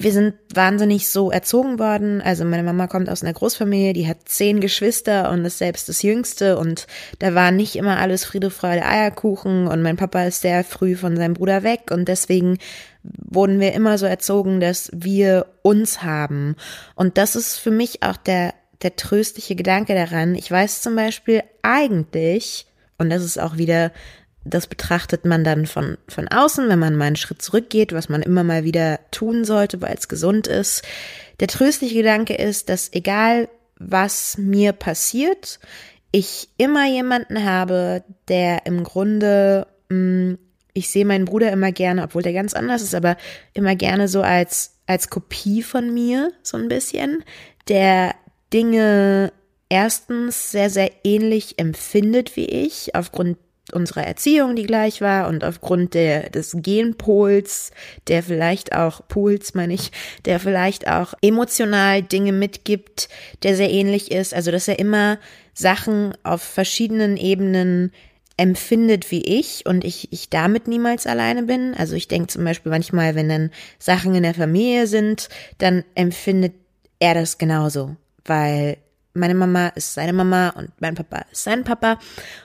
Wir 0.00 0.12
sind 0.12 0.34
wahnsinnig 0.54 1.08
so 1.08 1.32
erzogen 1.32 1.80
worden. 1.80 2.22
Also 2.22 2.44
meine 2.44 2.62
Mama 2.62 2.86
kommt 2.86 3.08
aus 3.08 3.24
einer 3.24 3.32
Großfamilie, 3.32 3.92
die 3.94 4.06
hat 4.06 4.18
zehn 4.26 4.60
Geschwister 4.60 5.28
und 5.32 5.44
ist 5.44 5.58
selbst 5.58 5.88
das 5.88 6.02
Jüngste. 6.02 6.56
Und 6.56 6.86
da 7.18 7.34
war 7.34 7.50
nicht 7.50 7.74
immer 7.74 7.98
alles 7.98 8.24
Friede, 8.24 8.50
Freude, 8.50 8.86
Eierkuchen. 8.86 9.66
Und 9.66 9.82
mein 9.82 9.96
Papa 9.96 10.22
ist 10.22 10.42
sehr 10.42 10.62
früh 10.62 10.94
von 10.94 11.16
seinem 11.16 11.34
Bruder 11.34 11.64
weg. 11.64 11.90
Und 11.90 12.06
deswegen 12.06 12.58
wurden 13.02 13.58
wir 13.58 13.72
immer 13.72 13.98
so 13.98 14.06
erzogen, 14.06 14.60
dass 14.60 14.88
wir 14.94 15.46
uns 15.62 16.00
haben. 16.04 16.54
Und 16.94 17.18
das 17.18 17.34
ist 17.34 17.58
für 17.58 17.72
mich 17.72 18.04
auch 18.04 18.16
der, 18.16 18.54
der 18.82 18.94
tröstliche 18.94 19.56
Gedanke 19.56 19.96
daran. 19.96 20.36
Ich 20.36 20.48
weiß 20.48 20.80
zum 20.80 20.94
Beispiel 20.94 21.42
eigentlich, 21.62 22.66
und 22.98 23.10
das 23.10 23.24
ist 23.24 23.40
auch 23.40 23.56
wieder, 23.56 23.90
das 24.48 24.66
betrachtet 24.66 25.24
man 25.24 25.44
dann 25.44 25.66
von, 25.66 25.98
von 26.08 26.28
außen, 26.28 26.68
wenn 26.68 26.78
man 26.78 26.96
mal 26.96 27.06
einen 27.06 27.16
Schritt 27.16 27.42
zurückgeht, 27.42 27.92
was 27.92 28.08
man 28.08 28.22
immer 28.22 28.44
mal 28.44 28.64
wieder 28.64 29.00
tun 29.10 29.44
sollte, 29.44 29.80
weil 29.80 29.94
es 29.96 30.08
gesund 30.08 30.46
ist. 30.46 30.82
Der 31.40 31.48
tröstliche 31.48 31.94
Gedanke 31.94 32.34
ist, 32.34 32.68
dass 32.68 32.92
egal 32.92 33.48
was 33.78 34.38
mir 34.38 34.72
passiert, 34.72 35.60
ich 36.10 36.48
immer 36.56 36.86
jemanden 36.86 37.44
habe, 37.44 38.02
der 38.28 38.66
im 38.66 38.82
Grunde 38.82 39.66
mh, 39.88 39.96
mm, 39.96 40.38
ich 40.78 40.90
sehe 40.90 41.04
meinen 41.04 41.24
Bruder 41.24 41.50
immer 41.50 41.72
gerne, 41.72 42.04
obwohl 42.04 42.22
der 42.22 42.32
ganz 42.32 42.54
anders 42.54 42.82
ist, 42.82 42.94
aber 42.94 43.16
immer 43.52 43.74
gerne 43.74 44.08
so 44.08 44.22
als, 44.22 44.76
als 44.86 45.10
Kopie 45.10 45.62
von 45.62 45.92
mir, 45.92 46.32
so 46.42 46.56
ein 46.56 46.68
bisschen, 46.68 47.24
der 47.68 48.14
Dinge 48.52 49.32
erstens 49.68 50.50
sehr, 50.52 50.70
sehr 50.70 50.90
ähnlich 51.04 51.58
empfindet 51.58 52.36
wie 52.36 52.46
ich, 52.46 52.94
aufgrund 52.94 53.36
unserer 53.72 54.04
Erziehung, 54.04 54.56
die 54.56 54.66
gleich 54.66 55.00
war 55.00 55.28
und 55.28 55.44
aufgrund 55.44 55.94
der, 55.94 56.30
des 56.30 56.56
Genpols, 56.56 57.70
der 58.06 58.22
vielleicht 58.22 58.74
auch, 58.74 59.06
Puls 59.08 59.54
meine 59.54 59.74
ich, 59.74 59.90
der 60.24 60.40
vielleicht 60.40 60.88
auch 60.88 61.14
emotional 61.22 62.02
Dinge 62.02 62.32
mitgibt, 62.32 63.08
der 63.42 63.56
sehr 63.56 63.70
ähnlich 63.70 64.10
ist, 64.10 64.34
also 64.34 64.50
dass 64.50 64.68
er 64.68 64.78
immer 64.78 65.18
Sachen 65.54 66.14
auf 66.22 66.42
verschiedenen 66.42 67.16
Ebenen 67.16 67.92
empfindet 68.36 69.10
wie 69.10 69.22
ich 69.22 69.66
und 69.66 69.84
ich, 69.84 70.12
ich 70.12 70.30
damit 70.30 70.68
niemals 70.68 71.06
alleine 71.06 71.42
bin. 71.42 71.74
Also 71.76 71.96
ich 71.96 72.06
denke 72.06 72.28
zum 72.28 72.44
Beispiel 72.44 72.70
manchmal, 72.70 73.16
wenn 73.16 73.28
dann 73.28 73.50
Sachen 73.80 74.14
in 74.14 74.22
der 74.22 74.34
Familie 74.34 74.86
sind, 74.86 75.28
dann 75.58 75.84
empfindet 75.96 76.54
er 77.00 77.14
das 77.14 77.38
genauso, 77.38 77.96
weil 78.24 78.78
meine 79.12 79.34
Mama 79.34 79.68
ist 79.68 79.94
seine 79.94 80.12
Mama 80.12 80.50
und 80.50 80.70
mein 80.80 80.94
Papa 80.94 81.24
ist 81.32 81.44
sein 81.44 81.64
Papa 81.64 81.98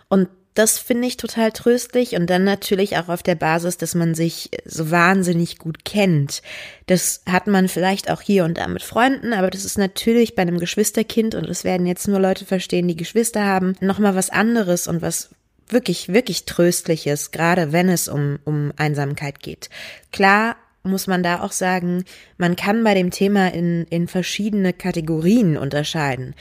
und 0.10 0.28
das 0.54 0.78
finde 0.78 1.08
ich 1.08 1.18
total 1.18 1.52
tröstlich 1.52 2.16
und 2.16 2.30
dann 2.30 2.44
natürlich 2.44 2.98
auch 2.98 3.10
auf 3.10 3.24
der 3.24 3.36
Basis, 3.36 3.78
dass 3.78 3.96
man 3.96 4.14
sich 4.14 4.52
so 4.66 4.92
wahnsinnig 4.92 5.58
gut 5.58 5.84
kennt. 5.84 6.42
Das 6.86 7.24
hat 7.28 7.48
man 7.48 7.68
vielleicht 7.68 8.10
auch 8.12 8.22
hier 8.22 8.46
und 8.46 8.58
da 8.58 8.68
mit 8.68 8.84
Freunden, 8.84 9.34
aber 9.34 9.50
das 9.50 9.66
ist 9.66 9.78
natürlich 9.78 10.36
bei 10.36 10.44
einem 10.44 10.60
Geschwisterkind 10.60 11.36
und 11.36 11.50
das 11.50 11.64
werden 11.64 11.88
jetzt 11.88 12.08
nur 12.08 12.20
Leute 12.20 12.46
verstehen, 12.46 12.88
die 12.88 12.96
Geschwister 12.96 13.46
haben, 13.46 13.74
nochmal 13.80 14.16
was 14.16 14.30
anderes 14.30 14.88
und 14.88 15.02
was 15.02 15.30
wirklich, 15.70 16.10
wirklich 16.10 16.46
Tröstliches, 16.46 17.32
gerade 17.32 17.72
wenn 17.72 17.90
es 17.90 18.08
um, 18.08 18.40
um 18.46 18.72
Einsamkeit 18.78 19.40
geht. 19.40 19.70
Klar 20.12 20.56
muss 20.84 21.08
man 21.08 21.24
da 21.24 21.42
auch 21.42 21.54
sagen, 21.54 22.04
man 22.38 22.56
kann 22.56 22.84
bei 22.84 22.94
dem 22.94 23.10
Thema 23.10 23.54
in, 23.54 23.86
in 23.90 24.08
verschiedene 24.08 24.74
Kategorien 24.74 25.58
unterscheiden. 25.58 26.36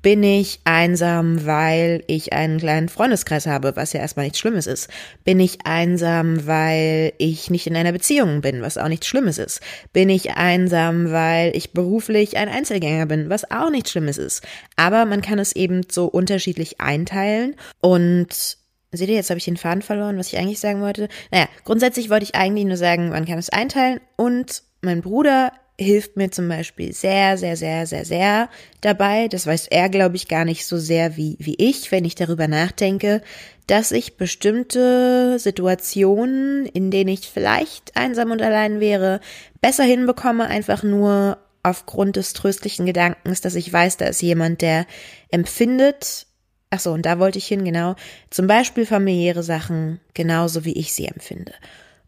Bin 0.00 0.22
ich 0.22 0.60
einsam, 0.64 1.44
weil 1.44 2.04
ich 2.06 2.32
einen 2.32 2.58
kleinen 2.58 2.88
Freundeskreis 2.88 3.46
habe, 3.46 3.74
was 3.74 3.92
ja 3.92 4.00
erstmal 4.00 4.26
nichts 4.26 4.38
Schlimmes 4.38 4.68
ist? 4.68 4.88
Bin 5.24 5.40
ich 5.40 5.66
einsam, 5.66 6.46
weil 6.46 7.12
ich 7.18 7.50
nicht 7.50 7.66
in 7.66 7.74
einer 7.74 7.92
Beziehung 7.92 8.40
bin, 8.40 8.62
was 8.62 8.78
auch 8.78 8.88
nichts 8.88 9.08
Schlimmes 9.08 9.38
ist? 9.38 9.60
Bin 9.92 10.08
ich 10.08 10.36
einsam, 10.36 11.10
weil 11.10 11.56
ich 11.56 11.72
beruflich 11.72 12.36
ein 12.36 12.48
Einzelgänger 12.48 13.06
bin, 13.06 13.28
was 13.28 13.50
auch 13.50 13.70
nichts 13.70 13.90
Schlimmes 13.90 14.18
ist? 14.18 14.46
Aber 14.76 15.04
man 15.04 15.20
kann 15.20 15.40
es 15.40 15.54
eben 15.56 15.82
so 15.90 16.06
unterschiedlich 16.06 16.80
einteilen 16.80 17.56
und 17.80 18.58
Seht 18.90 19.10
ihr, 19.10 19.16
jetzt 19.16 19.28
habe 19.28 19.36
ich 19.36 19.44
den 19.44 19.58
Faden 19.58 19.82
verloren, 19.82 20.16
was 20.16 20.32
ich 20.32 20.38
eigentlich 20.38 20.60
sagen 20.60 20.80
wollte. 20.80 21.08
Naja, 21.30 21.46
grundsätzlich 21.64 22.08
wollte 22.08 22.24
ich 22.24 22.34
eigentlich 22.34 22.64
nur 22.64 22.78
sagen, 22.78 23.10
man 23.10 23.26
kann 23.26 23.38
es 23.38 23.50
einteilen 23.50 24.00
und 24.16 24.62
mein 24.80 25.02
Bruder 25.02 25.52
hilft 25.80 26.16
mir 26.16 26.30
zum 26.30 26.48
Beispiel 26.48 26.92
sehr, 26.92 27.38
sehr, 27.38 27.56
sehr, 27.56 27.86
sehr, 27.86 28.04
sehr 28.04 28.48
dabei. 28.80 29.28
Das 29.28 29.46
weiß 29.46 29.68
er, 29.68 29.88
glaube 29.88 30.16
ich, 30.16 30.28
gar 30.28 30.44
nicht 30.44 30.66
so 30.66 30.76
sehr 30.76 31.16
wie, 31.16 31.36
wie 31.38 31.54
ich, 31.56 31.92
wenn 31.92 32.04
ich 32.04 32.16
darüber 32.16 32.48
nachdenke, 32.48 33.22
dass 33.68 33.92
ich 33.92 34.16
bestimmte 34.16 35.38
Situationen, 35.38 36.66
in 36.66 36.90
denen 36.90 37.10
ich 37.10 37.28
vielleicht 37.28 37.96
einsam 37.96 38.32
und 38.32 38.42
allein 38.42 38.80
wäre, 38.80 39.20
besser 39.60 39.84
hinbekomme, 39.84 40.46
einfach 40.46 40.82
nur 40.82 41.38
aufgrund 41.62 42.16
des 42.16 42.32
tröstlichen 42.32 42.86
Gedankens, 42.86 43.40
dass 43.40 43.54
ich 43.54 43.72
weiß, 43.72 43.98
da 43.98 44.06
ist 44.06 44.22
jemand, 44.22 44.62
der 44.62 44.86
empfindet, 45.30 46.26
ach 46.70 46.80
so, 46.80 46.92
und 46.92 47.04
da 47.06 47.18
wollte 47.18 47.38
ich 47.38 47.46
hin, 47.46 47.64
genau, 47.64 47.94
zum 48.30 48.46
Beispiel 48.46 48.86
familiäre 48.86 49.42
Sachen 49.42 50.00
genauso 50.14 50.64
wie 50.64 50.72
ich 50.72 50.92
sie 50.92 51.06
empfinde. 51.06 51.52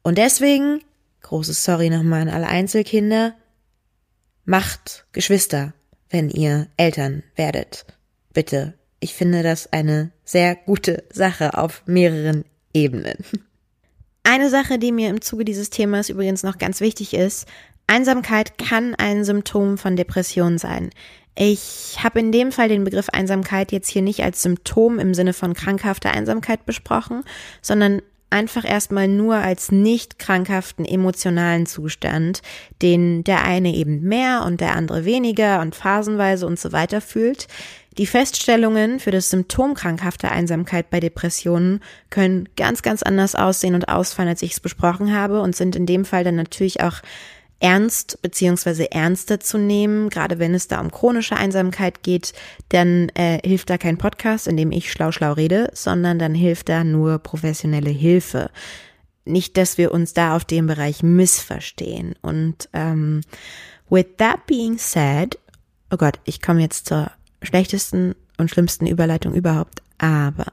Und 0.02 0.18
deswegen, 0.18 0.80
großes 1.22 1.62
Sorry 1.62 1.90
nochmal 1.90 2.22
an 2.22 2.30
alle 2.30 2.48
Einzelkinder, 2.48 3.34
macht 4.44 5.06
Geschwister, 5.12 5.74
wenn 6.08 6.30
ihr 6.30 6.68
Eltern 6.76 7.22
werdet. 7.36 7.86
Bitte. 8.32 8.74
Ich 9.00 9.14
finde 9.14 9.42
das 9.42 9.72
eine 9.72 10.12
sehr 10.24 10.54
gute 10.54 11.04
Sache 11.10 11.56
auf 11.56 11.82
mehreren 11.86 12.44
Ebenen. 12.74 13.16
Eine 14.22 14.50
Sache, 14.50 14.78
die 14.78 14.92
mir 14.92 15.08
im 15.08 15.22
Zuge 15.22 15.44
dieses 15.46 15.70
Themas 15.70 16.10
übrigens 16.10 16.42
noch 16.42 16.58
ganz 16.58 16.80
wichtig 16.80 17.14
ist, 17.14 17.48
Einsamkeit 17.86 18.58
kann 18.58 18.94
ein 18.94 19.24
Symptom 19.24 19.78
von 19.78 19.96
Depression 19.96 20.58
sein. 20.58 20.90
Ich 21.34 21.96
habe 22.04 22.20
in 22.20 22.30
dem 22.30 22.52
Fall 22.52 22.68
den 22.68 22.84
Begriff 22.84 23.08
Einsamkeit 23.08 23.72
jetzt 23.72 23.88
hier 23.88 24.02
nicht 24.02 24.22
als 24.22 24.42
Symptom 24.42 24.98
im 24.98 25.14
Sinne 25.14 25.32
von 25.32 25.54
krankhafter 25.54 26.12
Einsamkeit 26.12 26.66
besprochen, 26.66 27.24
sondern 27.62 28.02
einfach 28.30 28.64
erstmal 28.64 29.08
nur 29.08 29.36
als 29.36 29.72
nicht 29.72 30.18
krankhaften 30.18 30.84
emotionalen 30.84 31.66
Zustand, 31.66 32.42
den 32.80 33.24
der 33.24 33.44
eine 33.44 33.74
eben 33.74 34.02
mehr 34.02 34.44
und 34.46 34.60
der 34.60 34.76
andere 34.76 35.04
weniger 35.04 35.60
und 35.60 35.74
phasenweise 35.74 36.46
und 36.46 36.58
so 36.58 36.72
weiter 36.72 37.00
fühlt. 37.00 37.48
Die 37.98 38.06
Feststellungen 38.06 39.00
für 39.00 39.10
das 39.10 39.30
Symptom 39.30 39.74
krankhafter 39.74 40.30
Einsamkeit 40.30 40.90
bei 40.90 41.00
Depressionen 41.00 41.80
können 42.08 42.48
ganz, 42.56 42.82
ganz 42.82 43.02
anders 43.02 43.34
aussehen 43.34 43.74
und 43.74 43.88
ausfallen, 43.88 44.28
als 44.28 44.42
ich 44.42 44.52
es 44.52 44.60
besprochen 44.60 45.12
habe 45.14 45.42
und 45.42 45.56
sind 45.56 45.74
in 45.74 45.86
dem 45.86 46.04
Fall 46.04 46.22
dann 46.22 46.36
natürlich 46.36 46.82
auch 46.82 47.02
ernst 47.60 48.20
beziehungsweise 48.22 48.90
ernster 48.90 49.38
zu 49.38 49.58
nehmen, 49.58 50.08
gerade 50.08 50.38
wenn 50.38 50.54
es 50.54 50.66
da 50.66 50.80
um 50.80 50.90
chronische 50.90 51.36
Einsamkeit 51.36 52.02
geht, 52.02 52.32
dann 52.70 53.10
äh, 53.10 53.38
hilft 53.46 53.70
da 53.70 53.78
kein 53.78 53.98
Podcast, 53.98 54.48
in 54.48 54.56
dem 54.56 54.72
ich 54.72 54.90
schlau 54.90 55.12
schlau 55.12 55.34
rede, 55.34 55.70
sondern 55.74 56.18
dann 56.18 56.34
hilft 56.34 56.70
da 56.70 56.82
nur 56.82 57.18
professionelle 57.18 57.90
Hilfe. 57.90 58.50
Nicht, 59.26 59.58
dass 59.58 59.76
wir 59.76 59.92
uns 59.92 60.14
da 60.14 60.34
auf 60.34 60.44
dem 60.46 60.66
Bereich 60.66 61.02
missverstehen. 61.02 62.14
Und 62.22 62.70
ähm, 62.72 63.20
with 63.90 64.06
that 64.16 64.46
being 64.46 64.78
said, 64.78 65.38
oh 65.90 65.98
Gott, 65.98 66.18
ich 66.24 66.40
komme 66.40 66.62
jetzt 66.62 66.86
zur 66.86 67.10
schlechtesten 67.42 68.14
und 68.38 68.50
schlimmsten 68.50 68.86
Überleitung 68.86 69.34
überhaupt, 69.34 69.82
aber 69.98 70.46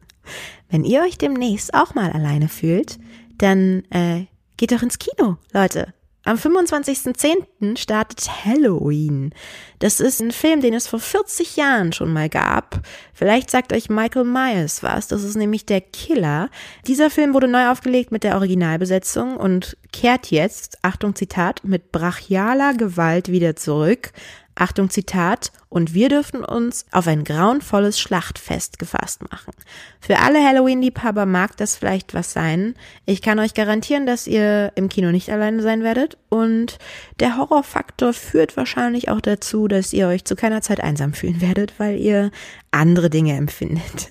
wenn 0.70 0.84
ihr 0.84 1.02
euch 1.02 1.16
demnächst 1.16 1.72
auch 1.72 1.94
mal 1.94 2.12
alleine 2.12 2.48
fühlt, 2.48 2.98
dann 3.38 3.84
äh, 3.90 4.26
geht 4.58 4.72
doch 4.72 4.82
ins 4.82 4.98
Kino, 4.98 5.38
Leute. 5.52 5.93
Am 6.26 6.38
25.10. 6.38 7.76
startet 7.76 8.30
Halloween. 8.46 9.34
Das 9.78 10.00
ist 10.00 10.22
ein 10.22 10.30
Film, 10.30 10.62
den 10.62 10.72
es 10.72 10.86
vor 10.86 10.98
40 10.98 11.56
Jahren 11.56 11.92
schon 11.92 12.14
mal 12.14 12.30
gab. 12.30 12.80
Vielleicht 13.12 13.50
sagt 13.50 13.74
euch 13.74 13.90
Michael 13.90 14.24
Myers 14.24 14.82
was. 14.82 15.06
Das 15.06 15.22
ist 15.22 15.36
nämlich 15.36 15.66
der 15.66 15.82
Killer. 15.82 16.48
Dieser 16.86 17.10
Film 17.10 17.34
wurde 17.34 17.46
neu 17.46 17.68
aufgelegt 17.68 18.10
mit 18.10 18.24
der 18.24 18.36
Originalbesetzung 18.36 19.36
und 19.36 19.76
kehrt 19.92 20.30
jetzt, 20.30 20.78
Achtung 20.80 21.14
Zitat, 21.14 21.62
mit 21.62 21.92
brachialer 21.92 22.72
Gewalt 22.72 23.30
wieder 23.30 23.54
zurück. 23.54 24.12
Achtung 24.54 24.90
Zitat, 24.90 25.52
und 25.68 25.92
wir 25.92 26.08
dürfen 26.08 26.44
uns 26.44 26.86
auf 26.92 27.08
ein 27.08 27.24
grauenvolles 27.24 27.98
Schlachtfest 27.98 28.78
gefasst 28.78 29.28
machen. 29.28 29.52
Für 30.00 30.20
alle 30.20 30.40
Halloween-Liebhaber 30.44 31.26
mag 31.26 31.56
das 31.56 31.74
vielleicht 31.76 32.14
was 32.14 32.32
sein. 32.32 32.76
Ich 33.06 33.22
kann 33.22 33.40
euch 33.40 33.54
garantieren, 33.54 34.06
dass 34.06 34.28
ihr 34.28 34.70
im 34.76 34.88
Kino 34.88 35.10
nicht 35.10 35.30
alleine 35.30 35.62
sein 35.62 35.82
werdet 35.82 36.16
und 36.28 36.78
der 37.18 37.36
Horrorfaktor 37.36 38.12
führt 38.12 38.56
wahrscheinlich 38.56 39.08
auch 39.08 39.20
dazu, 39.20 39.66
dass 39.66 39.92
ihr 39.92 40.06
euch 40.06 40.24
zu 40.24 40.36
keiner 40.36 40.62
Zeit 40.62 40.80
einsam 40.80 41.12
fühlen 41.12 41.40
werdet, 41.40 41.74
weil 41.78 41.98
ihr 41.98 42.30
andere 42.70 43.10
Dinge 43.10 43.36
empfindet. 43.36 44.10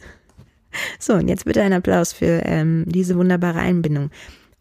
So, 0.99 1.13
und 1.13 1.27
jetzt 1.27 1.45
bitte 1.45 1.61
ein 1.61 1.71
Applaus 1.71 2.13
für 2.13 2.41
ähm, 2.45 2.85
diese 2.87 3.15
wunderbare 3.15 3.59
Einbindung. 3.59 4.09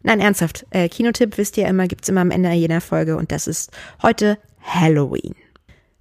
Nein, 0.03 0.19
ernsthaft, 0.19 0.65
äh, 0.69 0.87
Kinotipp 0.87 1.37
wisst 1.37 1.57
ihr 1.57 1.67
immer, 1.67 1.87
gibt's 1.87 2.07
immer 2.07 2.21
am 2.21 2.31
Ende 2.31 2.51
jener 2.51 2.81
Folge 2.81 3.17
und 3.17 3.31
das 3.31 3.47
ist 3.47 3.71
heute 4.01 4.37
Halloween. 4.61 5.33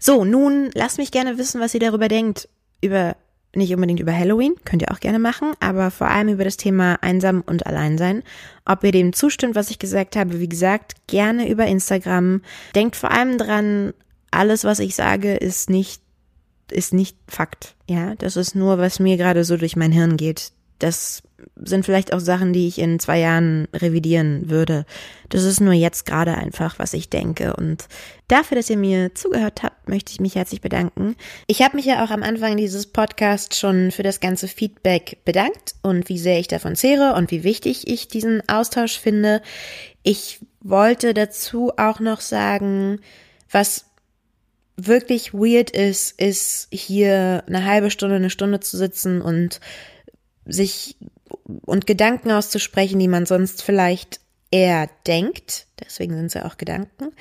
So, 0.04 0.24
nun 0.24 0.72
lasst 0.74 0.98
mich 0.98 1.12
gerne 1.12 1.38
wissen, 1.38 1.60
was 1.60 1.74
ihr 1.74 1.80
darüber 1.80 2.08
denkt. 2.08 2.48
Über, 2.80 3.14
nicht 3.54 3.72
unbedingt 3.72 4.00
über 4.00 4.12
Halloween, 4.12 4.56
könnt 4.64 4.82
ihr 4.82 4.90
auch 4.90 4.98
gerne 4.98 5.20
machen, 5.20 5.52
aber 5.60 5.92
vor 5.92 6.08
allem 6.08 6.30
über 6.30 6.42
das 6.42 6.56
Thema 6.56 6.98
Einsam 7.02 7.44
und 7.46 7.66
Alleinsein. 7.68 8.24
Ob 8.64 8.82
ihr 8.82 8.90
dem 8.90 9.12
zustimmt, 9.12 9.54
was 9.54 9.70
ich 9.70 9.78
gesagt 9.78 10.16
habe, 10.16 10.40
wie 10.40 10.48
gesagt, 10.48 10.94
gerne 11.06 11.48
über 11.48 11.66
Instagram. 11.66 12.42
Denkt 12.74 12.96
vor 12.96 13.12
allem 13.12 13.38
dran, 13.38 13.94
alles, 14.32 14.64
was 14.64 14.80
ich 14.80 14.96
sage, 14.96 15.36
ist 15.36 15.70
nicht, 15.70 16.02
ist 16.68 16.92
nicht 16.92 17.16
Fakt. 17.28 17.76
Ja, 17.88 18.16
das 18.16 18.36
ist 18.36 18.56
nur, 18.56 18.78
was 18.78 18.98
mir 18.98 19.16
gerade 19.16 19.44
so 19.44 19.56
durch 19.56 19.76
mein 19.76 19.92
Hirn 19.92 20.16
geht. 20.16 20.50
Das 20.80 21.22
sind 21.56 21.84
vielleicht 21.84 22.12
auch 22.12 22.20
Sachen, 22.20 22.52
die 22.52 22.68
ich 22.68 22.78
in 22.78 22.98
zwei 22.98 23.18
Jahren 23.18 23.68
revidieren 23.74 24.50
würde. 24.50 24.84
Das 25.28 25.44
ist 25.44 25.60
nur 25.60 25.72
jetzt 25.72 26.06
gerade 26.06 26.34
einfach, 26.34 26.78
was 26.78 26.92
ich 26.92 27.08
denke. 27.08 27.54
Und 27.54 27.86
dafür, 28.28 28.56
dass 28.56 28.70
ihr 28.70 28.76
mir 28.76 29.14
zugehört 29.14 29.62
habt, 29.62 29.88
möchte 29.88 30.12
ich 30.12 30.20
mich 30.20 30.34
herzlich 30.34 30.60
bedanken. 30.60 31.16
Ich 31.46 31.62
habe 31.62 31.76
mich 31.76 31.86
ja 31.86 32.04
auch 32.04 32.10
am 32.10 32.22
Anfang 32.22 32.56
dieses 32.56 32.86
Podcasts 32.86 33.58
schon 33.58 33.90
für 33.90 34.02
das 34.02 34.20
ganze 34.20 34.48
Feedback 34.48 35.18
bedankt 35.24 35.74
und 35.82 36.08
wie 36.08 36.18
sehr 36.18 36.38
ich 36.38 36.48
davon 36.48 36.76
zehre 36.76 37.14
und 37.14 37.30
wie 37.30 37.44
wichtig 37.44 37.88
ich 37.88 38.08
diesen 38.08 38.48
Austausch 38.48 38.98
finde. 38.98 39.42
Ich 40.02 40.40
wollte 40.60 41.14
dazu 41.14 41.72
auch 41.76 42.00
noch 42.00 42.20
sagen, 42.20 43.00
was 43.50 43.86
wirklich 44.76 45.34
weird 45.34 45.70
ist, 45.70 46.18
ist 46.20 46.68
hier 46.70 47.44
eine 47.46 47.64
halbe 47.64 47.90
Stunde, 47.90 48.16
eine 48.16 48.30
Stunde 48.30 48.60
zu 48.60 48.76
sitzen 48.76 49.20
und 49.20 49.60
sich 50.44 50.96
und 51.66 51.86
Gedanken 51.86 52.30
auszusprechen, 52.30 52.98
die 52.98 53.08
man 53.08 53.26
sonst 53.26 53.62
vielleicht 53.62 54.20
eher 54.50 54.88
denkt. 55.06 55.66
Deswegen 55.84 56.14
sind 56.14 56.26
es 56.26 56.34
ja 56.34 56.44
auch 56.44 56.56
Gedanken. 56.56 57.12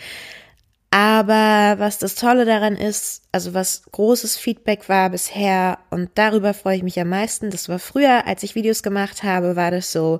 Aber 0.94 1.80
was 1.80 2.00
das 2.00 2.16
Tolle 2.16 2.44
daran 2.44 2.76
ist, 2.76 3.24
also 3.32 3.54
was 3.54 3.84
großes 3.92 4.36
Feedback 4.36 4.90
war 4.90 5.10
bisher 5.10 5.80
und 5.90 6.10
darüber 6.16 6.54
freue 6.54 6.76
ich 6.76 6.84
mich 6.84 7.00
am 7.00 7.08
meisten. 7.08 7.50
Das 7.50 7.70
war 7.70 7.80
früher, 7.80 8.28
als 8.28 8.44
ich 8.44 8.56
Videos 8.56 8.84
gemacht 8.84 9.24
habe, 9.24 9.56
war 9.56 9.72
das 9.72 9.94
so, 9.94 10.20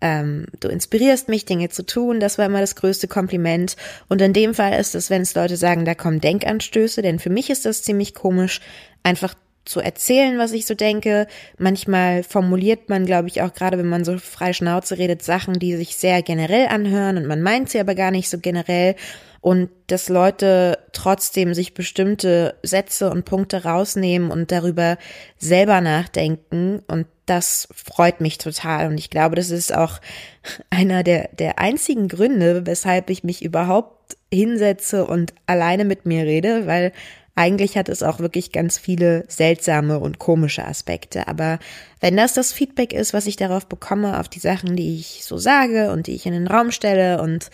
ähm, 0.00 0.46
du 0.60 0.68
inspirierst 0.68 1.28
mich, 1.28 1.44
Dinge 1.44 1.70
zu 1.70 1.84
tun. 1.84 2.20
Das 2.20 2.38
war 2.38 2.46
immer 2.46 2.60
das 2.60 2.76
größte 2.76 3.08
Kompliment. 3.08 3.76
Und 4.08 4.22
in 4.22 4.32
dem 4.32 4.54
Fall 4.54 4.78
ist 4.78 4.94
es, 4.94 5.10
wenn 5.10 5.22
es 5.22 5.34
Leute 5.34 5.56
sagen, 5.56 5.84
da 5.84 5.96
kommen 5.96 6.20
Denkanstöße, 6.20 7.02
denn 7.02 7.18
für 7.18 7.30
mich 7.30 7.50
ist 7.50 7.64
das 7.64 7.82
ziemlich 7.82 8.14
komisch, 8.14 8.60
einfach 9.02 9.34
zu 9.64 9.80
erzählen, 9.80 10.38
was 10.38 10.52
ich 10.52 10.66
so 10.66 10.74
denke. 10.74 11.26
Manchmal 11.58 12.22
formuliert 12.22 12.88
man, 12.88 13.06
glaube 13.06 13.28
ich, 13.28 13.42
auch 13.42 13.52
gerade, 13.52 13.78
wenn 13.78 13.88
man 13.88 14.04
so 14.04 14.18
frei 14.18 14.52
Schnauze 14.52 14.98
redet, 14.98 15.22
Sachen, 15.22 15.58
die 15.58 15.76
sich 15.76 15.96
sehr 15.96 16.22
generell 16.22 16.66
anhören 16.68 17.16
und 17.16 17.26
man 17.26 17.42
meint 17.42 17.70
sie 17.70 17.80
aber 17.80 17.94
gar 17.94 18.10
nicht 18.10 18.28
so 18.28 18.38
generell. 18.38 18.96
Und 19.40 19.70
dass 19.88 20.08
Leute 20.08 20.78
trotzdem 20.92 21.52
sich 21.52 21.74
bestimmte 21.74 22.54
Sätze 22.62 23.10
und 23.10 23.24
Punkte 23.24 23.64
rausnehmen 23.64 24.30
und 24.30 24.52
darüber 24.52 24.98
selber 25.36 25.80
nachdenken. 25.80 26.80
Und 26.86 27.08
das 27.26 27.66
freut 27.74 28.20
mich 28.20 28.38
total. 28.38 28.86
Und 28.86 28.98
ich 28.98 29.10
glaube, 29.10 29.34
das 29.34 29.50
ist 29.50 29.74
auch 29.74 30.00
einer 30.70 31.02
der, 31.02 31.28
der 31.32 31.58
einzigen 31.58 32.06
Gründe, 32.06 32.66
weshalb 32.66 33.10
ich 33.10 33.24
mich 33.24 33.44
überhaupt 33.44 34.16
hinsetze 34.32 35.06
und 35.06 35.34
alleine 35.46 35.84
mit 35.84 36.06
mir 36.06 36.22
rede, 36.22 36.66
weil 36.68 36.92
eigentlich 37.34 37.78
hat 37.78 37.88
es 37.88 38.02
auch 38.02 38.18
wirklich 38.18 38.52
ganz 38.52 38.78
viele 38.78 39.24
seltsame 39.28 39.98
und 39.98 40.18
komische 40.18 40.66
Aspekte. 40.66 41.28
Aber 41.28 41.58
wenn 42.00 42.16
das 42.16 42.34
das 42.34 42.52
Feedback 42.52 42.92
ist, 42.92 43.14
was 43.14 43.26
ich 43.26 43.36
darauf 43.36 43.66
bekomme, 43.66 44.20
auf 44.20 44.28
die 44.28 44.38
Sachen, 44.38 44.76
die 44.76 44.98
ich 44.98 45.24
so 45.24 45.38
sage 45.38 45.90
und 45.92 46.06
die 46.06 46.14
ich 46.14 46.26
in 46.26 46.34
den 46.34 46.46
Raum 46.46 46.70
stelle 46.72 47.22
und 47.22 47.50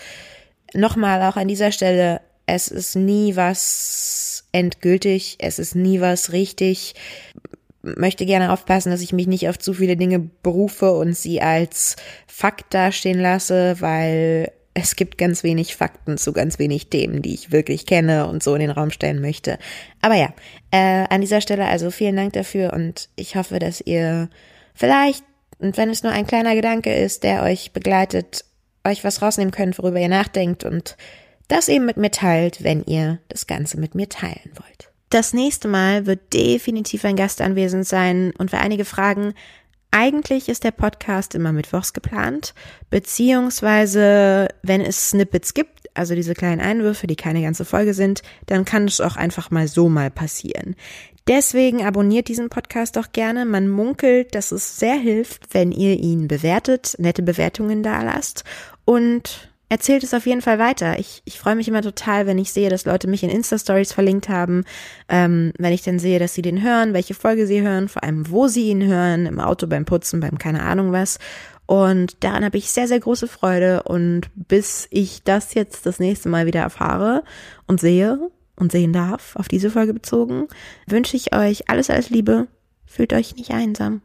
nochmal 0.74 1.22
auch 1.22 1.36
an 1.36 1.48
dieser 1.48 1.70
Stelle, 1.70 2.20
es 2.46 2.68
ist 2.68 2.96
nie 2.96 3.36
was 3.36 4.44
endgültig, 4.52 5.36
es 5.38 5.58
ist 5.58 5.76
nie 5.76 6.00
was 6.00 6.32
richtig. 6.32 6.94
Möchte 7.82 8.26
gerne 8.26 8.52
aufpassen, 8.52 8.90
dass 8.90 9.02
ich 9.02 9.12
mich 9.12 9.28
nicht 9.28 9.48
auf 9.48 9.58
zu 9.58 9.74
viele 9.74 9.96
Dinge 9.96 10.18
berufe 10.42 10.92
und 10.92 11.16
sie 11.16 11.40
als 11.40 11.94
Fakt 12.26 12.74
dastehen 12.74 13.20
lasse, 13.20 13.76
weil 13.80 14.50
es 14.80 14.94
gibt 14.94 15.18
ganz 15.18 15.42
wenig 15.42 15.74
Fakten 15.74 16.18
zu 16.18 16.32
ganz 16.32 16.58
wenig 16.58 16.88
Themen, 16.88 17.20
die 17.20 17.34
ich 17.34 17.50
wirklich 17.50 17.84
kenne 17.84 18.28
und 18.28 18.42
so 18.42 18.54
in 18.54 18.60
den 18.60 18.70
Raum 18.70 18.90
stellen 18.90 19.20
möchte. 19.20 19.58
Aber 20.00 20.14
ja, 20.14 20.32
äh, 20.70 21.06
an 21.08 21.20
dieser 21.20 21.40
Stelle 21.40 21.66
also 21.66 21.90
vielen 21.90 22.16
Dank 22.16 22.32
dafür 22.34 22.72
und 22.72 23.08
ich 23.16 23.36
hoffe, 23.36 23.58
dass 23.58 23.80
ihr 23.80 24.28
vielleicht, 24.74 25.24
und 25.58 25.76
wenn 25.76 25.90
es 25.90 26.02
nur 26.02 26.12
ein 26.12 26.26
kleiner 26.26 26.54
Gedanke 26.54 26.94
ist, 26.94 27.24
der 27.24 27.42
euch 27.42 27.72
begleitet, 27.72 28.44
euch 28.84 29.02
was 29.02 29.20
rausnehmen 29.20 29.50
könnt, 29.50 29.78
worüber 29.78 29.98
ihr 29.98 30.08
nachdenkt 30.08 30.64
und 30.64 30.96
das 31.48 31.68
eben 31.68 31.86
mit 31.86 31.96
mir 31.96 32.10
teilt, 32.10 32.62
wenn 32.62 32.84
ihr 32.84 33.18
das 33.28 33.46
Ganze 33.46 33.80
mit 33.80 33.94
mir 33.94 34.08
teilen 34.08 34.52
wollt. 34.54 34.90
Das 35.10 35.32
nächste 35.32 35.66
Mal 35.66 36.06
wird 36.06 36.34
definitiv 36.34 37.04
ein 37.04 37.16
Gast 37.16 37.40
anwesend 37.40 37.86
sein 37.86 38.32
und 38.36 38.50
für 38.50 38.58
einige 38.58 38.84
fragen, 38.84 39.34
eigentlich 39.90 40.48
ist 40.48 40.64
der 40.64 40.70
Podcast 40.70 41.34
immer 41.34 41.52
mittwochs 41.52 41.92
geplant, 41.92 42.54
beziehungsweise 42.90 44.48
wenn 44.62 44.80
es 44.80 45.10
Snippets 45.10 45.54
gibt, 45.54 45.88
also 45.94 46.14
diese 46.14 46.34
kleinen 46.34 46.60
Einwürfe, 46.60 47.06
die 47.06 47.16
keine 47.16 47.42
ganze 47.42 47.64
Folge 47.64 47.94
sind, 47.94 48.22
dann 48.46 48.64
kann 48.64 48.84
es 48.84 49.00
auch 49.00 49.16
einfach 49.16 49.50
mal 49.50 49.66
so 49.66 49.88
mal 49.88 50.10
passieren. 50.10 50.76
Deswegen 51.26 51.84
abonniert 51.84 52.28
diesen 52.28 52.48
Podcast 52.48 52.96
doch 52.96 53.12
gerne. 53.12 53.44
Man 53.44 53.68
munkelt, 53.68 54.34
dass 54.34 54.50
es 54.50 54.78
sehr 54.78 54.96
hilft, 54.96 55.52
wenn 55.52 55.72
ihr 55.72 55.98
ihn 55.98 56.26
bewertet, 56.26 56.94
nette 56.98 57.22
Bewertungen 57.22 57.82
da 57.82 58.02
lasst 58.02 58.44
und 58.86 59.50
erzählt 59.68 60.02
es 60.02 60.14
auf 60.14 60.26
jeden 60.26 60.40
Fall 60.40 60.58
weiter. 60.58 60.98
Ich, 60.98 61.22
ich 61.24 61.38
freue 61.38 61.56
mich 61.56 61.68
immer 61.68 61.82
total, 61.82 62.26
wenn 62.26 62.38
ich 62.38 62.52
sehe, 62.52 62.70
dass 62.70 62.84
Leute 62.84 63.08
mich 63.08 63.22
in 63.22 63.30
Insta-Stories 63.30 63.92
verlinkt 63.92 64.28
haben, 64.28 64.64
ähm, 65.08 65.52
wenn 65.58 65.72
ich 65.72 65.82
dann 65.82 65.98
sehe, 65.98 66.18
dass 66.18 66.34
sie 66.34 66.42
den 66.42 66.62
hören, 66.62 66.94
welche 66.94 67.14
Folge 67.14 67.46
sie 67.46 67.60
hören, 67.62 67.88
vor 67.88 68.02
allem 68.02 68.30
wo 68.30 68.48
sie 68.48 68.68
ihn 68.68 68.84
hören, 68.84 69.26
im 69.26 69.40
Auto, 69.40 69.66
beim 69.66 69.84
Putzen, 69.84 70.20
beim 70.20 70.38
keine 70.38 70.62
Ahnung 70.62 70.92
was. 70.92 71.18
Und 71.66 72.24
daran 72.24 72.46
habe 72.46 72.56
ich 72.56 72.70
sehr, 72.70 72.88
sehr 72.88 73.00
große 73.00 73.28
Freude. 73.28 73.82
Und 73.82 74.30
bis 74.34 74.88
ich 74.90 75.22
das 75.22 75.52
jetzt 75.52 75.84
das 75.84 75.98
nächste 75.98 76.30
Mal 76.30 76.46
wieder 76.46 76.60
erfahre 76.60 77.22
und 77.66 77.78
sehe 77.78 78.30
und 78.56 78.72
sehen 78.72 78.94
darf, 78.94 79.36
auf 79.36 79.48
diese 79.48 79.70
Folge 79.70 79.92
bezogen, 79.92 80.48
wünsche 80.86 81.16
ich 81.16 81.34
euch 81.34 81.68
alles, 81.68 81.90
alles 81.90 82.08
Liebe. 82.08 82.48
Fühlt 82.86 83.12
euch 83.12 83.36
nicht 83.36 83.50
einsam. 83.50 84.00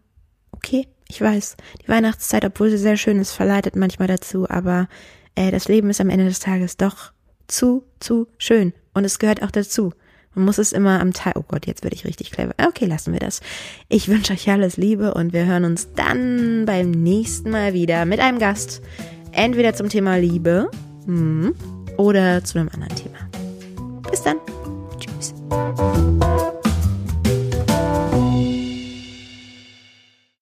Okay? 0.51 0.87
Ich 1.07 1.21
weiß, 1.21 1.55
die 1.81 1.87
Weihnachtszeit, 1.87 2.43
obwohl 2.43 2.69
sie 2.69 2.77
sehr 2.77 2.97
schön 2.97 3.19
ist, 3.19 3.31
verleitet 3.31 3.75
manchmal 3.75 4.07
dazu, 4.07 4.49
aber 4.49 4.89
äh, 5.35 5.51
das 5.51 5.67
Leben 5.67 5.89
ist 5.89 6.01
am 6.01 6.09
Ende 6.09 6.25
des 6.25 6.39
Tages 6.39 6.77
doch 6.77 7.11
zu, 7.47 7.83
zu 7.99 8.27
schön. 8.37 8.73
Und 8.93 9.05
es 9.05 9.19
gehört 9.19 9.43
auch 9.43 9.51
dazu. 9.51 9.93
Man 10.35 10.45
muss 10.45 10.57
es 10.57 10.71
immer 10.71 10.99
am 10.99 11.13
Teil. 11.13 11.33
Oh 11.35 11.43
Gott, 11.47 11.67
jetzt 11.67 11.83
werde 11.83 11.95
ich 11.95 12.05
richtig 12.05 12.31
clever. 12.31 12.53
Okay, 12.65 12.85
lassen 12.85 13.13
wir 13.13 13.19
das. 13.19 13.41
Ich 13.87 14.07
wünsche 14.07 14.33
euch 14.33 14.49
alles 14.49 14.77
Liebe 14.77 15.13
und 15.13 15.31
wir 15.31 15.45
hören 15.45 15.65
uns 15.65 15.93
dann 15.93 16.65
beim 16.65 16.91
nächsten 16.91 17.51
Mal 17.51 17.73
wieder 17.73 18.05
mit 18.05 18.19
einem 18.19 18.39
Gast. 18.39 18.81
Entweder 19.31 19.73
zum 19.73 19.89
Thema 19.89 20.17
Liebe 20.17 20.69
hm, 21.05 21.53
oder 21.97 22.43
zu 22.43 22.57
einem 22.59 22.69
anderen 22.69 22.95
Thema. 22.95 23.17
Bis 24.09 24.23
dann. 24.23 24.37